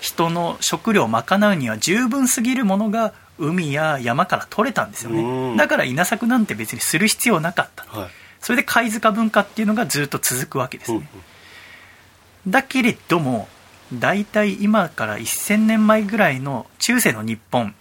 [0.00, 5.56] 人の食料を賄うには十分すぎるものが海や山から取れたんですよね。
[5.56, 8.10] だから稲作なんて別にする必要なかった、はい、
[8.40, 11.08] それで貝塚文化っていうのがずっと続くわけですね、
[12.46, 13.48] うん、だけれども
[13.92, 17.74] 大体今から1000年前ぐらいの中世の日本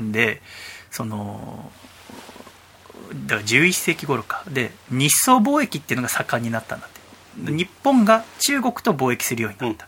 [0.00, 0.42] で
[0.90, 1.70] その
[3.26, 4.42] だから11世紀頃か。
[4.48, 6.96] で日宋貿易っていうのが盛んになったんだって。
[7.52, 9.86] 日本が中国と貿易するようになった、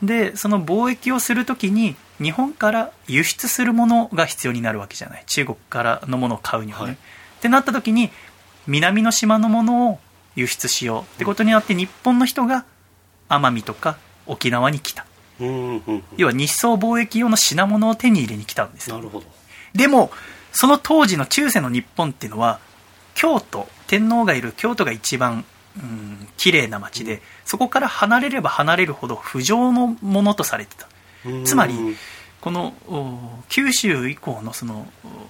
[0.00, 5.24] うん、でその貿易をするときに日本から輸出するものが必要になるわけじゃない。
[5.26, 6.96] 中国からのものを買うにはね、はい、っ
[7.40, 8.10] てなった時に
[8.66, 9.98] 南の島のものを
[10.36, 12.64] 輸出しようってことになって日本の人が
[13.28, 15.04] 奄美とか沖縄に来た、
[16.16, 18.90] 要は日宋貿易用の品物を手に入れに来たんです。
[18.90, 19.26] なるほど。
[19.74, 20.10] でも
[20.52, 22.60] その当時の中世の日本っていうのは
[23.14, 25.44] 京都天皇がいる京都が一番
[25.76, 30.86] うん綺麗な街でそこから離れれば離れるほど不浄のものとされてた
[31.44, 31.96] つまり
[32.40, 32.74] この
[33.48, 34.86] 九州以降のその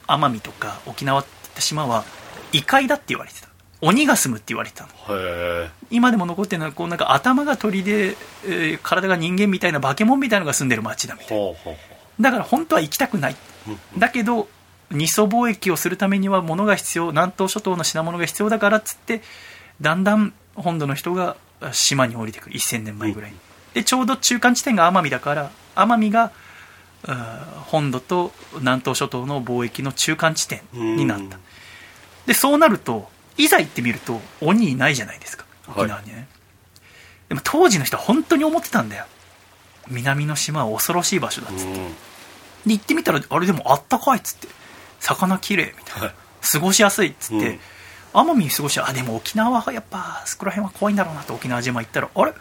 [0.06, 2.04] 奄美とか沖縄っていった島は
[2.52, 3.48] 異界だって言われてた。
[3.84, 4.90] 鬼が住むって言われてたの。
[5.90, 8.16] 今でも残ってるのはこうなんか頭が鳥で、
[8.46, 11.54] えー、体が人間みたいな化け物みたいなのが住んでる町だみたいな。
[12.20, 13.36] だから本当は行きたくない。
[13.98, 14.48] だけど
[14.90, 19.22] 二祖貿易をするためには物が必要南東諸島の品物が必要だからっつって
[19.80, 21.36] だんだん本土の人が
[21.72, 22.58] 島に降りてくる。
[22.58, 23.36] 1000年前ぐらいに
[23.74, 26.32] でちょうど中間地点が奄美だから奄美が
[27.66, 31.38] 本土と南東諸島の貿易の中間地点になった。
[32.26, 36.26] でそうなるといざ行ってみると鬼いないじゃないですか沖縄にね、はい、
[37.30, 39.06] でも当時の人は本当に思ってたんだよ。
[39.88, 41.78] 南の島は恐ろしい場所だっつって。
[42.66, 44.48] で行ってみたらあれでもあったかいっつって。
[45.00, 46.14] 魚きれいみたいな、はい、
[46.52, 47.58] 過ごしやすいっつって、
[48.12, 52.08] 奄美過ごしあでも沖縄はやっぱそこら辺は怖いんだろうなと沖縄島行ったら。
[52.14, 52.32] あれ？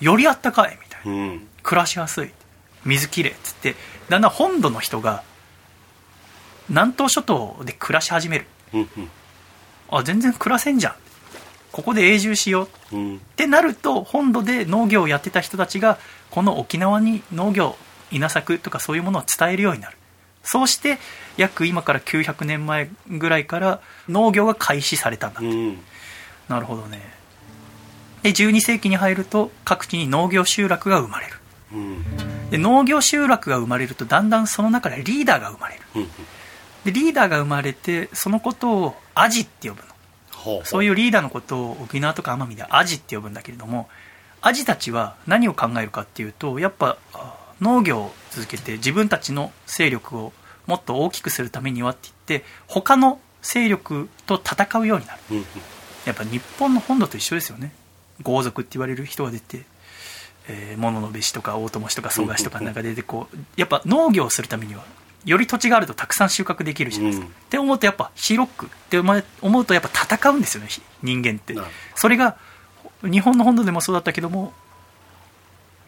[0.00, 2.30] よりあったかいみたいな、うん、暮らしやすい。
[2.84, 3.74] 水きれいっつって。
[4.08, 5.22] だんだん本土の人が
[6.68, 9.10] 南東諸島で暮らし始める、うんうん、
[9.90, 10.94] あ全然暮らせんじゃん。
[11.72, 15.98] ここで永住しよう、うん、ってなると本土で農業をやってた人たちが
[16.30, 17.76] この沖縄に農業
[18.10, 19.96] 稲作とかそういうものを伝えるようになる。
[20.42, 20.98] そうして
[21.36, 25.78] 約今から900年前ぐらいから農業が開始されたんだって、うん、
[26.48, 27.17] なるほどね
[28.22, 31.34] で12世紀に入ると各地に農業集落が生まれる、
[31.72, 36.08] うん、で農業集落が生まれるとだんだんその中でリーダーが生まれる、うん、
[36.84, 39.88] でリーダーが生まれてそのことをアジって呼ぶの。
[40.64, 43.88] そういうリーダーのことを沖縄とか奄美でアジって呼ぶんだけれども
[44.40, 46.96] アジたちは何を考えるかっていうとやっぱ
[47.60, 50.32] 農業を続けて自分たちの勢力を
[50.66, 55.20] もっと大きくするためにはって言って他の勢力と戦うようになる、
[56.04, 57.72] やっぱ日本の本土と一緒ですよね
[58.22, 59.64] 豪族って言われる人が出て、
[60.48, 64.84] えー、物のべしとか大友氏とか総菓子とかなんか出てこうやっぱ農業をするためには
[65.24, 70.70] より土地があるとたくさん収穫できるじゃないですか、うん、って思うとやっぱ広くって思うとやっぱ戦うんですよね
[71.02, 71.54] 人間って。
[71.94, 72.36] それが
[73.02, 74.52] 日本の本土でもそうだったけども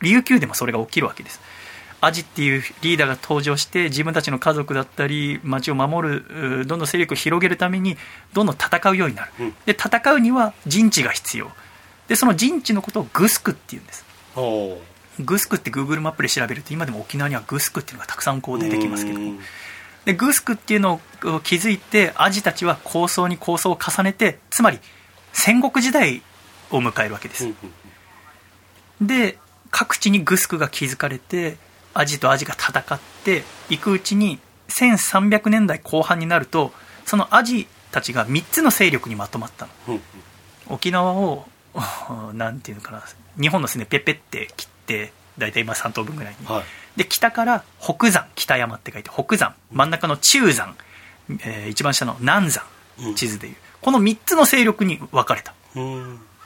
[0.03, 1.41] 琉球でもそれが起きるわけです。
[2.03, 7.97] アジっていうリーダーが登場して自分たちの家族だったり町を守るどんどん勢力を広げるために
[8.33, 11.51] どんどん戦うようになる、うん、で戦うには陣地が必要
[12.11, 14.05] でその陣地のことをグスクっていうんです。
[15.21, 19.39] グスクって Google マップで調べると今でも沖縄にはグスクっていうのがたくさんこう出てきますけども。
[20.05, 24.81] でグスクっていうのを築いてアジたちは構想に構想を重ねてつまり
[25.33, 26.23] 戦国時代
[26.73, 27.49] を迎えるわけです、
[29.01, 29.39] で
[29.71, 31.59] 各地にグスクが築かれて
[31.95, 36.73] アジとアジが戦っていくうちに1300年代後半になると
[37.05, 40.01] そのアジたちが3つの勢力にまとまったの、
[40.69, 41.47] 沖縄を
[42.35, 43.03] なんていうのかな
[43.41, 46.65] 日本のすねペッペって切って大体今3等分ぐらいに、はい、
[46.97, 49.55] で北から北山北山って書いて北山。
[49.73, 50.77] 真ん中の中山、
[51.41, 52.65] えー、一番下の南山
[53.15, 55.55] 地図でいう、うん、この3つの勢力に分かれた、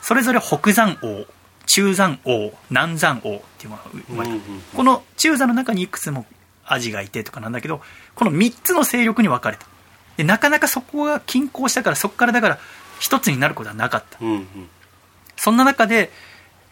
[0.03, 1.27] それぞれ北山王
[1.67, 4.37] 中山王南山王っていうものが生まれた、
[4.77, 6.27] この中山の中にいくつも
[6.67, 7.81] アジがいてとかなんだけど
[8.15, 9.67] この3つの勢力に分かれた。
[10.17, 12.59] でなかなかそこが均衡したからそこからだから
[13.01, 14.47] 一つになることはなかった、うんうん、
[15.37, 16.11] そんな中で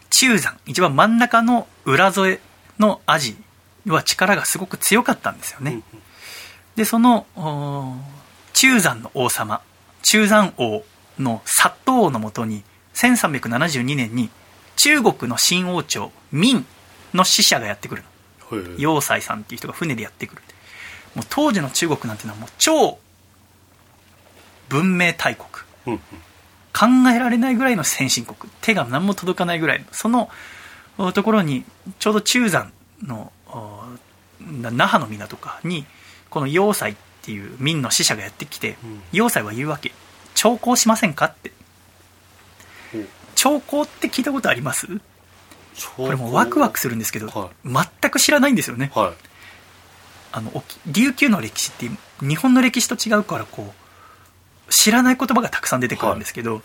[0.09, 2.39] 中山一番真ん中の裏添え
[2.79, 3.35] のアジ
[3.87, 5.81] は力がすごく強かったんですよね、
[6.75, 7.25] でその
[8.53, 9.61] 中山の王様
[10.03, 10.83] 中山王
[11.19, 12.63] の殺到王のもとに
[12.95, 14.29] 1372年に
[14.75, 16.63] 中国の新王朝明
[17.13, 18.09] の使者がやってくるの。
[18.77, 20.41] 要塞さんっていう人が船でやってくる。
[21.15, 22.99] もう当時の中国なんていうのはもう超
[24.69, 25.99] 文明大国、
[26.73, 28.51] 考えられないぐらいの先進国。
[28.61, 29.85] 手が何も届かないぐらい。
[29.91, 30.29] その
[31.13, 31.63] ところに
[31.99, 32.71] ちょうど中山
[33.01, 33.31] の
[34.39, 35.85] 那覇の港かに
[36.29, 39.91] この要塞っていう明の使者がやってきて、うん、要塞は言うわけ。
[40.33, 41.51] 徴工しませんかって、
[42.93, 42.97] う。
[42.97, 44.87] ん、兆候って聞いたことあります？
[45.95, 47.69] これもワクワクするんですけど、はい、
[48.01, 49.13] 全く知らないんですよね、はい、
[50.31, 51.89] あの琉球の歴史って
[52.23, 53.71] 日本の歴史と違うからこう
[54.75, 56.61] 知らない言葉がたくさん出てくるんですけど、は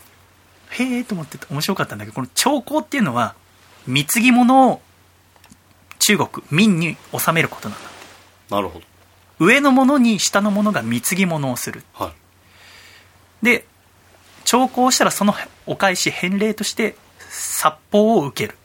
[0.83, 3.35] い、へえと思って面白かったんだけどこの兆候っていうのは
[3.85, 4.81] 貢ぎ物を
[5.99, 7.85] 中国民に納めることなんだ
[8.49, 8.85] なるほど。
[9.39, 12.11] 上の者に下の者が貢ぎ物をする、は
[13.43, 13.65] い、で
[14.43, 15.35] 兆候したらその
[15.67, 18.57] お返し返礼として殺法を受ける。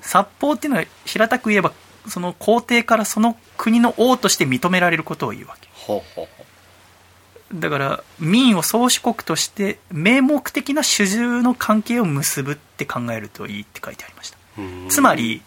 [0.00, 1.72] 殺法っていうのは平たく言えば
[2.08, 5.68] その皇帝からその国の王として認められることを言うわけ
[7.54, 14.38] だから民を宗主国として名目的な主従の関係を結ぶって考えるといいって書いてありました。
[14.88, 15.42] つまり、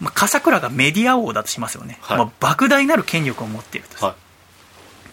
[0.00, 4.16] まあ、笠倉がメディア王だとしますよね、はい、まあ、莫大なる権力を持っていると、は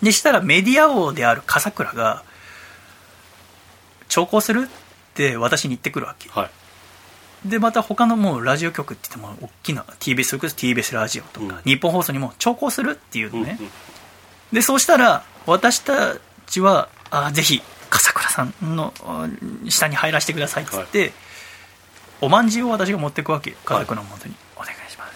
[0.01, 2.23] い、でしたらメディア王である笠倉が
[4.09, 6.49] 徴工するって私に言ってくるわけ、は
[7.45, 13.71] い、でまた他のもうラジオ局って言っても大きな TBS それこそ TBS ラジオとか、うん、日本放送にも徴工するっていうのね、うんうん、
[14.51, 16.15] でそうしたら私た
[16.47, 18.93] ちはあぜひ笠倉さんの
[19.68, 21.13] 下に入らせてくださいっつって、はい、
[22.22, 25.13] おまんじゅうを私が持っていくわけ家族のもとに、はい、お願いします。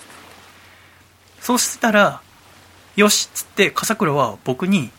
[1.41, 2.21] そうしたら
[2.95, 4.91] よしっつって笠倉は僕に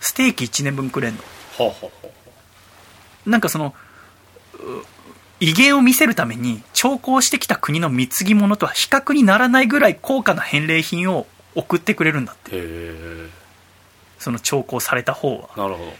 [0.00, 1.22] ステーキ1年分くれんの。
[1.56, 1.74] ほ
[3.26, 3.74] うなんかその
[5.40, 12.50] 威厳を見せるために徴工してきた国の貢ぎ物とは比較にならないぐらい高価な返礼品を送ってくれるんだって
[14.28, 15.48] その徴工された方は。
[15.56, 15.92] なるほ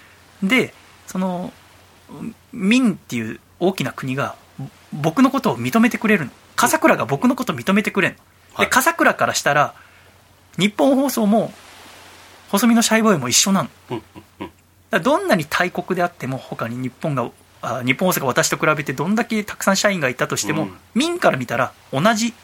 [0.43, 0.49] ど。
[0.49, 0.75] で
[1.07, 1.51] その
[2.53, 4.37] 明っていう大きな国が
[4.93, 6.31] 僕のことを認めてくれるの。
[6.57, 8.21] 笠倉が僕のことを認めてくれるの、
[8.53, 9.75] はい、で笠倉からしたら
[10.59, 11.55] 日本放送も
[12.51, 14.03] 細身のシャイボーイも一緒なの、うん
[14.41, 14.49] うん
[14.93, 15.03] うん。
[15.03, 17.31] どんなに大国であっても他に日本が
[17.63, 22.35] あ日本大阪私と比べてどんだけたくさん社員がいたとしても、うん、民から見たら同じ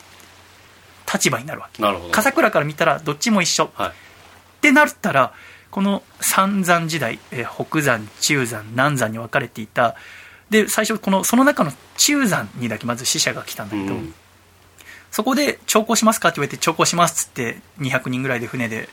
[1.13, 1.83] 立場になるわけ。
[2.11, 3.93] 笠倉から見たらどっちも一緒、はい、っ
[4.63, 5.35] てなったら
[5.75, 9.97] この三山時代、えー、北山中山南山に分かれていた。
[10.49, 14.15] で最初このその中の中山にだけまず死者が来たんだけど、うん、
[15.11, 16.29] そこで徴工しますか？
[16.29, 18.89] って言われて徴工しますっつって200人ぐらいで船で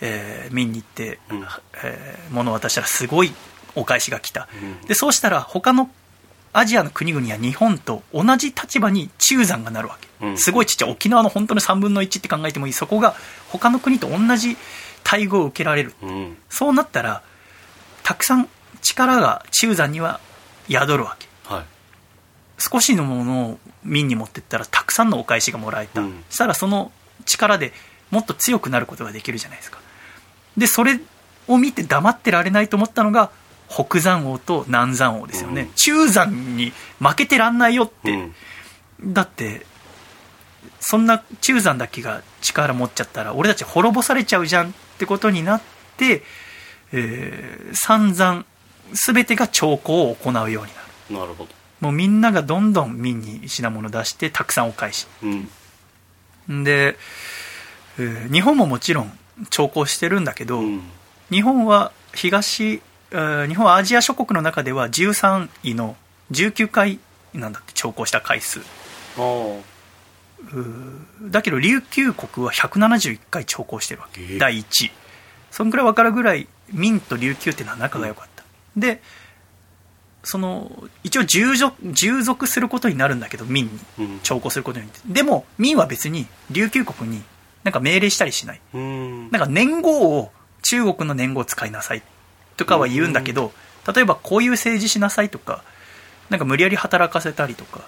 [0.00, 1.44] えー、見に行って、うん、
[1.84, 3.32] えー、物を渡したらすごい
[3.74, 4.48] お返しが来た、
[4.80, 5.90] うん、でそうしたら他の
[6.52, 12.72] アジアの国々や日本と同じ立場に中山がなるわけ、うん、すごいちっちゃい沖縄の本当の3分の1って考えてもいい。
[12.72, 13.14] そこが
[13.50, 14.56] 他の国と同じ
[15.04, 17.22] 待遇を受けられる、うん、そうなったら
[18.02, 18.48] たくさん
[18.80, 20.20] 力が中山には
[20.68, 21.64] 宿るわけ、はい、
[22.58, 26.92] 少しのものを民に持ってったらたくさんのお返しがもらえた、うん、そしたらその
[27.26, 27.72] 力で
[28.10, 29.78] もっと強くなることができるじゃないですか。
[30.56, 30.98] でそれ
[31.46, 33.30] を見て黙ってられないと思ったのが
[33.68, 39.64] 北山王と南山王ですよね、うん、中山に負けてらんないよって、うん、だって
[40.80, 44.70] そんな中山だけが力持っちゃったら俺たち滅ぼされちゃうじゃん。
[44.70, 45.62] ってことになっ
[45.96, 46.22] て、
[46.92, 48.44] えー、三山
[48.92, 51.20] 全てが兆候を行うようになる。
[51.20, 51.50] なるほど。
[51.80, 56.96] もうみんながどんどん民に品物出してたくさんお返し、うん、で、
[57.98, 59.18] えー、日本ももちろん
[59.48, 60.82] 徴工してるんだけど、うん、
[61.30, 65.96] 日本は東日本はアジア諸国の中では13位の
[66.30, 67.00] 19回
[67.34, 68.60] なんだって長考した回数
[71.30, 74.90] だけど琉球国は171回長考してるわけ、えー、第1位
[75.50, 78.44] そんくらい分かるぐらい明と琉球っていうのは仲が良かった、
[78.76, 79.02] うん、で
[80.22, 80.70] その
[81.02, 83.70] 一応従属従属することになるんだけど明に。
[84.22, 87.22] 長考することによって、うん、でも明は別に琉球国に
[87.64, 90.30] なんか命令したりしない、うん、なんか年号を
[90.62, 92.02] 中国の年号を使いなさい
[92.56, 93.52] とかは言うんだけど、
[93.94, 95.64] 例えばこういう政治しなさいとか
[96.28, 97.84] なんか無理やり働かせたりとか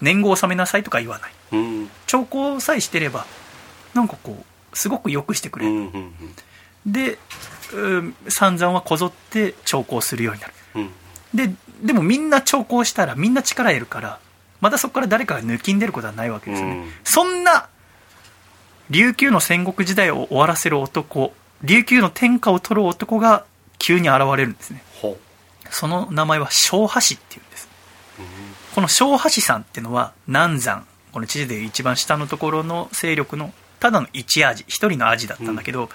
[0.00, 3.26] 年号を納めなさいとか言わない、うん、兆候さえしてれば
[3.94, 5.84] なんかこうすごくよくしてくれる、うんうん
[6.86, 7.18] うん、で、
[7.72, 10.90] うん、散々はこぞって兆候するようになる、うん、
[11.34, 14.18] ででもみんな兆候したらみんな力得るから
[14.60, 17.68] またそこから誰かが抜きんでることはないわけですよね、うん、そんな
[18.90, 21.32] 琉球の戦国時代を終わらせる男
[21.62, 23.44] 琉球の天下を取る男が
[23.78, 24.82] 急に現れるんですね。
[25.70, 27.68] その名前は小波氏っていうんです、
[28.20, 28.26] うん、
[28.76, 35.88] この小波氏さんっていうのは南山この地図で一番下のところの勢力のただの一アジ一人のアジだったんだけど、うん、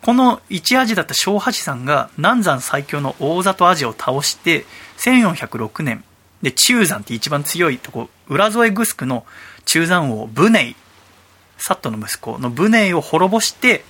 [0.00, 4.64] この一アジだった小波氏さんが南山最強の大里アジを倒して
[4.98, 6.04] 1406年
[6.40, 9.26] で中山って一番強いとこ浦添グスクの
[9.64, 10.76] 中山王ブネイ
[11.58, 13.82] サットの息子のブネイを滅ぼして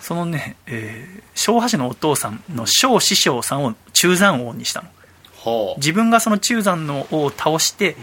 [0.00, 4.88] そのね、えー、小橋のお父さんの小師匠さんを中山王にしたの、
[5.76, 7.96] 自分がその中山の王を倒して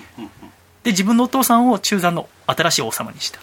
[0.84, 3.40] で自分のお父さんを中山の新しい王様にした。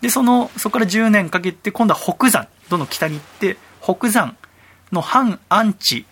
[0.00, 4.36] でそのそこから10年かけて今度は北山どんどん北に行って北山
[4.92, 6.06] の反アンチ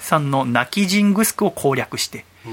[0.00, 2.50] さんの泣き神グスクを攻略して、う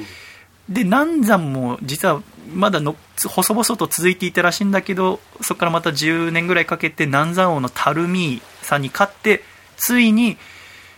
[0.71, 2.21] ん、で南山も実は
[2.53, 2.95] まだの
[3.27, 9.41] 細々と続いていたらしいんだけどそこからまた10年ぐらいかけて南山王のタルミーさんに勝って
[9.77, 10.37] ついに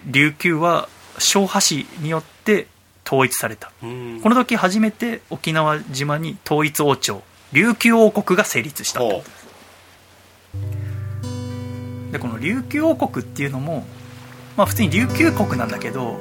[0.06, 0.90] 琉球は
[1.20, 2.68] 小波氏によって
[3.08, 7.24] 統一された、この時初めて沖縄島に統一王朝
[7.54, 9.00] 琉球王国が成立した。
[9.00, 9.48] ってことです
[12.12, 13.86] でこの琉球王国っていうのも、
[14.56, 16.18] まあ、普通に琉球国なんだけど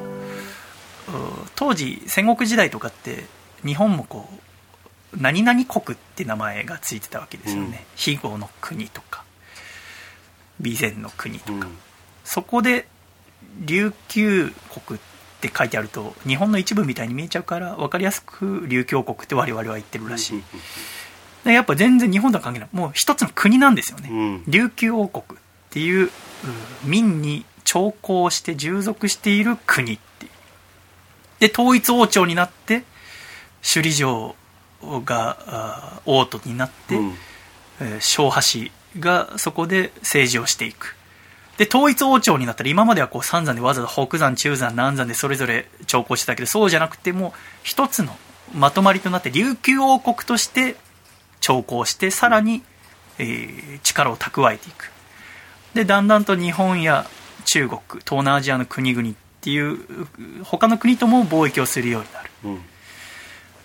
[1.55, 3.25] 当時戦国時代とかって
[3.65, 4.29] 日本もこ
[5.13, 9.25] う何々国って名前がついてたわけですよね、うん、肥後の国とか
[10.61, 11.79] 備前の国とか、うん、
[12.25, 12.89] そこで
[13.61, 14.53] 琉球
[14.85, 15.03] 国っ
[15.49, 20.43] て書いてあると日本の一部みたいに見えちゃうから分かりやすく琉球国って我々は言ってるらしい、
[21.45, 22.69] うん、やっぱ全然日本とは関係ない。
[22.73, 26.11] もう一つの国なんですよね、うん、琉球王国っていう
[26.85, 30.27] 民に徴工して従属している国って
[31.41, 32.85] で統一王朝になって
[33.63, 34.37] 首里城
[35.05, 37.15] が王都になって、うん、
[38.01, 38.71] 小橋
[39.01, 40.97] がそこで政治をしていく
[41.59, 48.17] で統一王朝になったら今まではこう三山でわざわざ北山中山南山でそれぞれ長考してたけどそうじゃなくても一つの
[48.55, 50.77] まとまりとなって琉球王国として
[51.41, 52.63] 長考してさらに、
[53.19, 54.91] えー、力を蓄えていく。
[55.75, 57.07] でだんだんと日本や
[57.45, 59.79] 中国東南アジアの国々っていう
[60.43, 62.63] 他の国とも貿易をするようになる、うん。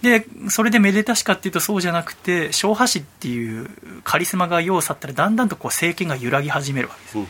[0.01, 3.69] でそれでめでたしかっていうとそうじゃなくて小波氏っていう
[4.03, 7.27] カリスマが世を去ったらだんだんとこう政権が揺らぎ始めるわけです、うん、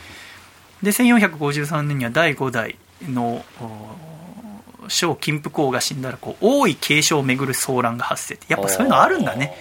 [0.84, 3.46] で1453年には第5代の
[4.88, 9.56] 小金福王が死んだらこう王位継承をめぐる騒乱が発生やっぱそういうのあるんだね。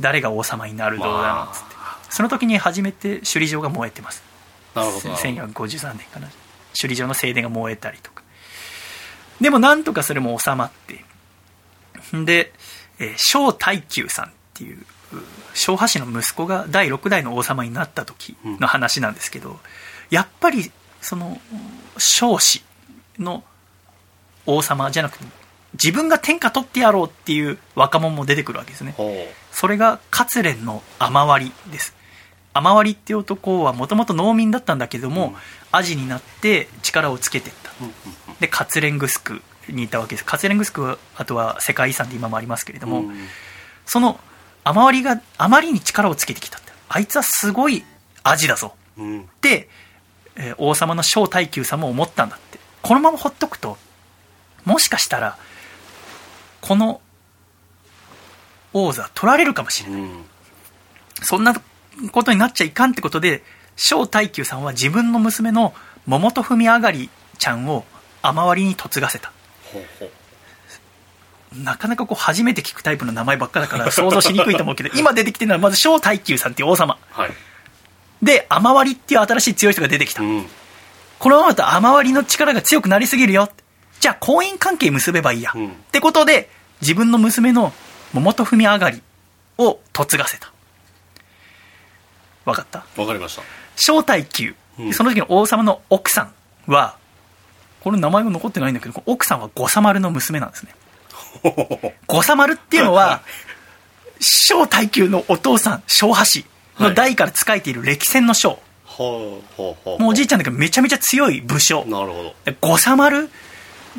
[0.00, 1.74] 誰が王様になるどうだなんつって、
[2.10, 4.22] その時に初めて首里城が燃えてます。
[4.74, 6.28] なるほど1453年かな。
[6.72, 8.22] 首里城の正殿が燃えたりとか。
[9.40, 11.04] でもなんとかそれも収まって。
[12.24, 12.52] で、
[12.98, 14.84] えー、小大久さんっていう
[15.54, 19.56] 小波氏の息子が第6代の王様になった時の話なんですけど、うん、
[20.10, 20.70] やっぱり
[21.00, 21.38] その
[21.98, 22.62] 小氏
[23.18, 23.44] の
[24.46, 25.24] 王様じゃなくて
[25.74, 28.94] 自分が天下取ってやろうっていう若者も出てくるわけですね。
[29.50, 31.94] それが活連の雨割りです。
[32.52, 35.34] 雨割りっていう男はもともと農民だったんだけども、うん、
[35.72, 37.84] アジになって力をつけていった、う
[38.32, 40.24] ん、で活連グスクにいたわけです。
[40.24, 43.14] カツレングスクはあとは世界遺産で今もありますけれども、うん、
[43.86, 44.20] その
[44.62, 46.72] 雨割りがあまりに力をつけてきたって。
[46.88, 47.84] あいつはすごい
[48.22, 49.68] アジだぞ、うん、で、
[50.36, 52.58] えー、王様の小大久さんも思ったんだって。
[52.84, 53.78] このままほっとくと
[54.64, 55.38] もしかしたら
[56.60, 57.00] この
[58.74, 60.24] 王座取られるかもしれない、うん、
[61.22, 61.54] そんな
[62.12, 63.42] ことになっちゃいかんってことで
[63.76, 65.72] 小大久さんは自分の娘の
[66.06, 67.08] 桃と文上がり
[67.38, 67.86] ちゃんを
[68.20, 69.32] 雨割りに嫁がせた。
[71.54, 77.30] なかなかこう初めて聞くタイプの名前ばっかだから想像しにくいと思うけど今出てきてるのはまず小大久さんっていう王様、はい、
[78.24, 80.46] で雨割りっていう新しい強い人が出てきた、うん、
[81.18, 83.50] このままだと雨割りの力が強くなりすぎるよ。
[84.00, 85.68] じゃあ婚姻関係結べばいいや、うん。
[85.68, 86.48] ってことで
[86.80, 87.72] 自分の娘の
[88.12, 89.02] 桃と文上がり
[89.58, 90.52] を嫁がせた。
[92.44, 92.84] 分かった？
[92.96, 93.42] わかりました。
[93.76, 94.92] 正太宮、うん。
[94.92, 96.32] その時の王様の奥さん
[96.70, 96.96] は
[97.80, 100.74] これ名前が残ってないんだけど奥さんは五左丸の娘なんですね。
[102.06, 103.22] 五左丸っていうのは
[104.20, 106.46] 正太宮のお父さん正橋
[106.78, 111.84] の代から仕えている歴戦の将、ほうほうほうもうおじいちゃんだけどめちゃめちゃ強い武将。
[111.86, 112.34] なるほど。
[112.44, 113.28] で五左丸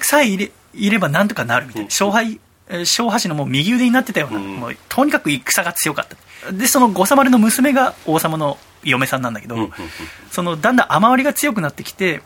[0.02, 1.88] さえいれいればなんとかなるみたいな、うん。
[1.88, 4.56] 勝敗えー正橋のもう右腕になってたような、うん。
[4.57, 6.07] もうとにかく戦が強かっ
[6.43, 6.52] た。
[6.52, 9.72] でその五左丸の娘が王様の嫁さんなんだけど、うん
[10.31, 12.22] そのだんだん雨割りが強くなってきて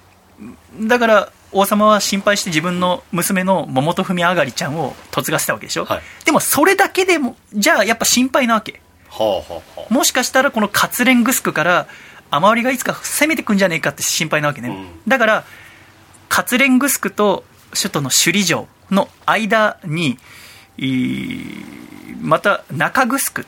[0.82, 6.02] だから王様は心配して自分の娘の桃と文あがりちゃんを嫁がせたわけでしょ、はい。
[6.26, 9.94] でもそれだけでもじゃあやっぱ心配なわけはあはあはあ。
[9.94, 11.88] もしかしたらこの活連グスクから
[12.32, 14.88] 雨割りがいつか攻めてくんじゃねえかって心配なわけね、うん。
[15.08, 15.44] だから
[16.30, 20.18] 活連グスクと首都の首里城の間に
[22.22, 23.46] また中グスクっ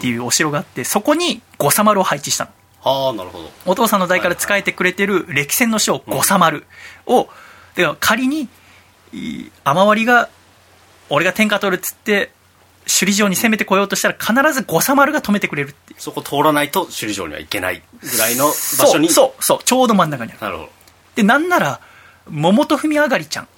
[0.00, 2.50] ていうお城があってそこに五左丸を配置したの。
[2.80, 3.50] はあなるほど。
[3.66, 6.66] お父さんの代から仕えてくれてる歴戦の将五左丸
[7.06, 7.28] を、
[7.74, 8.48] では仮に
[9.64, 10.28] 雨割りが
[11.08, 12.30] 俺が天下取るっつって
[12.86, 16.00] 首里城に攻めてこようとしたら必ず五左丸が止めてくれるっていう。
[16.00, 18.52] そこ通らないと首里城には行けないぐらいの場
[18.86, 19.08] 所に。
[19.08, 20.40] そうそうそうちょうど真ん中にある。
[20.40, 20.70] なるほど。
[21.16, 21.80] でなんなら
[22.28, 23.48] 桃と文あがりちゃん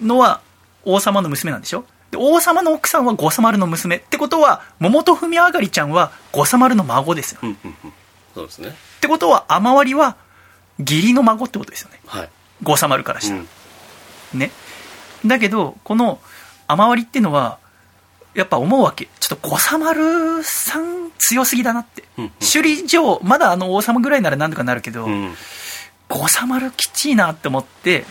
[0.00, 0.40] のは
[0.84, 1.84] 王様の娘なんでしょ？
[2.10, 3.96] で王様の奥さんは五左丸の娘。
[3.96, 7.40] ってことは桃と文あがりちゃんは五左丸の孫ですよ。
[7.42, 7.92] うんうんうん。
[8.34, 8.68] そうですね。
[8.68, 10.16] ってことは雨割りは
[10.78, 12.00] 義理の孫ってことですよね。
[12.06, 12.28] はい。
[12.62, 14.38] 五左丸からしたら、うん。
[14.38, 14.50] ね。
[15.26, 16.20] だけどこの
[16.66, 17.58] 雨割りっていうのは
[18.34, 19.08] やっぱ思うわけ。
[19.18, 22.30] ちょっと五左丸さん強すぎだなって、うんうん。
[22.40, 25.34] 首里城まだあの王様ぐらいならなんとかなるけど、うん。
[26.08, 28.04] 五左丸きちいなって思って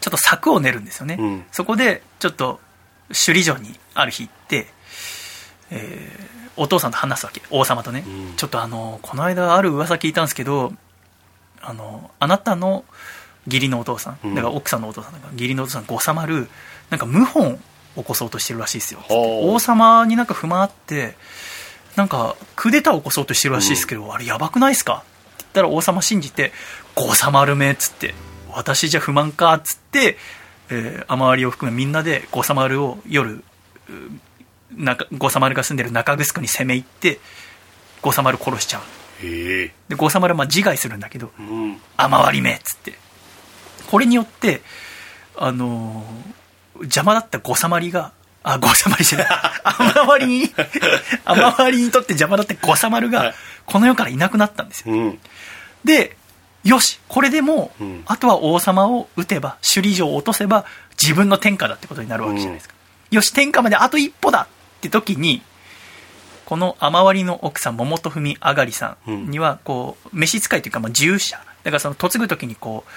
[0.00, 1.44] ちょっと策を練るんですよね、うん。
[1.52, 2.60] そこでちょっと
[3.08, 4.68] 首里城にある日行って、
[5.70, 7.42] えーお父さんと話すわけ。
[7.50, 8.36] 王様とね、うん。
[8.36, 10.72] ちょっとあのこの間ある噂聞いたんですけど
[11.60, 12.86] あのあなたの
[13.46, 14.18] 義理のお父さん。
[14.24, 14.34] うん。
[14.34, 16.48] だから奥さんのお父さんだから義理のお父さん五左丸
[16.88, 17.58] なんか謀反
[17.96, 19.00] 起こそうとしてるらしいですよ。
[19.08, 21.16] 王様になんか不満あって
[21.96, 24.96] なんかクーデター起こそうとしてるらしいですけど、あれやばくないですか？
[24.96, 25.04] って
[25.38, 26.52] 言ったら王様信じて
[26.94, 28.14] 「五左丸め」っつって
[28.52, 30.18] 「私じゃ不満か」っつって、
[30.68, 33.42] えー、雨割りを含めみんなで五左丸を夜う
[34.72, 37.18] 中五左丸が住んでる中城に攻め入って
[38.02, 38.82] 五左丸殺しちゃう。
[39.22, 41.80] で五左丸はまあ自害するんだけどうん。
[41.96, 42.92] 雨割りめっつって。
[43.90, 44.60] これによって
[45.38, 46.35] あのー
[46.82, 48.12] 邪魔だった五左丸が
[48.42, 49.28] あ五左丸じゃない。
[49.64, 50.54] 雨割りに
[51.24, 53.34] 雨割りにとって邪魔だった五左丸がはい。
[53.66, 54.94] この世からいなくなったんですよ。
[54.94, 55.20] うん。
[55.84, 56.16] で
[56.64, 58.02] よしこれでもう、うん。
[58.06, 60.64] あとは王様を撃てば首里城を落とせば
[61.00, 62.74] 自分の天下だってことになるわけじゃないですか、
[63.10, 65.42] よし天下まであと一歩だって時に
[66.44, 71.38] この雨割りの奥さん桃と文あがりさんにはこう召使いというかまあ従者。
[71.64, 72.90] だからその嫁ぐ時にこう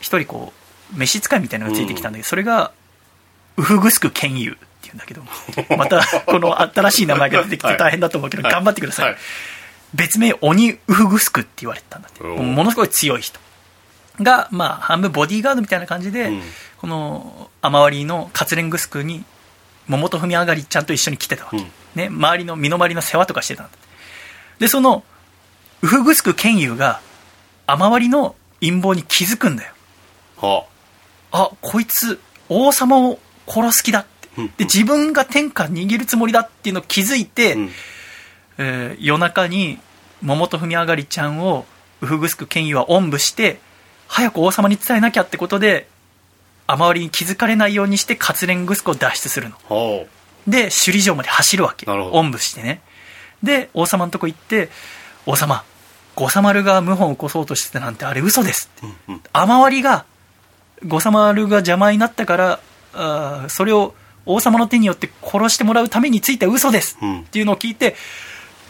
[0.00, 0.52] 一人こ
[0.94, 2.72] う召使いみたいなのがついてきたんだけど、それが
[3.56, 5.22] ウフグスク剣友っていうんだけど
[5.76, 8.52] またこの新しい名前が出てきて大変だと思うけど、はい。
[8.52, 9.16] 頑張ってください、はい。
[9.94, 12.22] 別名鬼ウフグスクって言われてたんだって。
[12.22, 13.40] ものすごい強い人。
[14.20, 16.42] が、まあ、半分ボディーガードみたいな感じで、うん。
[16.78, 19.24] この雨割りの活連グスクに
[19.88, 21.66] 桃と文上がりちゃんと一緒に来てたわけ、うん。
[21.94, 23.86] ね、周りの身の回りの世話とかしてたんだって。
[24.58, 25.04] でその
[25.82, 27.00] ウフグスク剣友が
[27.66, 29.72] 雨割りの陰謀に気づくんだよ。
[30.38, 30.64] は
[31.32, 32.18] あこいつ
[32.48, 34.28] 王様を殺す気だって。
[34.38, 34.46] うん。
[34.56, 37.70] で自分が天下握るつもりだっていうのを気づいて、あうん。
[38.58, 39.78] えー夜中に
[40.22, 41.66] 桃と文上がりちゃんを
[42.00, 43.58] ウフグスク剣友はおんぶして
[44.08, 45.88] 早く王様に伝えなきゃってことで
[46.66, 49.56] 雨割りに気づかれないようにして活連グスクを脱出するの。
[49.68, 50.06] は
[50.46, 51.90] で首里城まで走るわけ。
[51.90, 52.80] おんぶしてね。
[53.42, 54.70] で王様のとこ行って
[55.26, 55.64] 「王様
[56.14, 58.86] 五左丸が謀反を起こそうとしてたなんてあれ嘘です」って。
[58.86, 59.22] あうんうん。
[59.32, 60.04] 雨割りが
[60.84, 62.60] 五左丸が邪魔になったから
[63.48, 63.94] それを
[64.26, 66.98] 王様の手によって殺してもらうためについた嘘です。
[67.00, 67.20] うん。
[67.20, 67.94] っていうのを聞いて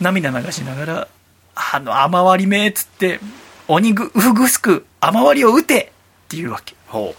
[0.00, 1.08] 涙流しながら
[1.54, 3.20] 「あの雨割りめ」っつって
[3.68, 5.92] 「鬼ぐウフグスク雨割りを撃て!」
[6.26, 6.74] っていうわけ。
[6.88, 7.12] は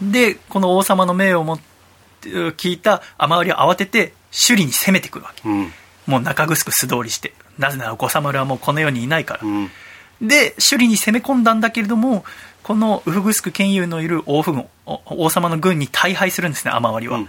[0.00, 1.60] でこの王様の命をもっ
[2.20, 5.42] て聞いた雨割りは慌てて首里に攻めてくるわけ。
[5.44, 5.72] あうん。
[6.06, 7.34] もう中城素通りして。
[7.58, 9.40] なぜなら五左丸はもうこの世にいないから。
[9.42, 9.70] うん。
[10.20, 12.24] で首里に攻め込んだんだけれども
[12.68, 17.28] このウフグスク剣友のいる王府軍お王様の軍に大敗するんですね雨割りは、うんうん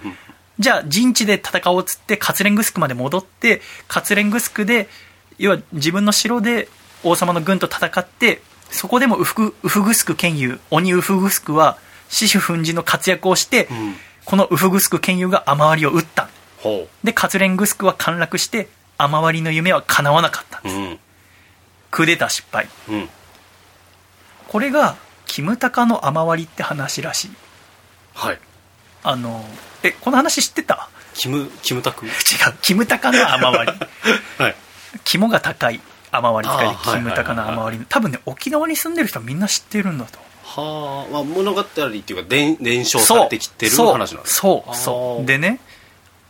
[0.59, 4.89] じゃあ陣地で戦おうっつって活連グスクまで戻って活連グスクで
[5.37, 6.67] 要は自分の城で
[7.01, 11.77] 王様の軍と戦ってそこでもウフグウフグスク剣友鬼ウフグスクは
[12.09, 13.95] 死守奮陣の活躍をして、うん、
[14.25, 16.27] このウフグスク剣友が雨割りを打った。
[17.05, 18.67] でカツレングスクは陥落して
[18.97, 20.99] 雨割りの夢は叶わなかったんです、うん、
[21.89, 23.09] クーデター失敗、うん、
[24.49, 24.97] これが
[25.30, 27.31] キムタカの雨割りって話らしい。
[28.15, 28.39] はい。
[29.03, 29.45] あの
[29.84, 30.89] えこの話知ってた？
[31.14, 32.07] キムキムタク？
[32.07, 32.11] 違う。
[32.64, 33.77] キムタカの雨割り。
[34.43, 34.56] はい。
[35.06, 35.80] 肝が高い
[36.11, 37.85] 雨割りって書いてキムタカの雨割り。
[37.88, 45.26] 多分ね沖縄に住んでる人はみんな知ってるんだとはあ、まあ、物語っていうか伝伝承されてきてる話なんですそうそう。
[45.27, 45.60] でね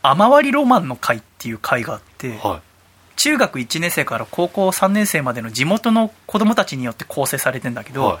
[0.02, 8.18] 雨割りロマンの会っていう会があって、はい、中学1年生から高校3年生までの地元の子供たちによって構成されてんだけど、はい、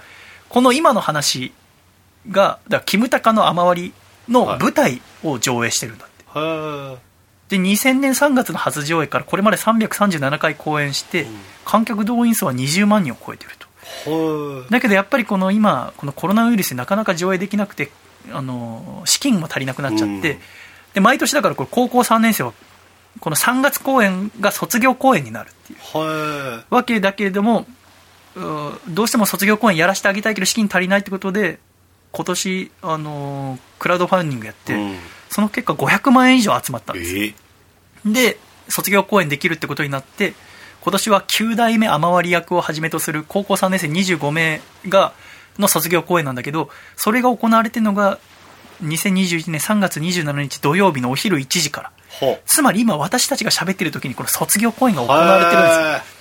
[0.50, 1.52] この今の話
[2.28, 3.92] がだキムタカの雨割り
[4.28, 6.98] の舞台を上映してるんだって、は
[7.48, 13.70] い、で2000年3月の初上映からこれまで337回公演して、うん、観客動員数は20万人を超えてると。
[14.70, 17.90] だけどやっぱりこの今このコロナウイルスでなかなか上映できなくて
[18.32, 20.20] あの資金も足りなくなっちゃって、うん。
[20.94, 22.52] で毎年だからこれ高校3年生は
[23.20, 26.64] この3月公演が卒業公演になるっていう。
[26.70, 27.66] わけだけれども
[28.36, 31.58] どうしても卒業公演やらせてあげたいけど資金足りないってことで
[32.12, 34.96] 今年、あのクラウドファンディングやって、うん、
[35.30, 38.36] その結果500万円以上集まったんですよ、えー、で
[38.68, 40.34] 卒業公演できるってことになって
[40.82, 45.12] 今年は9代目雨割り役をはじめとする高校3年生25名が
[45.58, 48.18] の卒業公演なんだけどそれが行われてるのが
[48.82, 51.92] 2021年3月27日土曜日のお昼1時から。
[52.44, 56.19] つまり今私たちが喋ってる時にこの卒業公演が行われてるんですよ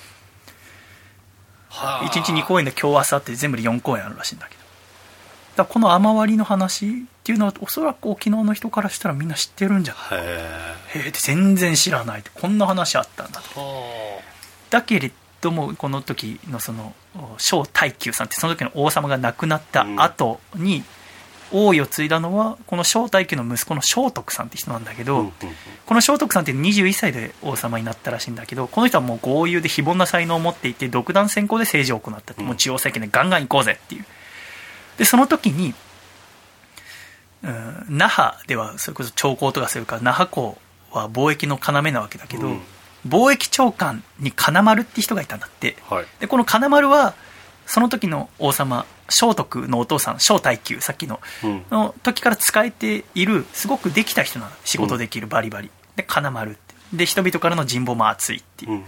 [1.69, 4.59] 1日2公演で今日明日って全部で4公演あるらしいんだけど。
[5.55, 6.91] だこの雨割りの話っ
[7.23, 10.19] ていうのはおそらく沖縄の人からしたらみんな知ってるんじゃない？
[10.21, 10.49] へ
[10.95, 12.31] え全然知らないって。
[12.33, 13.41] こんな話あったんだ
[14.69, 16.93] だけれどもこの時のその
[17.37, 20.85] 小大久さんってその時の王様が亡くなった後に、うん
[21.51, 25.31] 王位を継いだのはこの正太家の息子の聖徳さんって人なんだけど、
[25.85, 34.05] この聖徳さんって21歳で王様になったらしいんだけどこの人はもう豪遊で非凡な才能を持っていて独断専行で政治を行ったって、もう中央政権でガンガン行こうぜっていう。
[34.97, 35.73] でその時に、
[37.43, 40.57] うん、那覇ではそれこそ朝貢とかするから那覇港
[40.91, 42.61] は貿易の要なわけだけど、うん、
[43.07, 47.15] 貿易長官に金丸って人がいたんだって、はい、でこの金丸は
[47.69, 54.51] その時の王様聖徳のお父さん正太久さっきの、うん、の時から使えているすごくできた人なの。
[54.65, 55.69] 仕事できるバリバリ。
[55.95, 56.59] で金丸って。
[56.93, 58.83] で人々からの人望も厚いっていう、うん、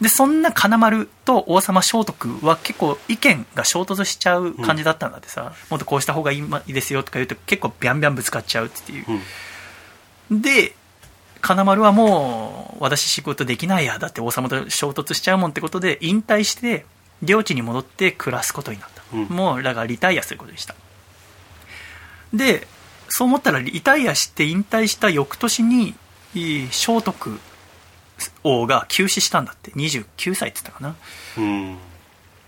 [0.00, 9.04] でそんな金丸と王様聖徳は結構意見が衝突しちゃう感じだったんだってさ、うん、もっとこうした方がいいですよとか言うと結構ビャンビャンぶつかっちゃうっていう、
[10.30, 10.76] で
[11.40, 16.86] 金丸はもう私仕事できないやだって王様と衝突しちゃうもんってことで引退して
[17.22, 20.74] 領地に戻って暮らすことになった、うん、もうだからリタイアすることでした。
[22.32, 22.66] で
[23.08, 25.94] そう思ったらリタイアして引退した翌年に
[26.34, 27.38] 聖徳
[28.42, 29.70] 王が急死したんだって。
[29.72, 30.96] 29歳って言ったかな、
[31.38, 31.76] うん、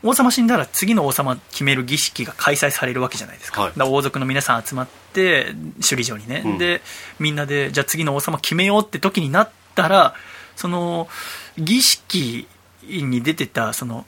[0.03, 3.63] 王様死んだら次の王様決める儀式が開催されるわけじゃないですか。
[3.63, 6.83] はい、か王族の皆さん集まって首里城にね、うん、で
[7.19, 10.15] みんなでじゃあ次の王様決めようって時になったら
[10.57, 11.09] その
[11.57, 12.47] 儀式
[12.83, 14.07] に出てたその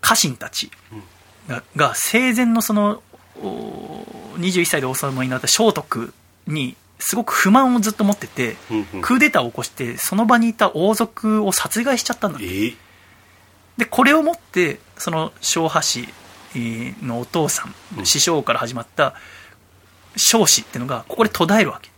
[0.00, 0.70] 家臣たち
[1.48, 3.02] が,、が生前のその
[3.36, 6.12] 21歳で王様になった聖徳
[6.46, 8.56] にすごく不満をずっと持ってて、
[9.00, 12.76] クーデターを起こしてその場にいた王族を殺害しちゃったんだって、えー、
[13.78, 16.08] でこれをもってその昭和氏
[17.02, 17.68] のお父さ
[17.98, 19.14] ん、師匠から始まった
[20.16, 21.90] 彰子っていうのがここで途絶えるわけ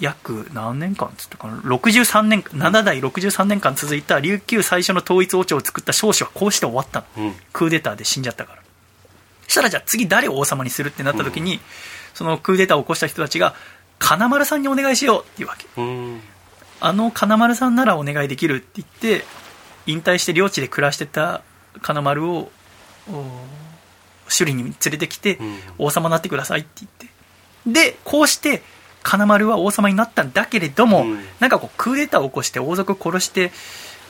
[0.00, 8.62] 約何年間つったかな？63年7代63年間続いた琉球最初の統一王朝を作った彰子はこうして終わったの、うん、クーデターで死んじゃったから。
[9.42, 11.60] そしたらじゃあ次誰を王様にするってなった時に、うん、
[12.14, 13.54] そのクーデターを起こした人たちが
[13.98, 16.20] 金丸さんにお願いしようっていうわけ、うん、
[16.80, 18.88] あの金丸さんならお願いできるって言っ
[19.20, 19.24] て
[19.86, 21.42] 引退して領地で暮らしてた
[21.82, 22.50] 金丸を
[24.26, 25.38] 首里に連れてきて、
[25.78, 27.10] 王様になってくださいって言って。
[27.66, 28.62] でこうして
[29.02, 33.52] 金丸は王様になったんだけれども、うん、なんかこうクーデターを起こして王族を殺して、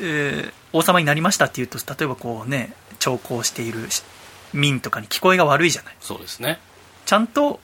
[0.00, 3.88] えー、王様になりましたっていうと例えばこうね長考している
[4.52, 5.96] 民とかに聞こえが悪いじゃない。
[6.00, 6.58] そうですね。
[7.06, 7.60] ちゃんと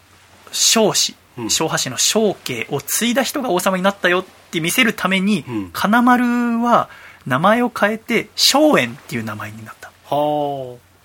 [0.50, 1.14] 彰子
[1.48, 6.88] 昭和氏の正家を継いだ人が王様になったよって見せるために、うん、金丸は
[7.26, 9.92] 名前を変えて荘園っていう名前になった。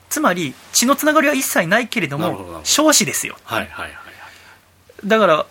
[0.09, 3.91] つまり血のつながりは一切ないけれども彰子ですよ、はいはいはい、
[5.05, 5.45] だから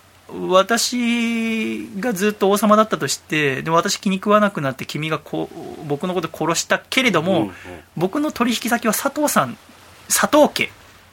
[0.49, 7.53] 私がずっと王様だったとしてで私気に食わなくなって君がこう僕のこと殺したけれども、うんうん、
[7.97, 9.57] 僕の取引先は佐藤さん
[10.09, 10.71] 佐藤家。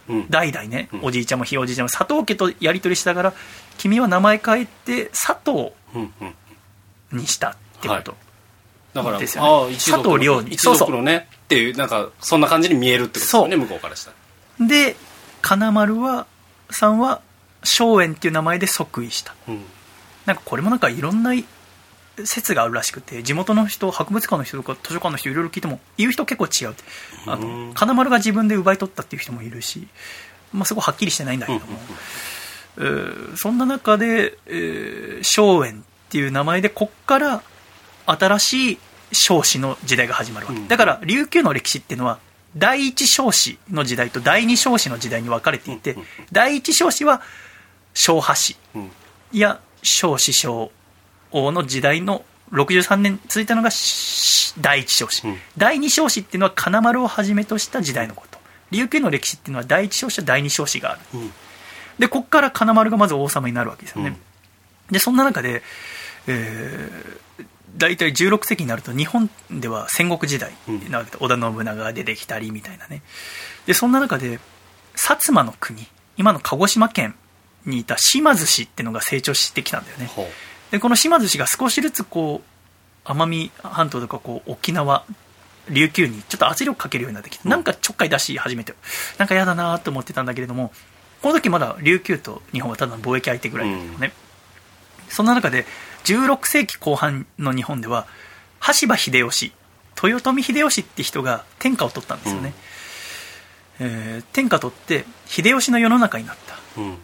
[0.10, 3.34] うん、代々ね、おじいちゃんもひいおじいちゃんも佐藤家とやり取りしながら
[3.78, 5.74] 君は名前変えて佐藤
[7.12, 8.16] にしたってこと、
[8.94, 14.12] だから、ですよね、佐藤亮に一族のねっていうなんかそんな感じに見えるってことですね向こうからした
[14.60, 14.68] ら。
[14.68, 14.96] で
[15.42, 16.26] 金丸は
[16.70, 17.22] さんは
[17.68, 19.62] 松園っていう名前で即位した、うん、
[20.26, 21.34] なんかこれもなんかいろんな
[22.26, 26.76] 説があるらしくて地元の人博物館の人とか図書館の人いろいろ聞いても言う人結構違う
[27.28, 29.88] あの金丸が自分で奪い取ったっていう人もいるし、
[30.54, 31.66] まあ、そこはっきりしてないんだけども、
[32.78, 37.44] えー、そんな中で、えー、松園っていう名前でこっから
[38.06, 38.80] 新しい
[39.12, 42.20] 少子の時代が始まるわけ、だから琉球の歴史っていうのは
[42.56, 45.96] 第一少子の時代と第二少子の時代に分かれていて、
[46.32, 47.22] 第一少子は
[47.98, 48.56] 小波氏。
[49.34, 50.72] や小子小
[51.32, 53.70] 王の時代の63年続いたのが
[54.62, 58.38] 第一少子、うん、第二少子っていうのは金丸をはじめとした時代のこと。
[58.72, 61.32] 琉球の歴史っていうのは第一少子と第二少子がある、うん、
[62.00, 64.18] でここから金丸がまず王様になるわけですよね、
[64.90, 65.62] うん、でそんな中で、
[66.28, 67.46] えー、
[67.78, 70.52] 大体16世紀になると日本では戦国時代
[70.90, 73.02] なわけで、織田信長が出てきたりみたいなね。
[73.66, 74.40] でそんな中で
[74.96, 75.88] 薩摩の国
[76.18, 77.16] 今の鹿児島県
[77.70, 80.10] にいた島津氏っていうのが成長してきたんだよね、
[80.72, 82.42] でこの島津氏が少しずつこ
[83.06, 85.06] う奄美半島とかこう沖縄
[85.70, 88.74] 琉球にちょっと圧力かけるようになってきて、なんかちょっかい出し始めて
[89.18, 90.72] なんか嫌だなと思ってたんだけれども
[91.22, 94.14] この時まだ琉球と日本はただの貿易相手ぐらいだけどね、
[95.08, 95.66] うん、そんな中で
[96.06, 98.08] 16世紀後半の日本では
[98.60, 99.52] 羽柴秀吉
[100.02, 102.54] 豊臣秀吉って人が天下を取ったんですよね、
[103.82, 106.98] うん、えー、天下取って秀吉の世の中になった、うん、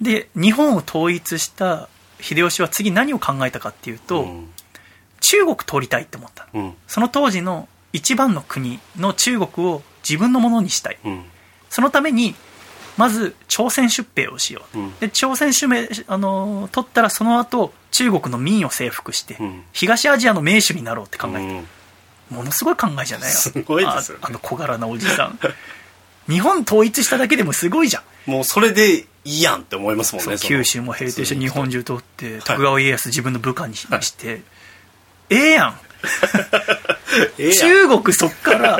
[0.00, 1.88] で日本を統一した
[2.20, 4.48] 秀吉は次何を考えたかっていうと、うん、
[5.20, 11.24] 中国通りたいって思った、うん、その当時の一番の国の中国を自分のものにしたい、うん、
[11.68, 12.34] そのために
[12.96, 19.38] まず朝鮮出兵をしよう、で朝鮮出兵あの取ったらその後中国の民を征服して、
[19.72, 21.64] 東アジアの名手になろうって考え
[22.30, 25.38] た、ものすごい考えじゃないすごいですよ、ね、あの小柄なおじさん。
[26.28, 28.30] 日本統一しただけでもすごいじゃん。
[28.30, 34.42] もうそれでいいやんって思いますもんね九州も平定して日本中通って徳川家康自分の部下にして、はい、
[35.30, 35.80] ええやん。
[37.36, 38.78] 中国そっから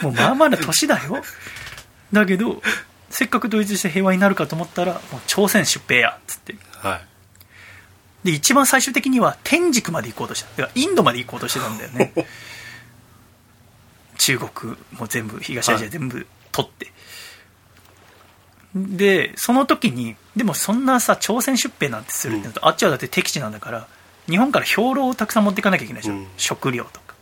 [0.00, 1.22] もうまあまあな年だよ。
[2.12, 2.60] だけど
[3.10, 7.00] せっかく統一して平和になるかと思ったらもう朝鮮出兵やっつって、は
[8.24, 10.70] い、で一番最終的には天竺まで行こうとした。
[10.74, 12.12] インドまで行こうとしてたんだよね。
[14.18, 16.92] 中国も全部東アジア全部取って、
[18.74, 23.86] でその時にでもそんなさ朝鮮出兵なんてするってなると、うん、あっちはだって敵地なんだから
[24.28, 27.14] 日本から兵糧をたくさん持っていかなきゃいけないでしょ、うん、食料とか。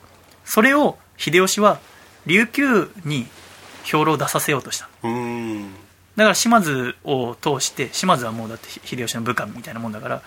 [0.44, 1.80] それを秀吉は
[2.26, 3.26] 琉球に
[3.84, 4.88] 兵糧を出させようとした。
[6.16, 10.22] だから島津を通して島津はもうだって秀吉の部下みたいなもんだから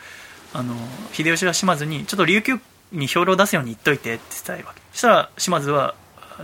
[0.54, 0.74] あの
[1.12, 2.60] 秀吉は島津にちょっと琉球
[2.92, 4.82] に兵糧を出すように言っといてって伝えるわけ。
[4.92, 5.96] そしたら島津は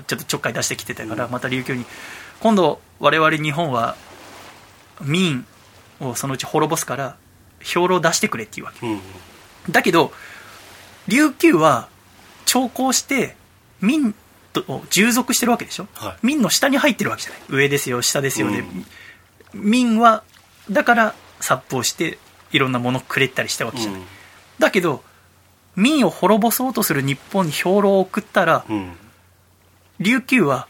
[0.07, 1.85] ちょっとちょっかい出してきてたから、また琉球に
[2.41, 3.95] 今度我々日本は
[5.01, 5.45] 民
[5.99, 7.17] をそのうち滅ぼすから
[7.59, 8.99] 兵糧出してくれっていうわけ、うん、
[9.69, 10.11] だけど
[11.07, 11.89] 琉球は
[12.45, 13.35] 徴工して
[13.81, 14.13] 民
[14.53, 17.41] と従属してるわけでしょ、はい、民の下に入ってるわけじゃない。
[17.49, 18.85] 上ですよ下ですよで、うん、
[19.53, 20.23] 民は
[20.69, 22.17] だから殺法して
[22.51, 24.07] いろんなものくれたりしたわけじゃない、うん、
[24.57, 25.03] だけど
[25.76, 28.65] 民を滅ぼそうとする日本に兵糧を送ったら、
[29.99, 30.67] 琉球は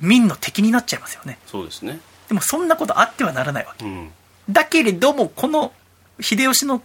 [0.00, 1.38] 民の敵になっちゃいますよね。
[1.46, 4.10] そうですねでもそんなことあってはならないわけ、うん、
[4.50, 5.72] だけれどもこの
[6.20, 6.82] 秀吉の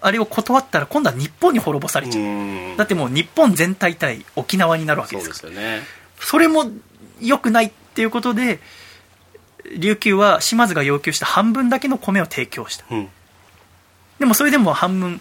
[0.00, 2.76] あれを断ったら今度は日本に滅ぼされちゃう。
[2.76, 5.54] だってもう日本全体対沖縄になるわけですから。
[5.54, 5.82] そね、
[6.18, 6.64] それも
[7.20, 8.58] 良くないっていうことで
[9.78, 13.08] 琉球は島津が要求した半分だけの米を提供した、うん、
[14.18, 15.20] でもそれでも半分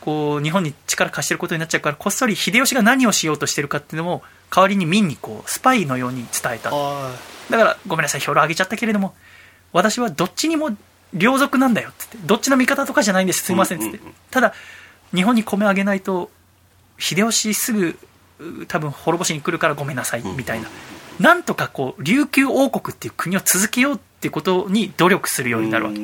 [0.00, 4.22] こう日本に力貸してることになっちゃうからこっそり秀吉が何をしようとしてるかっていうのも
[4.54, 6.70] 代わりに民にこうスパイのように伝えた
[7.52, 9.14] だからごめんなさい兵糧あげちゃったけれども
[9.72, 10.70] 私はどっちにも
[11.12, 14.00] 両属なんだよってどっちの味方とかじゃないんですすいませんって、
[14.30, 14.54] ただ
[15.14, 16.30] 日本に米あげないと
[16.98, 17.98] 秀吉すぐ
[18.68, 20.68] 多分滅ぼしに来るからごめんなさいみたいな、
[21.20, 25.98] なんとかこう琉球王国っていう国を続けようっていうことに努力するようになるわけ、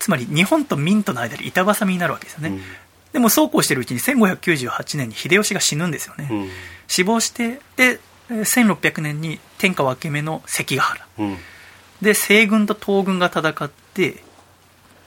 [0.00, 2.58] つまり日本と明との間で板挟みになるわけですよね、
[3.12, 6.48] でもそうこうしてるうちに1598年に秀吉が死ぬんですよね、うん、
[6.88, 11.36] 死亡してで1600年に天下分け目の関ヶ原、うん、
[12.02, 14.22] で西軍と東軍が戦って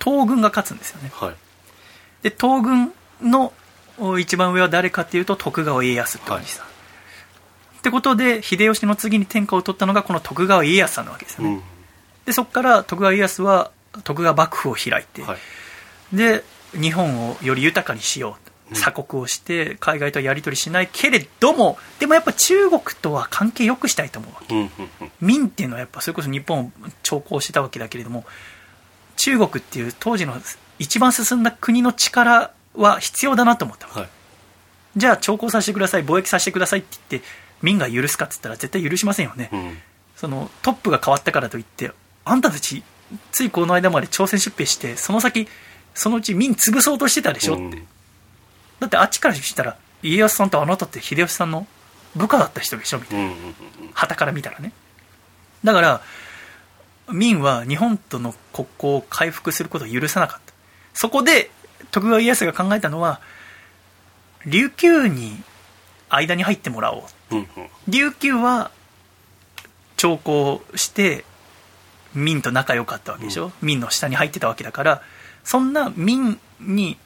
[0.03, 1.35] 東軍が勝つんですよね、はい、
[2.23, 3.53] で東軍の
[4.19, 6.72] 一番上は誰かっていうと徳川家康っておじさん、は
[7.76, 11.61] い、ってことで秀吉の次に天下を取ったのがこの徳川家康さんなわけですよね、うん、
[12.26, 13.72] でそこから徳川家康は
[14.03, 16.43] 徳川幕府を開いて、はい、で
[16.73, 24.69] 日本をより豊かにしよう鎖国をして海外とはやり取りしないけれどもでもやっぱ中国とは関係よくしたいと思うわけ、
[25.19, 26.72] 明っていうのはやっぱそれこそ日本を
[27.03, 28.26] 徴工してたわけだけれども
[29.18, 30.35] 中国っていう当時の
[30.80, 34.10] 一番進んだ国の力は必要だなと思ったわけ、はい、
[34.98, 37.27] じゃあ徴工させてください貿易させてくださいって言って
[37.61, 39.77] 民が許すかっつったら絶対許しませんよね、うん、
[40.15, 41.91] そのトップが変わったからといって
[42.26, 42.84] あんたたち
[43.31, 45.48] ついこの間まで朝鮮出兵してその先
[45.93, 47.88] そのうち民潰そうとしてたでしょって、うん、
[48.82, 51.68] だってあっちからしたら家康さんとあなたって秀吉さんの
[52.16, 53.32] 部下だった人でしょみたいな。
[53.94, 54.74] はた、から見たらね。
[55.64, 56.02] だから
[57.10, 60.53] 民は日本との国交を回復することを許さなかった。
[60.95, 61.52] そこで
[61.91, 63.22] 徳川家康が考えたのは
[64.48, 65.38] 琉球に
[66.10, 67.03] 間に入ってもらおう、
[67.88, 68.72] 琉球は
[69.95, 71.24] 徴工して
[72.16, 75.02] 民と仲良かったわけでしょ、うん、民の下に入ってたわけだから
[75.44, 76.98] そんな民に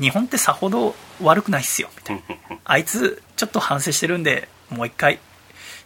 [0.00, 2.22] 日本ってさほど悪くないっすよみたいな。
[2.64, 5.18] あいつちょっと反省してるんでもう一回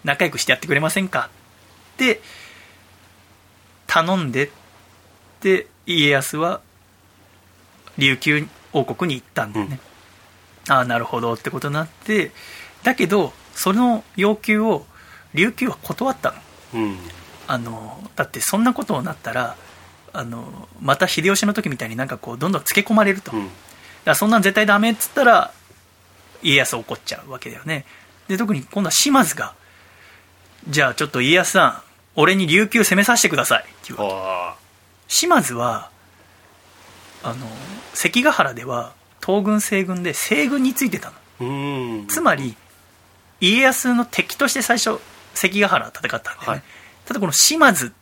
[0.04, 1.30] 仲良くしてやってくれませんか？
[1.94, 2.20] って
[3.86, 4.50] 頼んでっ
[5.40, 6.60] て家康は
[7.96, 9.78] 琉球王国に行ったんだよね、
[10.68, 12.32] うん、ああなるほどってことになって
[12.82, 14.84] だけどその要求を
[15.32, 16.34] 琉球は断った
[16.72, 16.98] の,、うん、
[17.46, 19.56] あのだってそんなことになったら
[20.12, 23.48] あのまた秀吉の時みたいになんかこうどんどんつけ込まれると、うん、
[24.04, 25.52] だそんなん絶対ダメっつったら
[26.42, 27.86] 家康怒っちゃうわけだよね。
[28.28, 29.54] で特に今度は島津が
[30.68, 31.82] じゃあちょっと家康さん
[32.16, 34.64] 俺に琉球攻めさせてくださいって言うわけ。
[35.08, 35.90] 島津は
[37.22, 37.46] あの
[37.94, 38.92] 関ヶ原では
[39.24, 42.06] 東軍西軍で西軍についてたの。
[42.06, 42.56] つまり
[43.40, 45.00] 家康の敵として最初
[45.34, 46.62] 関ヶ原戦ったんだよね、はい、
[47.04, 47.92] ただこの島津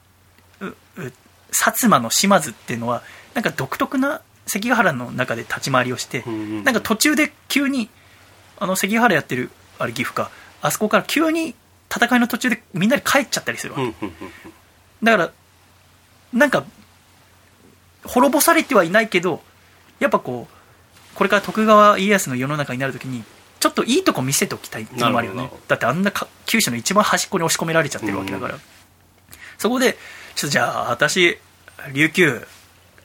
[0.60, 1.12] 薩
[1.52, 3.02] 摩の島津っていうのは
[3.34, 6.24] なんか独特な関ヶ原の中で立ち回りをして、
[6.64, 7.88] なんか途中で急に
[8.58, 10.30] あの関ヶ原やってるあれ岐阜か。
[10.60, 11.54] あそこから急に
[11.94, 13.92] 戦いの途中でみんなで帰っちゃったりするわけ、
[15.02, 15.32] だから
[16.32, 16.64] なんか
[18.04, 19.42] 滅ぼされてはいないけど
[19.98, 23.24] やっぱこうこれから徳川家康の世の中になるときに
[23.60, 25.50] ちょっといいとこ見せておきたいっていうのもあるよね。
[25.68, 26.12] だってあんな
[26.46, 28.60] 九州の一番端っこに押し込められちゃってるわけだから、うん、
[29.58, 29.96] そこで
[30.34, 31.38] ちょっとじゃあ私
[31.92, 32.46] 琉球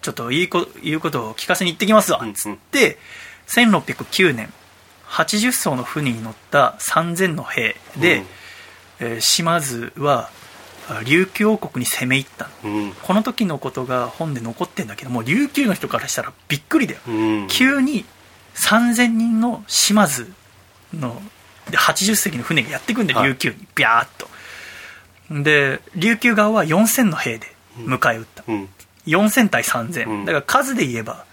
[0.08, 2.22] ちょっといいこ言うことを聞かせに行ってきますわ。
[2.24, 2.98] っつって、
[3.58, 4.54] うん、1609年
[5.06, 8.26] 80艘の船に乗った3000の兵で、うん、
[9.02, 10.30] えー、島津は
[11.06, 17.12] 琉球王国に攻め入ったの、うん、この時のことが本で残ってんだけども琉球の人からしたらびっくりだよ、う
[17.44, 18.06] ん、急に
[18.56, 20.32] 3000人の島津
[20.94, 21.22] の
[21.70, 23.56] で80隻の船がやってくんだよ、琉球に。
[23.76, 25.44] ビャーっと。
[25.44, 28.70] で琉球側は4000の兵で迎え撃った、うん、
[29.08, 31.26] 4000対3000、だから数で言えば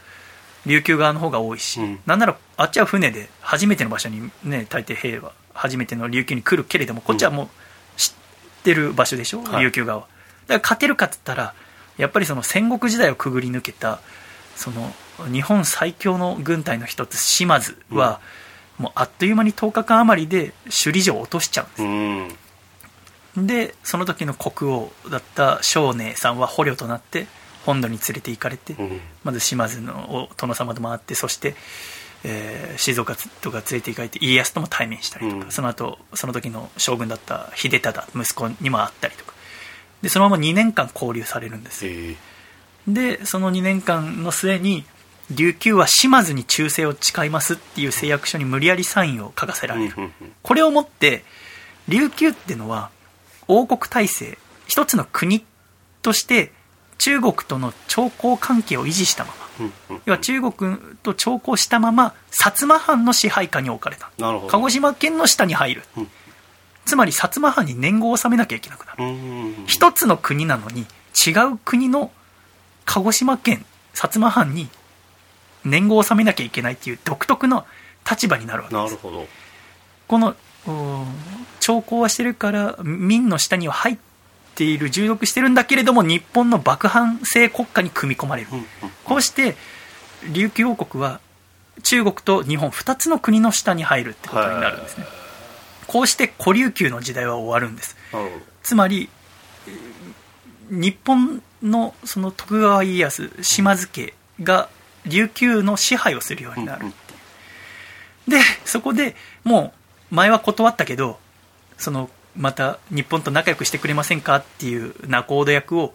[0.67, 7.49] 琉球側の方が多いし、うん、なんならあっちは船で初めての場所にね大抵兵は初めての琉球に来るけれどもこっちはもう
[7.97, 8.13] 知っ
[8.65, 10.01] てる場所でしょ、うん、琉球側。
[10.01, 10.07] は
[10.47, 11.55] だから勝てるかっつったら
[11.97, 14.01] やっぱりその戦国時代をくぐり抜けた
[14.57, 14.93] その
[15.31, 18.21] 日本最強の軍隊の一つ島津は、
[18.79, 27.29] もうあっという間に10日間余りで首里城を落としちゃうんです、うん、でその時の国王だった少年さんは捕虜となって
[27.65, 31.55] 本土に連れて行かれて、うん、まず島津の殿様と回ってそして、
[32.25, 39.35] えー、静岡とか連れて行かれて家康とも対面したりとか、うん、その後その時の将軍だった秀忠息子にも会ったりとか。
[40.03, 41.87] でそのまま2年間交流されるんです、
[42.87, 44.85] でその2年間の末に
[45.31, 49.95] 琉球は島津に忠誠を誓いますっていう誓約書に無理やりサインを書かせられる。
[50.43, 51.25] これをもって
[51.89, 52.91] 琉球っていうのは
[53.49, 55.45] 王国体制一つの国
[56.03, 56.53] として
[56.99, 59.45] 中国との徴候関係を維持したまま。
[60.05, 64.11] 要は中国と徴候したまま薩摩藩の支配下に置かれた。
[64.49, 65.83] 鹿児島県の下に入る、
[66.85, 69.05] つまり薩摩藩に年貢を納めなきゃいけなくなる。
[69.67, 70.87] 一つの国なのに
[71.27, 72.11] 違う国の
[72.85, 73.65] 鹿児島県
[73.95, 74.69] 薩摩藩に
[75.65, 77.65] 年貢を納めなきゃいけないっていう独特の
[78.09, 78.91] 立場になるわけです。
[78.91, 79.27] なるほど。
[80.09, 80.35] この
[81.61, 83.99] 兆候はしてるから民の下には入っ
[84.55, 88.49] ている従属してるんだけれども日本の幕藩制国家に組み込まれる、
[89.05, 89.57] こうして
[90.33, 91.21] 琉球王国は
[91.83, 95.05] 中国と日本2つの国の下に入るってことになるんですね。
[95.87, 97.97] こうして古琉球の時代は終わるんです。
[98.63, 99.11] つまり
[100.71, 104.69] 日本のその徳川家康島津家が
[105.07, 106.87] 琉球の支配をするようになる、
[108.27, 109.75] でそこでも
[110.11, 111.19] う前は断ったけど
[111.77, 115.95] そのまた日本と仲良くしてくれませんかっていう仲人役を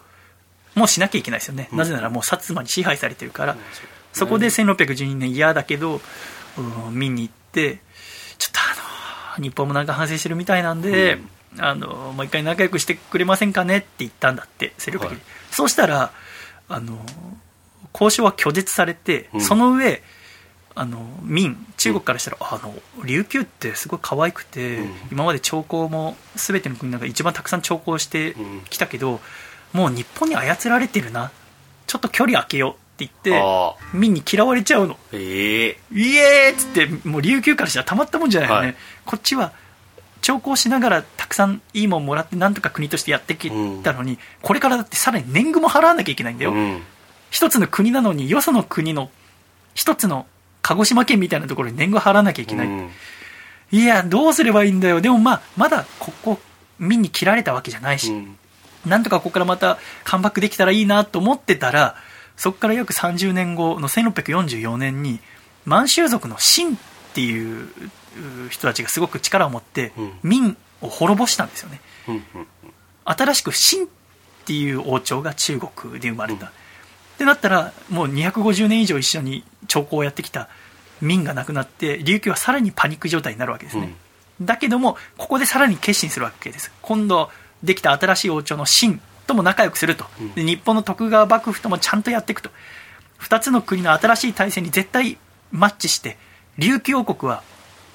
[0.76, 3.60] もうしなきゃいけないですよね、うん、なぜならもう薩摩に支配されてるから、うん、
[4.14, 6.02] そこで1612年嫌だけど、
[6.58, 7.80] うん、見に行って
[8.38, 8.60] ちょっと
[9.36, 11.20] あの日本もなんか反省してるみたいなんで、
[11.56, 15.18] うん、あのもう一回仲良くしてくれませんかねって言ったんだって1612、はい、
[15.52, 16.12] そうしたら
[16.68, 16.98] あの
[17.94, 20.04] 交渉は拒絶されて、その上
[20.80, 22.74] あの民中国からしたら、うん、あの
[23.06, 28.34] 琉球ってすごい可愛くて、うん、今まで朝貢も全ての国の中で一番たくさん朝貢して
[28.70, 29.20] きたけど、
[29.74, 31.32] もう日本に操られてるな。
[31.86, 34.96] ちょっと距離空けようって言って民に嫌われちゃうの。
[35.12, 38.76] えー、イエーっつってもう琉球からしたらたまったもんじゃないよね、はい、
[39.06, 39.52] こっちは
[40.22, 43.50] 朝貢しながらたくさんいいもんもらってなんとか国としてやってき
[43.84, 46.82] たのに、うん、これからだってさらに年貢も払わなきゃいけないんだよ、うん、
[47.32, 49.10] 一つの国なのによその国の
[49.74, 50.26] 一つの
[50.62, 52.90] 鹿児島県みたいなところに年貢払わなきゃいけない、うん、
[53.72, 55.02] いやどうすればいいんだよ。
[55.02, 56.40] でもまあまだここ
[56.78, 58.38] 民に切られたわけじゃないし、うん、
[58.86, 61.96] なんとかここからまたカムバックできたらいいなと思ってたら
[62.38, 65.20] そこから約30年後の1644年に
[65.66, 66.78] 満州族の秦っ
[67.14, 67.70] ていう
[68.50, 69.92] 人たちがすごく力を持って
[70.24, 72.24] 民を滅ぼしたんですよね、うん、
[73.04, 73.88] 新しく秦っ
[74.46, 76.52] ていう王朝が中国で生まれた、っ
[77.18, 80.50] てなったらもう250年以上一緒に朝貢をやってきた
[81.00, 83.96] 民がなくなって琉球はさらにパニック状態になるわけですね、
[84.42, 86.74] うん、だけどもここでさらに決心するわけです。
[86.82, 87.30] 今度
[87.64, 90.06] できた新しい王朝の秦とも仲良くすると、
[90.36, 92.50] で日本の徳川幕府ともちゃんとやっていくと。
[93.20, 95.18] 2つの国の新しい体制に絶対
[95.52, 96.18] マッチして
[96.58, 97.44] 琉球王国は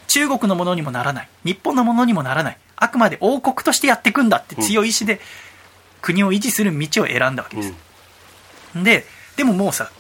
[0.07, 1.29] 中国のものにもならない。
[1.45, 2.59] 日本のものにもならない。
[2.77, 5.21] あくまで王国としてやっていくんだって強い意志で
[6.03, 7.75] 国を維持する道を選んだわけです、
[8.77, 9.05] うん、で
[9.37, 9.91] でももうさ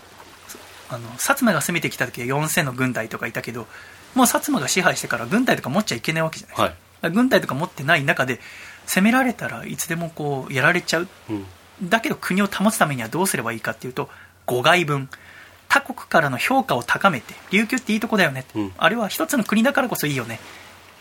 [0.88, 3.66] あの薩摩が攻めてきた時は4000の軍隊とかいたけど
[4.14, 8.40] もう薩摩が支配してから軍隊とか持っちゃいけないわけじゃないですか、はい、軍隊とか持ってない中で
[8.86, 11.46] 攻められたらいつでもこうやられちゃう、うん、
[11.88, 14.08] だけど国を保つためにはどうすればいいかっていうと
[14.46, 15.08] 誤外分。
[15.66, 20.38] 他国からの評価を高めて琉球っていいとこだよね、うん、あれは一つの国だからこそいいよね。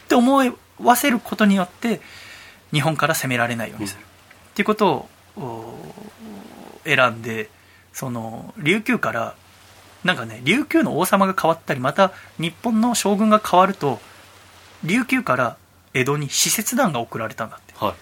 [0.05, 2.01] って思わせることによって
[2.71, 4.09] 日本から攻められないようにする、うん、っ
[4.55, 5.07] ていうこと
[5.37, 5.93] を
[6.85, 7.49] 選んで
[7.93, 9.35] その琉球から
[10.03, 13.99] なんかね琉球の王様が変わったりまた日本の将軍が変わると
[14.83, 15.57] 琉球から
[15.93, 17.93] 江戸に使節団が送られたんだって、はい、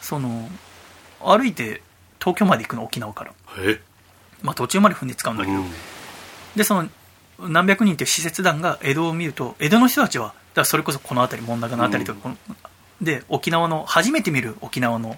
[0.00, 0.48] その
[1.20, 1.82] 歩いて
[2.20, 3.32] 東京まで行くの沖縄から。
[4.42, 5.66] まあ途中まで船使うんだけど、うん、
[6.54, 6.88] でその
[7.38, 12.38] 何百人という使節団が江戸を見ると江戸の人たちはだそれこそこの辺り門中の辺りとか、うん、
[13.04, 15.16] で沖縄の初めて見る沖縄の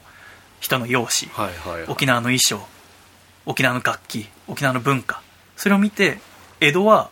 [0.61, 2.61] 人の容姿、はいはいはい、沖縄の衣装
[3.47, 5.23] 沖縄の楽器沖縄の文化
[5.59, 6.21] それを見て
[6.61, 7.11] 江戸は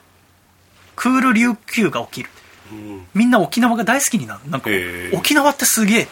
[0.94, 2.30] クール琉球が起きる、
[2.72, 4.50] うん、みんな沖縄が大好きになる。
[4.50, 4.70] なんか、
[5.12, 6.08] 沖縄ってすげえ。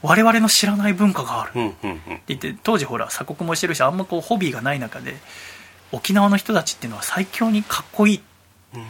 [0.00, 5.16] 我々の知らない文化がある、って言って当時ほら鎖国もしてるしあんまこうホビーがない中で
[5.90, 8.22] 沖縄の人たちっていうのは最強にかっこいい、
[8.74, 8.82] うん、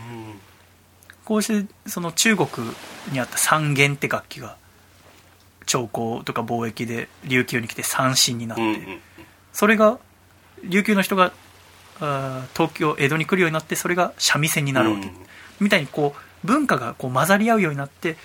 [1.24, 2.48] こうしてその中国
[3.10, 4.56] にあった三元って楽器が
[5.64, 9.00] 朝貢とか貿易で琉球に来て三振になって、うんうん、
[9.54, 9.98] それが
[10.64, 11.32] 琉球の人が
[11.98, 15.12] 東京江戸に来るようになってそれが三味線になるわけ、うん、
[15.60, 18.16] みたいにこう文化がこう混ざり合うようになって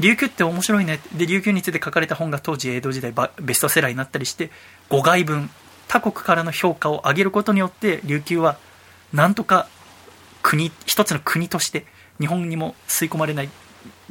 [0.00, 4.50] 琉球って面白いねで琉球について書かれた本が当時江戸時代ベストセラーになったりして
[4.88, 5.50] 語外文
[5.88, 8.56] 他国からの評価を上げることによって琉球は
[9.12, 9.68] なんとか
[10.42, 11.84] 国一つの国として
[12.18, 13.50] 日本にも吸い込まれない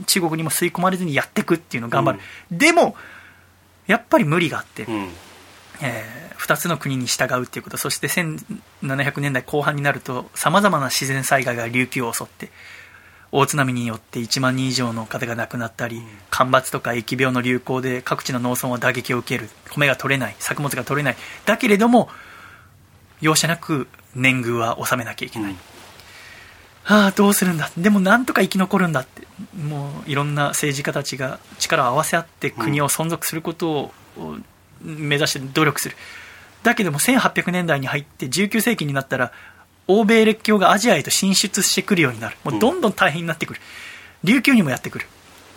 [0.05, 2.19] 中国にも吸い込まれずにやっていくっていうのを頑張る、
[2.51, 2.95] うん、でも
[3.87, 5.09] やっぱり無理があって、うん。
[5.81, 7.77] えー、2つの国に従うっていうこと。
[7.77, 12.49] そして1700年代後半になるとさまざまな自然災害が琉球を襲って
[13.31, 19.49] 大津波によって1万人以上の方が亡くなったり、干ばつとか疫病の流行で各地の農村は打撃を受ける。
[19.69, 20.35] 米が取れない。
[20.39, 21.15] 作物が取れない。
[21.45, 22.09] だけれども
[23.21, 25.57] 容赦なく年貢は納めなきゃいけない、うん、
[26.85, 27.71] ああどうするんだ。
[27.77, 29.27] でもなんとか生き残るんだって。
[29.57, 34.45] もういろんな政治家たちが力を合わせ合って国を存続することを、うん
[34.83, 35.95] 目指して努力する
[36.63, 39.31] だけども1800年代に入って19世紀になったら
[39.87, 42.37] 欧米列強がアジアへと進出してくるようになる。
[42.43, 43.61] もうどんどん大変になってくる、
[44.23, 45.07] 琉球にもやってくる。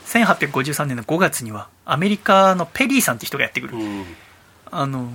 [0.06, 3.74] 1853年の5月にはアメリカのペリーさんって人がやってくる、
[4.70, 5.10] あの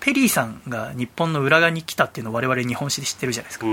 [0.00, 3.66] ペリーさんが日本の裏側に来たっていうのを我々日本史で知ってるじゃないですか、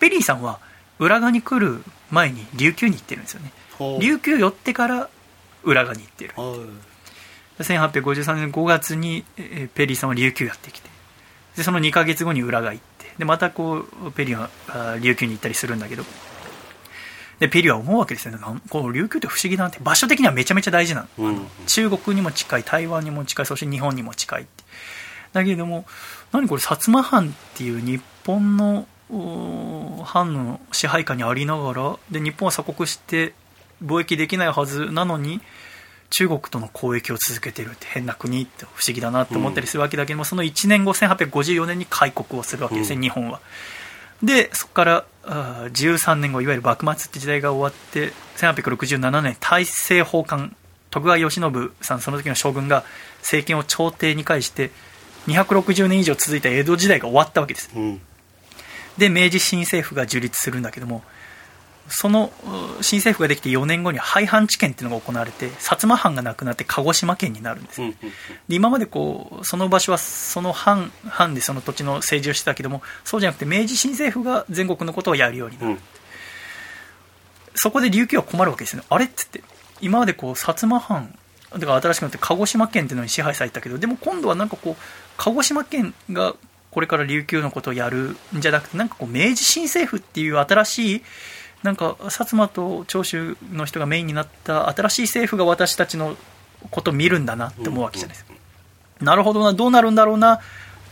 [0.00, 0.58] ペリーさんは
[0.98, 3.52] 裏側に来る前に琉球に行ってるんですよね。
[4.00, 5.08] 琉球寄ってから
[5.62, 6.34] 裏側に行ってる。
[7.58, 9.24] 1853年5月に
[9.74, 10.90] ペリーさんは琉球やってきて
[11.56, 16.04] でその2か月後に裏が行ってでまたこうペリーは琉球に行ったりするんだけど。
[17.38, 18.38] でペリーは思うわけですよね。
[18.70, 19.78] この琉球って不思議だなって。
[19.82, 24.46] 場所的にはめちゃめちゃ大事なの、うん、中国にも近い台湾にも近いそして日本にも近い
[25.34, 25.84] だけれども
[26.32, 28.86] 何これ薩摩藩っていう日本の
[30.04, 33.34] 藩の支配下にありながらで日本は鎖国して
[33.84, 35.40] 貿易できないはずなのに
[36.10, 42.90] 中国との交易を続けているって変な国って不思議だなって思ったりするわけだけども、うん、その1年後1854年に開国をするわけです。
[42.90, 43.40] ね、うん、日本は。
[44.22, 50.56] でそこからあ13年後いわゆる幕末って時代が終わって1867年大政奉還
[50.90, 52.84] 徳川慶喜さんその時の将軍が
[53.18, 54.70] 政権を朝廷に返して
[55.26, 58.00] 260年以上続いた江戸時代が終わったわけです、うん、
[58.96, 61.02] で明治新政府が樹立するんだけども
[61.88, 62.32] その
[62.80, 67.94] 新政府ができて4年後に廃藩置県っていうのが行われて薩摩藩がなくなって鹿児島県になるんです、で
[68.48, 75.78] 今までこうその場所はその藩藩でその土地の政治をしてたけどもそうじゃなくて明治新政府が全国のことをやるようになる、うん、
[77.54, 78.82] そこで琉球は困るわけですね。
[78.88, 79.42] あれっつって。
[79.80, 81.14] 今までこう薩摩藩
[81.52, 84.76] だから新しくなって鹿児島県っていうのに支配されたけどでも今度はなんかこう
[85.16, 86.34] 鹿児島県が
[86.70, 91.02] これから琉球のことをやるんじゃなくてなんかこう明治新政府っていう新しい
[91.66, 96.16] なんか薩摩と長州の人がメインになった新しい政府が私たちの
[96.70, 98.34] ことを見るんだなって思うわけじゃないですか、
[99.00, 100.40] うん、なるほどなどうなるんだろうな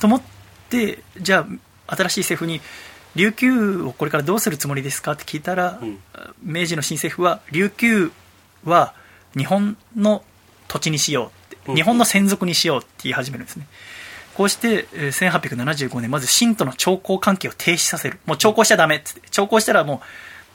[0.01, 0.23] と思っ
[0.69, 1.47] てじゃ
[1.87, 2.61] あ新しい政府に
[3.15, 5.99] 琉球をこれからどうするつもりですかって聞いたら、うん、
[6.43, 8.13] 明治の新政府は琉球
[8.65, 8.95] は
[9.37, 10.25] 日本の
[10.67, 13.67] 土地にしようって、日本の専属にしようって言い始めるんですね、
[14.35, 18.19] こうして1875年まず清との朝貢関係を停止させる。
[18.27, 19.11] もう朝貢しちゃだめって。
[19.31, 20.01] 朝貢したらもう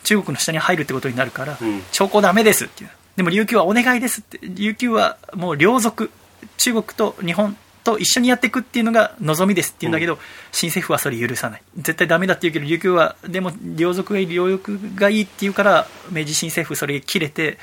[0.04, 2.90] 中国の下に入るってことになるから、うん、兆候ダメですっていう。
[3.16, 4.40] でも琉球はお願いですって。
[4.42, 6.12] 琉球はもう両属。
[6.58, 10.20] 中国と日本と一緒にやっていくっていうのが望みですって言うんだけど、うん、
[10.52, 11.62] 新政府はそれ許さない。
[11.78, 17.58] 絶対ダメだって言うけど、琉球は、でも両属がいい、両翼がいいって言うから、明治新政府それ切れて、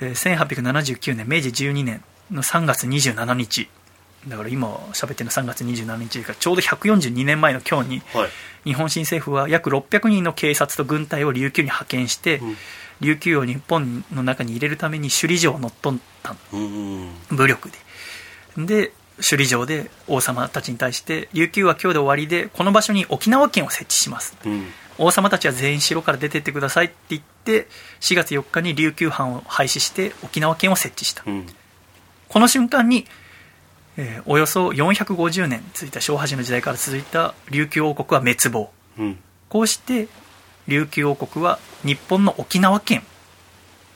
[0.00, 3.68] 1879年、明治12年の3月27日、
[4.28, 8.30] だから今喋ってるの3月27日からちょうど142年前の今日に、はい、
[8.64, 12.56] 日本新政府は約600人の警察と軍隊を琉球に派遣して、うん、
[13.00, 16.34] 琉球を日本の中に入れるために首里城を乗っ取った
[17.30, 17.78] 武力で。
[18.66, 24.66] で首里城で王様たちに対して琉球は今日で終わりでこの場所に沖縄県を設置します、うん、
[24.98, 27.68] 王様たちは全員城から出てってくださいって言って
[28.00, 31.46] 4月4日に琉球藩を廃止して沖縄県を設置した、うん、
[32.28, 33.06] この瞬間に
[33.96, 39.18] えー、およそ450年続いた小橋の時代から続いた琉球王国は滅亡、うん、
[39.48, 40.08] こうして
[40.66, 43.02] 琉球王国は日本の沖縄県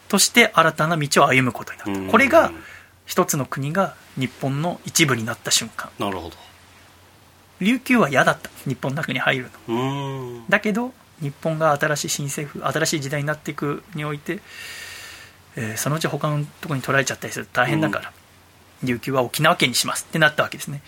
[0.09, 2.53] として新たな道を歩むことになった、これが
[3.07, 5.91] 一つの国が日本の一部になった瞬間。
[5.99, 6.37] なるほど。
[7.61, 8.51] 琉球は嫌だった。
[8.66, 10.43] 日本の中に入るの。
[10.49, 14.41] だけど日本が新しい新政府新しい時代になっていくにおいて、
[15.57, 17.47] えー、そのうち他のところに取られちゃったりする。
[17.47, 18.12] と大変だから、
[18.83, 20.83] 琉球は沖縄県にしますってなったわけですね。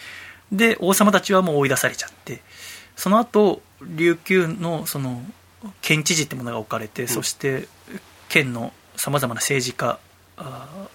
[0.53, 2.41] で王様たちはもう追い出されちゃって
[2.97, 5.23] その後琉球のその
[5.81, 7.69] 県知事ってものが置かれて、うん、そして
[8.29, 9.99] 県のさまざまな政治家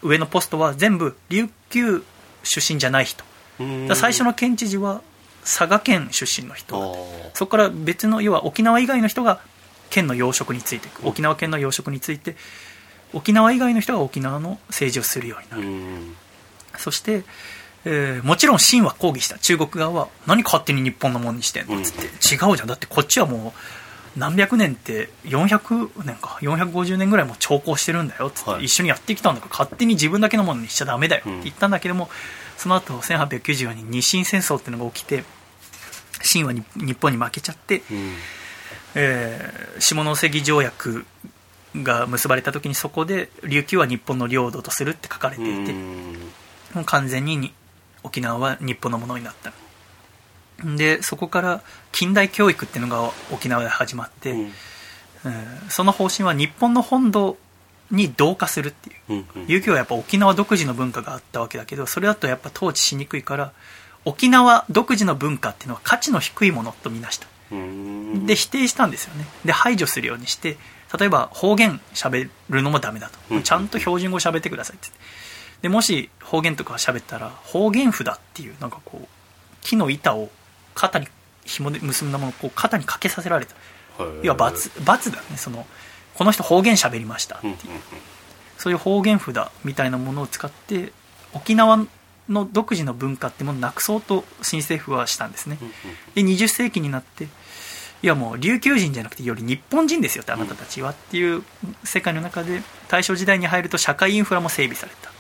[0.01, 2.03] 上のポストは全部琉球
[2.43, 3.23] 出身じゃない人。
[3.95, 5.01] 最初の県知事は
[5.43, 6.97] 佐賀県出身の人
[7.33, 9.39] そこから別の要は沖縄以外の人が
[9.89, 11.07] 県の要職についていく。
[11.07, 12.35] 沖縄県の要職について
[13.13, 16.15] 沖縄以外の人が沖縄の政治をするようになる
[16.79, 17.23] そして、
[17.85, 19.37] えー、もちろん清は抗議した。
[19.37, 21.77] 中国側は何勝手に日本のものにしてんの？
[21.77, 22.67] っつって、うん、違うじゃん。
[22.67, 23.53] だってこっちはも
[24.15, 28.27] う何百年って400年か450年ぐらいも長考してるんだよ。
[28.27, 31.21] っつって、はい、一緒にやってきたんだから勝手に自分だけのものにしちゃだめだよ。
[31.21, 32.09] って言ったんだけども、うん、
[32.57, 35.23] その後1894年に日清戦争っていうのが起きて
[36.23, 36.63] 清は日
[36.95, 38.13] 本に負けちゃって、うん、
[38.95, 41.05] えー、下関条約
[41.75, 45.73] が結ばれた時にそこで琉球は日本の領土とするって書かれていて、
[46.75, 47.53] もう完全に
[48.03, 49.51] 沖縄は日本のものになった。
[50.63, 51.61] でそこから
[51.91, 54.51] 近代教育っていうのが沖縄で始まって、うん、
[55.69, 57.37] その方針は日本の本土
[57.91, 63.51] に同化するっていう、うんうん、はやっぱ沖縄独自の文化があったわけだけどそれだとやっぱ統治しにくいから
[64.05, 67.27] 沖縄独自の文化っていうのは価値の低いものとみなした。
[68.25, 69.25] で否定したんですよね。
[69.43, 70.57] で排除するようにして
[70.97, 74.89] 例えば方言しゃべるのもダメだと、うん、ちゃんと標準語しゃべってくださいって
[75.65, 79.07] でもし方言とか喋ったら方言札っていうなんかこう
[79.61, 80.29] 木の板を
[80.75, 81.07] 肩に
[81.43, 83.55] 紐で結んだものをこう肩にかけさせられた。
[84.21, 85.37] 要は罰罰だね。
[85.37, 85.65] その
[86.13, 87.47] この人方言喋りましたって。
[87.47, 87.55] いう
[88.59, 90.93] そういう方言札みたいなものを使って
[91.33, 91.83] 沖縄
[92.29, 95.57] の独自の文化ってものをなくそうと新政府はしたんですね。
[96.13, 97.27] で20世紀になってい
[98.03, 101.41] やもう琉球人じゃなくてより日本人ですよってあなたたちはっていう
[101.83, 105.14] 世界の中で大正時代に入ると社会インフラも整備された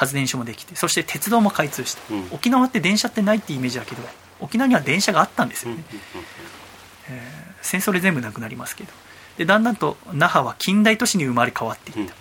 [0.00, 4.02] 発電所もできてそして鉄道も開通した、うん、沖縄って電車ってないってイメージだけど
[4.40, 5.84] 沖縄には電車があったんですよね、
[7.10, 8.90] えー、戦争で全部なくなりますけど。
[9.36, 12.14] でだんだんと那覇は近代都市に生まれ変わっていった、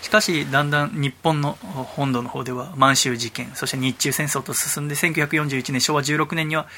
[0.00, 6.68] しかしだんだん日本の本土の方では満州事件そして日中戦争と進んで1941年昭和16年には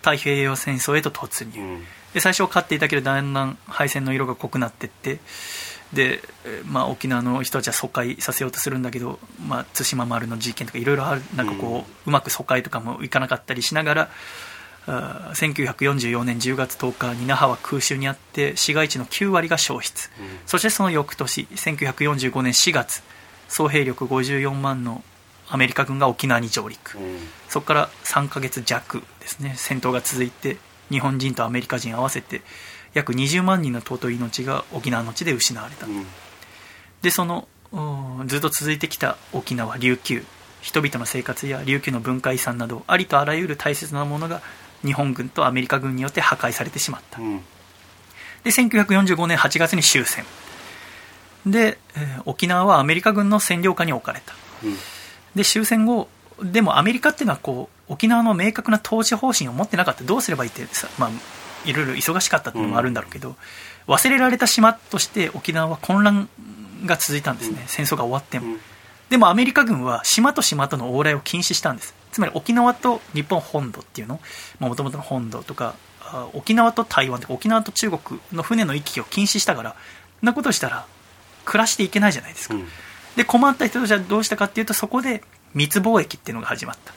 [0.00, 1.80] 太平洋戦争へと突入、
[2.12, 5.20] で最初は勝っていたけどだんだん敗戦の色が濃くなっていって
[5.92, 6.22] で、
[6.64, 11.22] まあ、沖縄の人たちは疎開させようとするんだけど、まあ、対馬丸の事件とかいろいろある。
[11.36, 14.10] なんかこう、うまく疎開とかもいかなかったりしながら
[14.86, 23.02] 1944年10月10日に那覇は空襲にあって市街地の9割が消失、うん、そしてその翌年1945年4月
[23.48, 25.04] 総兵力54万の
[25.48, 29.54] アメリカ軍が沖縄に上陸、うん、そこから3ヶ月弱ですね。
[29.56, 30.56] 戦闘が続いて
[30.90, 32.42] 日本人とアメリカ人合わせて
[32.94, 36.04] 約20万人の尊い命が沖縄の地で失われた、うん、
[37.02, 37.48] でその
[38.26, 40.24] ずっと続いてきた沖縄琉球。
[40.62, 44.40] 人々の生活や琉球の文化遺産などありとあらゆる大切なものが
[44.84, 47.38] 日本軍とアメリカ軍によって破壊されてしまった、うん、
[48.44, 50.24] で1945年8月に終戦。
[51.44, 54.32] で、えー、沖縄はアメリカ軍の占領下に置かれた、
[54.62, 54.76] うん、
[55.34, 56.06] で終戦後
[56.40, 60.04] でもアメリカっていうのはこう沖縄の明確な統治方針を持ってなかった。
[60.04, 61.10] どうすればいいってさ、まあ、
[61.64, 63.32] いろいろ忙しかったっていうのもあるんだろうけど、う
[63.90, 66.28] ん、忘れられた島として沖縄は混乱
[66.84, 68.56] が続いたんですね、うん、戦争が終わっても、
[69.10, 71.94] でもアメリカ軍は島と島との往来を禁止したんです。
[72.12, 74.20] つまり沖縄と日本本土っていうの。
[74.58, 75.74] もともとの本土とか
[76.34, 79.76] 沖縄と台湾とか沖縄と中国の船の行き来を禁止したから
[80.20, 80.86] なことしたら
[81.44, 82.66] 暮らしていけないじゃないですか、うん、
[83.16, 85.22] で困った人たちはどうしたかっていうとそこで
[85.54, 86.92] 密貿易っていうのが始まった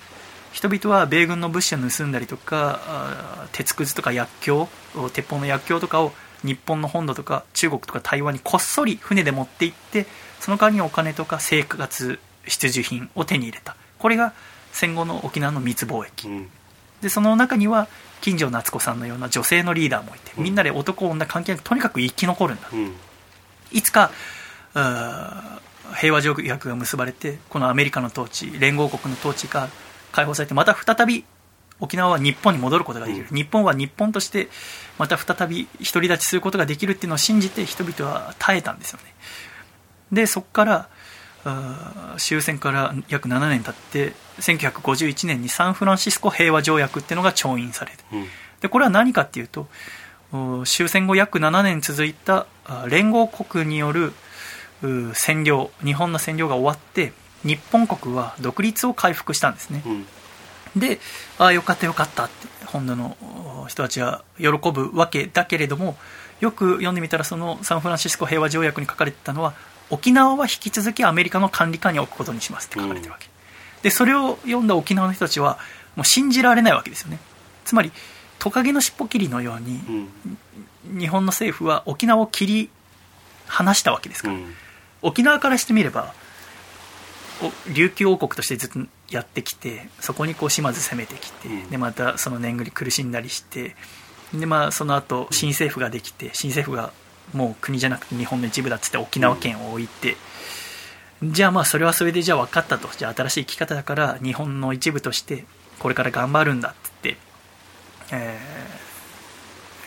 [0.55, 4.69] 人々は米軍の物資を盗んだりとか鉄くずとか薬莢
[5.09, 6.13] 鉄砲の薬莢とかを
[6.43, 10.05] 日本の本土とか中国とか台湾にこっそり船で持って行って
[10.39, 13.75] その代わりにお金とか生活必需品を手に入れた。
[13.99, 14.31] これが
[14.71, 16.49] 戦後の沖縄の密貿易、うん、
[17.01, 17.89] でその中には
[18.21, 22.93] 金城夏子さんのような女性のリーダーもいて、みんなで男女関係なくとにかく生き残るんだ、うん、
[23.73, 24.11] いつか
[24.73, 29.67] 平和条約が結ばれてこのアメリカの統治連合国の統治が
[30.15, 31.25] 解放されてまた再び
[31.79, 34.47] 沖縄は日本に戻ることができる、うん、日本は日本として
[34.97, 39.13] また再び独り立ちすることができるっていうのを信じて人々は耐えたんですよね。
[40.11, 40.89] でそこから
[42.17, 48.25] 終戦から約7年経って1951年にサンフランシスコ平和条約っていうのが調印される、うん、
[48.61, 49.67] でこれは何かっていうと
[50.65, 52.47] 終戦後約7年続いた
[52.87, 54.13] 連合国による
[54.81, 57.13] 占領日本の占領が終わって
[57.45, 60.05] 日本国は独立を回復したんですね、うん、
[60.75, 60.99] で
[61.37, 63.15] ああよかったよかったって本土の
[63.67, 65.95] 人たちは喜ぶわけだけれども
[66.41, 69.53] よく読んでみたらそのサンフランシスコ平和条約に書かれてたのは
[69.89, 75.59] 沖縄は引き続きアメリカの管理下に置くことにしますって書かれてるわけ、うん、でそれを読んだ沖縄の人たちは
[75.95, 77.19] もう信じられないわけですよね。
[77.63, 77.91] つまり
[78.39, 80.07] トカゲの尻尾切りのように、
[80.87, 82.69] うん、日本の政府は沖縄を切り
[83.47, 84.53] 離したわけですから、うん、
[85.01, 86.13] 沖縄からしてみれば
[87.73, 88.79] 琉球王国としてずっと
[89.09, 93.75] やってきてそこにこう島津攻めてきて、でまたその年貢に苦しんだりして
[94.33, 96.91] で、まあ、その後新政府ができて新政府が
[97.33, 100.15] もう国じゃなくて日本の一部だっつって沖縄県を置いて、
[101.21, 102.89] うん、じゃあまあそれはそれでじゃあ分かったと。
[102.95, 105.45] じゃあ新しい生き方だから日本の一部として
[105.79, 107.17] これから頑張るんだっつって、
[108.11, 108.39] え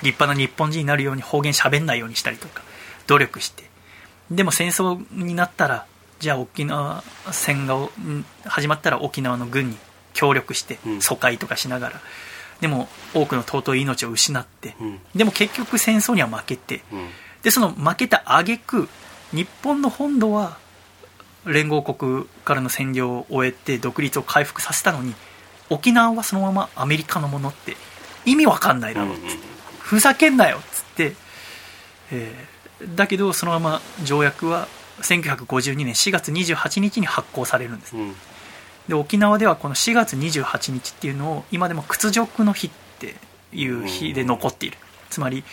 [0.00, 2.62] ー、立派な日本人になるように方言喋んないようにしたりとか
[3.06, 3.64] 努力して。
[4.30, 5.86] でも戦争になったら
[6.20, 7.76] じゃあ沖縄戦が
[8.44, 9.76] 始まったら沖縄の軍に
[10.14, 12.00] 協力して疎開とかしながら、
[12.60, 14.74] でも多くの尊い命を失って、
[15.14, 16.82] でも結局戦争には負けて、
[17.42, 18.88] でその負けた挙句
[19.32, 20.58] 日本の本土は
[21.44, 25.14] 連合国からの占領を終えて独立を回復させたのに
[25.70, 27.76] 沖縄はそのままアメリカのものって
[28.24, 29.46] 意味わかんないだろうっつって、
[29.78, 31.12] ふざけんなよっつって、
[32.10, 34.66] えー、だけどそのまま条約は
[35.02, 38.14] 1952年4月28日に発行されるんです、うん、
[38.88, 43.14] で沖縄ではこの4月28日っていうのを今でも屈辱の日って
[43.52, 45.44] いう日で残っている、うん、つまり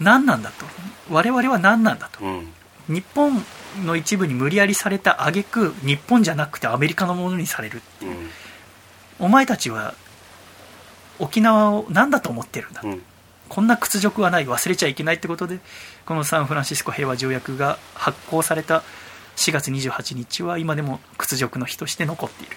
[0.00, 0.64] 何なんだと。
[1.10, 2.48] 我々は何なんだと、うん、
[2.88, 3.44] 日本
[3.84, 8.30] の一部に無理やりされた挙句日本じゃなくてアメリカのものにされるっていう、
[9.18, 9.94] お前たちは
[11.18, 12.82] 沖縄を何だと思ってるんだ、
[13.52, 14.46] こんな屈辱はない。
[14.46, 15.58] 忘れちゃいけないってことで
[16.06, 18.82] このサンフランシスコ平和条約が発行された
[19.36, 22.56] 4月28日は今でも屈辱の日として残っている、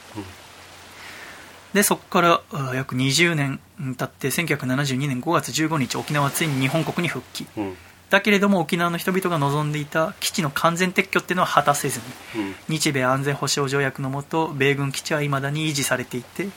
[1.73, 2.41] でそこから
[2.73, 3.59] 約20年
[3.97, 7.75] 経って1972年5月15日沖縄はついに日本国に復帰、うん、
[8.09, 11.99] だけれども沖縄の人々が望んでいた基地の完全撤去っていうのは果たせず
[12.35, 16.47] に、うん、日米安全保障条約のもと米軍基地はいまだに維持されていて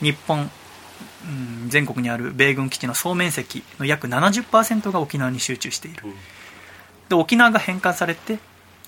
[0.00, 0.50] 日本、
[1.62, 6.12] うん、全国にある米軍基地の総面積の約70%が沖縄に集中している、うん、
[7.08, 8.38] で沖縄が返還されて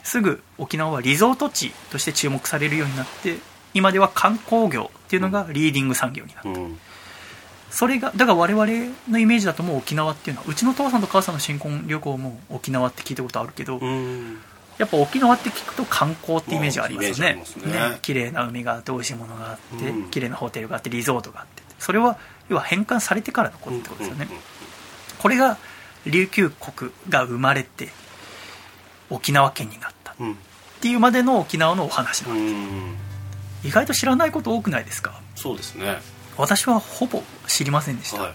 [0.03, 3.39] すぐ沖縄はリゾート地として注目されるようになって
[3.73, 6.79] 今では観光業っていうのがリーディング産業になった、うん。
[7.71, 13.81] それがだから我々のイメージだともう沖縄っていうのはうちの父さんと母さんの新婚旅行も沖縄って聞いたことあるけど、
[14.79, 17.99] やっぱ沖縄って聞くと観光ってイメージありますよね,、まあ、ね。
[18.03, 24.29] 綺麗な海があって美味しいものがあって、うん、綺麗なホテルがあってリゾートがあってそれは要は返還されてからのことってことですよね、
[25.19, 25.59] これが
[26.07, 27.91] 琉球国が生まれて
[29.11, 30.13] 沖縄県になった。
[30.13, 30.17] っ
[30.81, 32.95] ていうまでの沖縄のお話なん
[33.63, 35.21] です、意外と知らないこと多くないですか？
[35.35, 35.99] そうですね。
[36.37, 38.35] 私はほぼ知りませんでした、はい、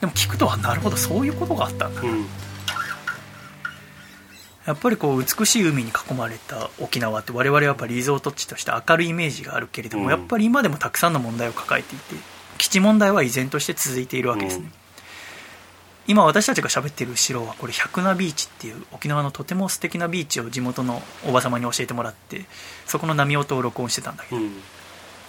[0.00, 2.26] でも聞くとはなるほどそういうことがあったんだ、うん、
[4.66, 12.14] やっぱりこう美しい海に囲まれた沖縄って我々はやっぱリゾート地として明るいイメージがあるけれども、うん、やっぱり今でもたくさんの問題を抱えていて
[12.60, 14.72] 基地問題は依然として続いているわけですね、うん、
[16.08, 22.44] 今私たちが喋っている後ろはこれ百名ビーチっていう沖縄のとても素敵なビーチを地元のおば様に教えてもらって
[22.84, 24.42] そこの波音を録音してたんだけど、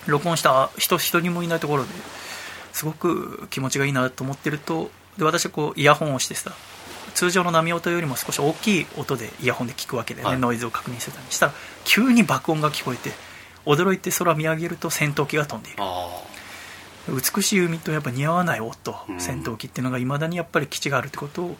[0.07, 1.89] 録音した人一人もいないところで
[2.73, 6.51] すごく気持ちがいいなと思ってるとで私はこうイヤホンをしてさ
[7.13, 11.31] 通常の波音よりも少し大きい音でイヤホンで聞くわけでね、はい、ノイズを確認するために。
[11.31, 11.53] したら
[11.85, 13.11] 急に爆音が聞こえて
[13.65, 15.77] 驚いて空見上げると戦闘機が飛んでいる
[17.07, 21.57] 美しい海とやっぱ似合わない音、うん、戦闘機っていうのがいまだにやっぱり基地があるってことを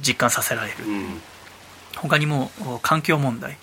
[0.00, 1.20] 実感させられる、うん、
[1.96, 2.50] 他にも
[2.82, 3.58] 環境問題。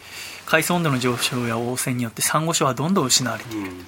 [0.45, 3.79] 海藻温度の上昇や汚染によってサンゴ礁はどんどん失われている、うん。
[3.79, 3.85] で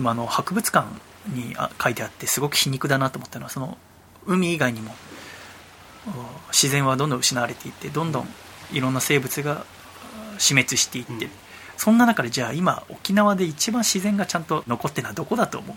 [0.00, 0.88] もあの博物館
[1.28, 3.76] に書いてあってすごく皮肉だなと思ったのはその
[4.26, 4.94] 海以外にも
[6.52, 8.28] 自然はどんどん失われていってどんどん
[8.72, 9.66] いろんな生物が
[10.38, 11.30] 死滅していって、うん、
[11.76, 15.76] そんな中でじゃあ今沖縄で一番自然がちゃんと残ってるのはどこだと思う？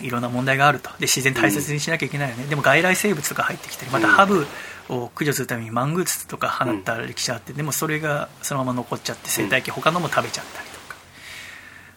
[0.00, 0.90] いろんな問題があると。
[0.98, 4.46] で自然大切にしなきゃいけないよね、うん、でも外来生物とか入ってきたりまたハブ
[4.88, 10.72] を駆除するためにマングースとか放った歴史があって、でもそれがそのまま残っちゃって生態系他のも食べちゃったり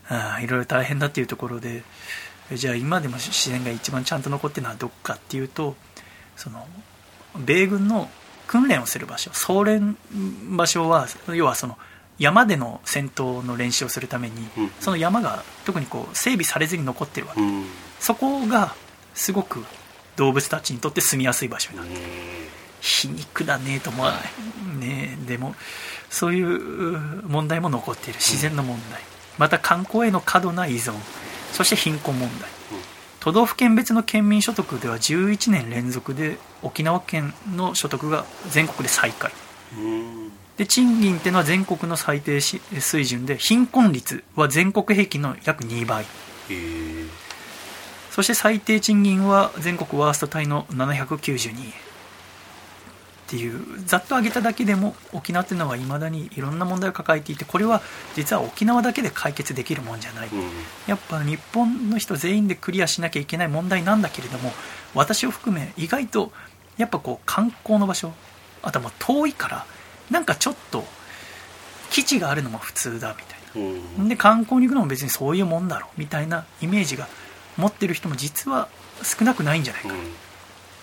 [0.07, 1.83] あいろいろ大変だっていうところで
[2.53, 5.75] じゃあ今でも自然が一番ちゃんと残ってるのはどこかっていうと
[6.35, 6.67] その
[7.37, 8.09] 米軍の
[8.47, 9.31] 訓練をする場所。
[9.33, 9.97] 総練
[10.49, 11.77] 場所は要はその
[12.17, 14.47] 山での戦闘の練習をするために、
[14.79, 17.65] その山が特にこう整備されずに残ってるわけ、うん、
[17.99, 18.75] そこが
[19.13, 19.63] すごく
[20.15, 21.99] 動物たちにとって住みやすい場所になってる、
[22.79, 25.55] 皮肉だねと思わない、ね、でも
[26.09, 28.19] そういう問題も残っている。
[28.19, 29.01] 自然の問題、
[29.37, 30.93] また観光への過度な依存。
[31.51, 32.49] そして貧困問題、
[33.19, 39.31] 都道府県別の県民所得では11年連続で沖縄県の所得が全国で最下位
[40.57, 46.05] で賃金っていうのは全国の最低水準で貧困率は全国平均の約2倍。
[48.11, 51.85] そして最低賃金は全国ワーストタイの792円
[53.25, 57.81] っていうざっと挙げただけでも沖縄っていうのはいまだにいろんな問題を抱えていてこれは
[58.15, 60.43] 実は沖縄だけで解決できるもんじゃない、うん、
[60.85, 64.51] やっぱ日本の人全員でクリアしなきゃいけない問題なんだけれども
[64.93, 66.31] 私を含め意外と
[66.77, 68.13] やっぱこう観光の場所
[68.61, 69.65] あとは遠いから
[70.09, 70.85] なんかちょっと
[71.89, 77.07] 基地があるのも普通だみたいな、うん、で観光に行くのも別にそういうもんだろうみたいなイメージが
[77.57, 78.67] 持ってる人も実は
[79.03, 79.97] 少なくないんじゃないか、うん。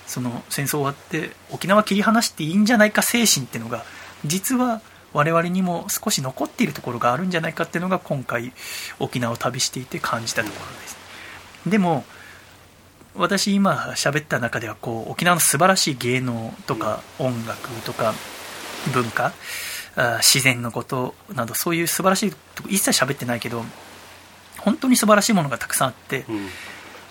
[0.06, 3.84] その戦争終わって沖縄切り離していいんじゃないか精神っていうのが
[4.24, 4.80] 実は
[5.12, 8.52] 我々にも少し残っているところがあるんじゃないかっていうのが今回
[8.98, 10.96] 沖縄を旅していて感じたところです。
[11.66, 12.04] でも
[13.14, 18.14] 私今喋った中ではこう沖縄の素晴らしい芸能とか音楽とか
[18.92, 19.32] 文化
[20.18, 23.62] 自然のことなどそういう素晴らしいとこ一切喋ってないけど
[24.58, 26.24] 本当に素晴らしいものがたくさんあって、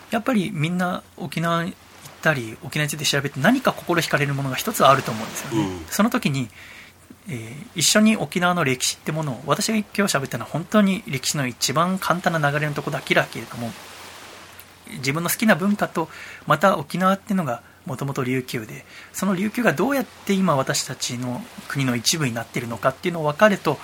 [0.09, 1.73] やっぱりみんな沖縄っ
[2.21, 6.47] たり沖縄について調べて何か心惹かれるものが一つあると思うんですよね、うん、その時に、
[7.27, 13.71] えー、一緒に沖縄の歴史ってものを私が今日喋ったのは本当に歴史の一番簡単な流れのとこだけだけれども
[14.97, 16.09] 自分の好きな文化と
[16.45, 23.77] また沖縄っていうのがもともと琉球でその琉球がどうやって今私たちの国の一部になってるのかっていうのを分かると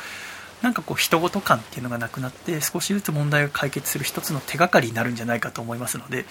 [0.62, 6.26] なんかこう人事感っていうのがなくなって少しずつ問題を解決する一つの手がかりになるんじゃないかと思いますので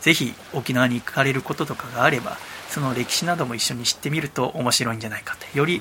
[0.00, 2.38] ぜひ沖縄に行かれることとかがあれば
[2.68, 5.56] その歴史なども一緒に知ってみると面白いんじゃないかと。
[5.56, 5.80] より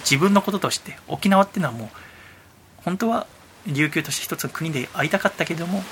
[0.00, 1.88] 自分のこととして沖縄っていうのはもう
[2.84, 3.26] 本当は
[3.66, 5.82] 琉球として一つの国で会いたかったけども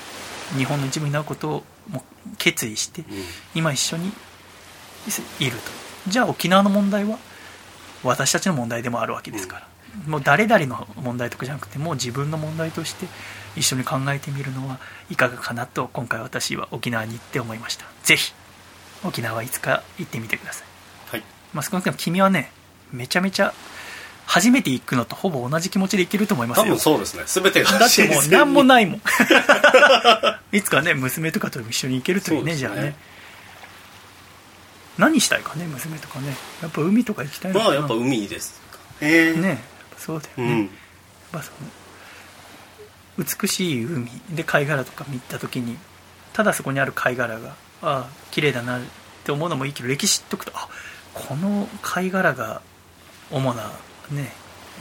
[0.56, 2.04] 日本の一部になることをも
[2.38, 3.04] 決意して、
[3.54, 4.12] 今一緒に
[5.40, 6.10] いると。
[6.10, 7.18] じゃあ沖縄の問題は
[8.02, 9.68] 私たちの問題でもあるわけですから、
[10.06, 13.06] もう誰々の問題とかじゃなくてもう自分の問題として
[13.56, 14.78] 一緒に考えてみるのは
[15.10, 17.86] いかがかなと今回私は沖縄に行って思いました。
[18.02, 18.32] ぜひ
[19.04, 20.66] 沖縄いつか行ってみてください、
[21.10, 21.22] はい。
[21.52, 22.50] まあ、少なくとも君はね
[22.92, 23.54] めちゃめちゃ
[24.26, 26.64] 初めて行くのとほぼ同じ気持ちで行けると思いますよ。
[26.64, 27.24] 多分そうですね。
[27.26, 29.00] 全てがだってもう何もないもん。
[30.52, 32.96] いつかね娘とかと一緒に行けるというね、ね、じゃあね。
[34.96, 36.36] 何したいかね娘とかね。
[36.62, 37.70] やっぱ海とか行きたいのかな。
[37.70, 38.64] まあやっぱ海です
[39.00, 39.62] ええね
[39.96, 40.70] そうだよね、うん、
[41.32, 41.52] まあそ
[43.18, 45.76] の美しい海で貝殻とか見た時に
[46.32, 48.82] ただそこにある貝殻がああ綺麗だなっ
[49.24, 50.68] て思うのもいいけど歴史知っとくとあ
[51.12, 52.60] この貝殻が
[53.30, 53.70] 主な
[54.10, 54.32] ね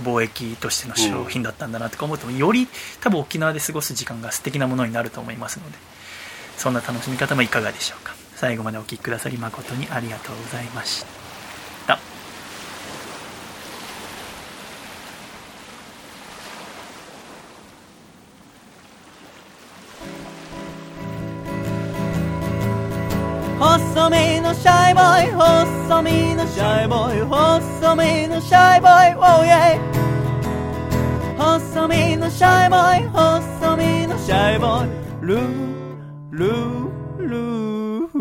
[0.01, 2.67] 貿易としての商品だったんだなとか思うと、より
[3.01, 5.77] 多分沖縄で過ごす時間が素敵なものになると思いますので
[6.57, 8.13] そんな楽しみ方もいかがでしょうか。
[8.35, 11.22] 最後までお聴きくださり誠にありがとうございました
[23.63, 29.79] 細身のシャイボーイ細身のシャイボーイ細身のシャイボーイ Oh yeah
[31.37, 34.89] 細身のシャイボーイ細身のシャイボーイ。
[35.21, 38.17] ルールールー。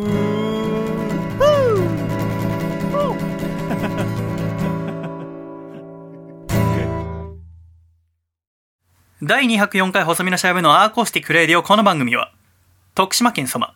[9.24, 12.30] 第204回細身のシャイボーイのアーコースティックレディオこの番組は
[12.94, 13.74] 徳島県ソマ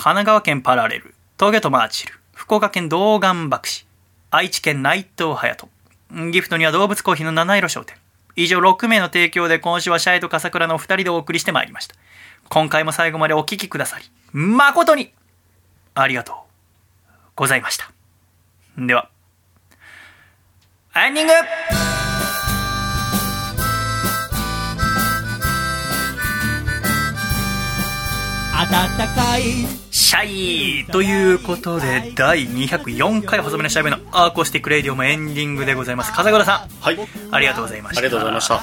[0.00, 3.84] 神奈川県パラレル東京都マーチル福岡県道岩博士
[4.30, 5.68] 愛知県内藤隼
[6.12, 6.30] 人。
[6.30, 7.96] ギフトには動物コーヒーの七色商店。
[8.36, 11.96] 以上6名の提供で今週はシャイと笠倉の2人でお送りしてまいりました。
[12.48, 15.12] 今回も最後までお聴きくださり誠に
[15.96, 16.36] ありがとう
[17.34, 17.90] ございました。
[18.78, 19.10] では
[20.94, 21.32] エンディング!
[28.58, 28.68] 暖
[29.14, 36.12] かいシャイということで第204回細身のシャイボーイのアーコースティックレディオもエンディングでございます。
[36.12, 36.68] 笠倉さん。
[36.80, 36.98] はい。
[37.32, 37.98] ありがとうございました。
[37.98, 38.62] ありがとうございました。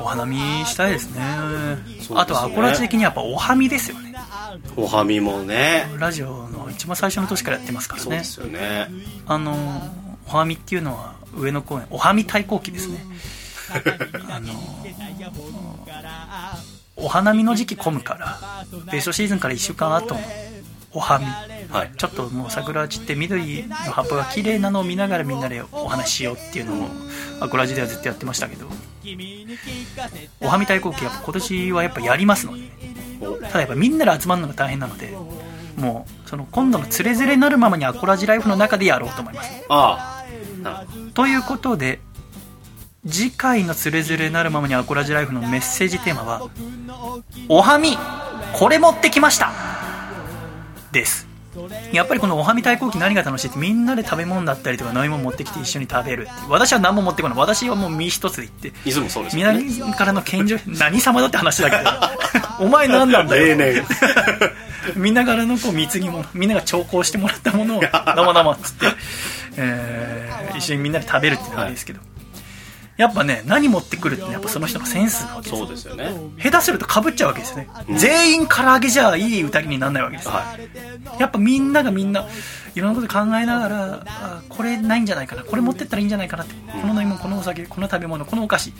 [0.00, 1.26] お花見したいですね、ね、
[2.14, 4.14] あとアコラジ的にやっぱおはみですよね。
[4.76, 5.90] おはみもね。
[5.98, 8.04] ラジオの一番最初の年からやってますからね。
[8.04, 8.88] そうですよね。
[9.26, 9.56] あの
[10.28, 13.04] おはみっていうのは上野公園おはみ対抗期ですね
[14.30, 14.52] あの
[16.96, 18.38] お花見の時期混むから
[18.90, 20.20] ベストシーズンから1週間後の
[20.92, 21.26] おはみ、
[21.72, 26.88] はい、ちょっともう桜散って緑の葉っぱが綺麗なのを見ながらみんなでお話ししようっていうのを
[27.40, 28.66] アコラジではずっとやってましたけど
[30.40, 32.62] おはみ対抗期やっぱ今年はやっぱやりますので、
[33.42, 35.14] ただやっぱみんなで集まるのが大変なので
[35.76, 39.64] もうその今度のつれづれなるままにアコラジライフの中でやろうと思います。
[39.68, 40.84] ああ。
[41.14, 42.00] ということで
[43.10, 46.48] 次回のつれづれなるままにアコラジライフのメッセージテーマは
[47.48, 47.96] 「おはみ
[48.52, 49.52] これ持ってきました」
[50.92, 51.26] です。
[51.92, 57.38] やっぱりこのおはみ対抗期何が楽しいってみんなで食べ物だったりとか飲み物持ってきて一緒に食べる私は何も持ってこない。
[57.38, 59.42] 私はもう身一つで行っていつもそうですね。
[59.52, 61.90] 皆からの献上何様だって話だけど
[62.64, 63.46] お前何なんだよ。
[63.46, 63.86] 例年。
[64.94, 68.86] みんなからのこう貢ぎ物みんなが調校してもらったものをどうもどうもっつって、
[69.56, 72.07] えー、一緒にみんなで食べるっていうのがいいですけど、はい
[72.98, 75.56] やっぱね何持ってくるってやっぱその人のセンスなわけです。
[75.56, 76.12] そうですよね。
[76.38, 82.26] 下手するとかぶっちゃうわけですね、うん、全員唐揚げじゃいい宴にならないわけです、はい、やっぱみんながみんな
[82.78, 88.72] いろんなこと考えながらあこれないんじゃないかなこれ持ってったらいいんじゃないかなって、この飲み物このお酒この食べ物このお菓子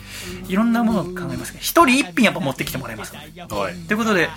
[0.47, 1.51] いろんなものを考えます。
[1.51, 3.31] けど一人一品やっぱ持ってきてもらいます、はい、
[3.87, 4.29] ということで、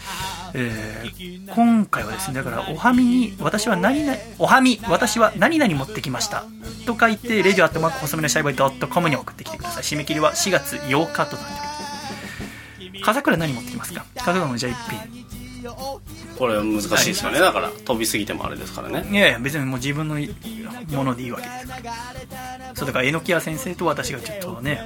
[0.54, 6.44] えー、今回はですねだからおはみに私は何々おはみ私は何々持ってきました
[6.84, 9.82] と書いてレジオアットマーク細めのシャイボイドットコムに送ってきてください。
[9.84, 11.52] 締め切りは4月8日となって
[12.78, 13.04] おります。
[13.04, 14.04] 笠倉何持ってきますか？
[14.16, 15.22] 笠倉のじゃあ一品
[16.38, 19.06] これ難しいですよね、だから飛びすぎてもあれですからね。
[19.10, 21.42] いやいや別にもう自分のものでいいわけ。
[21.42, 24.80] ですからそうだから榎谷先生と私がちょっとね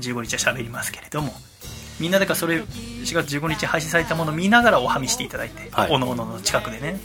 [0.00, 1.32] 15日は喋りますけれども。
[2.00, 7.00] みんなだからそれ4月15日配信されたものを見ながらおはみしていただいて、はい、おのおのの近くでね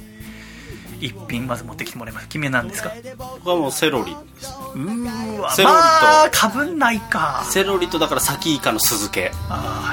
[1.06, 2.92] 一品まず持ってきてもらいます君は何ですか？
[3.18, 4.12] 僕はもうセロリ。
[4.12, 7.44] ですうわセロリと、まあ、かぶんないか。
[7.50, 9.32] セロリとだからサキイカの酢漬け。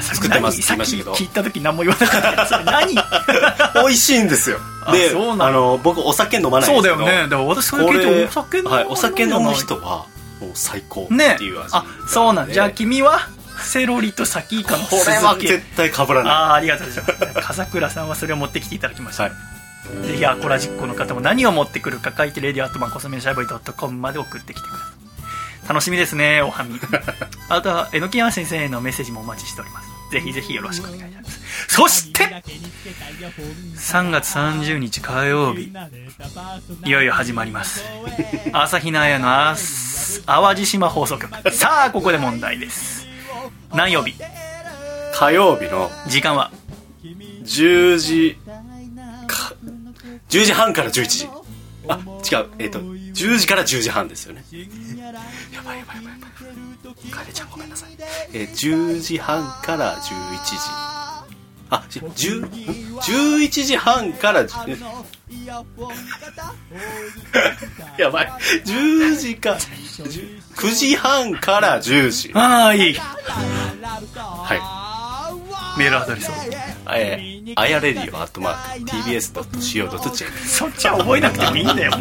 [0.02, 0.58] 作ってます。
[0.58, 1.12] って言いましたけど。
[1.14, 2.46] 聞いた時何も言わなかった。
[2.46, 2.94] それ何？
[3.74, 4.58] 美味しいんですよ。
[4.92, 6.96] であの僕お酒飲まないんですけど。
[6.96, 7.28] そうだよね。
[7.28, 10.06] だから私それ聞いてお酒飲む、はい、お酒飲む人は
[10.40, 11.16] もう最高ってい
[11.54, 13.20] う味、ね、あそうなんじゃあ君は
[13.62, 16.32] セロリとサキイカのこれは絶対かぶらない。
[16.32, 17.04] ああありがとうござい
[17.34, 17.46] ます。
[17.46, 19.32] 笠倉さんはそれを持ってきていただきました、はい
[20.06, 25.68] ぜひアコラジックの方も何を持ってくるか書いてレディアットマンコスメシャイボイドットコムまで送ってきてください。
[25.68, 26.80] 楽しみですねおはみ。
[27.48, 29.88] あとは榎木山先生へのメッセージもお待ちしております。
[30.10, 31.40] ぜひぜひよろしくお願いします。
[31.68, 32.24] そして
[33.76, 35.72] 3月30日火曜日
[36.84, 37.84] いよいよ始まります。
[38.52, 39.28] 朝日奈彩の
[40.26, 41.50] 淡路島放送局。
[41.52, 43.06] さあここで問題です。
[43.72, 44.14] 何曜日？
[45.12, 46.50] 火曜日の時間は
[47.44, 48.38] ？10時
[50.30, 51.28] 10時半から11時
[51.88, 51.98] あ違
[52.42, 52.48] う。
[52.58, 54.44] えっ、ー、と10時から10時半ですよね。
[54.52, 54.58] や
[55.12, 55.18] ばい
[55.52, 56.30] やばいやばいやばい
[57.10, 57.90] カレちゃんごめんなさい。
[58.32, 60.00] えー、10時半から11
[60.44, 60.56] 時
[61.72, 62.50] あ10
[63.00, 64.40] 11時半から
[67.98, 68.32] やばい。
[68.64, 69.56] 10時か
[70.56, 72.94] 9時半から10時ああいい。
[72.94, 74.54] は
[74.86, 74.89] い
[75.80, 76.34] メールアドレスを。
[76.94, 81.92] えー、あやれるよアットマーク TBS.CO.JP そっちは覚えなくてもいいんだよ。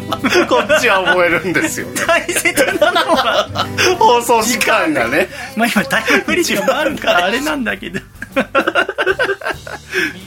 [0.48, 1.94] こっちは覚えるんですよね。
[2.06, 3.48] 大切なのは。
[3.98, 5.28] 放送時間がね。
[5.56, 8.00] まあ今タイムフリーもあるからあれなんだけど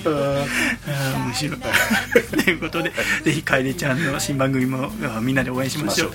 [0.05, 1.59] 面白い。
[2.43, 2.91] ということで
[3.23, 4.89] ぜひ楓ちゃんの新番組も
[5.21, 6.11] みんなで応援しましょう。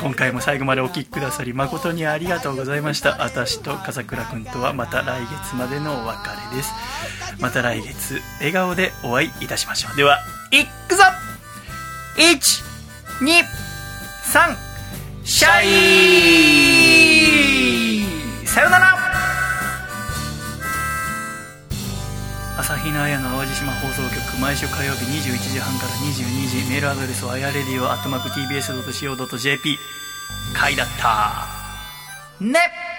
[0.00, 3.22] 今回も最後までお聴きくださり誠にありがとうございました。
[3.22, 6.72] 私と笠倉君とはまた来月までのお別れです。
[7.40, 9.96] また来月笑顔でお会いいたしましょう。
[9.96, 10.20] では
[10.52, 11.02] いくぞ
[12.16, 14.56] ！123
[15.24, 15.64] シャ
[18.42, 18.46] イ！
[18.46, 19.03] さよなら
[22.56, 29.76] 朝日奈彩の淡路島放送局毎週火曜日21時半から22時メールアドレスはあやレディオアットマーク TBS.CO.JP
[30.54, 31.46] 回だった。
[32.40, 32.93] ね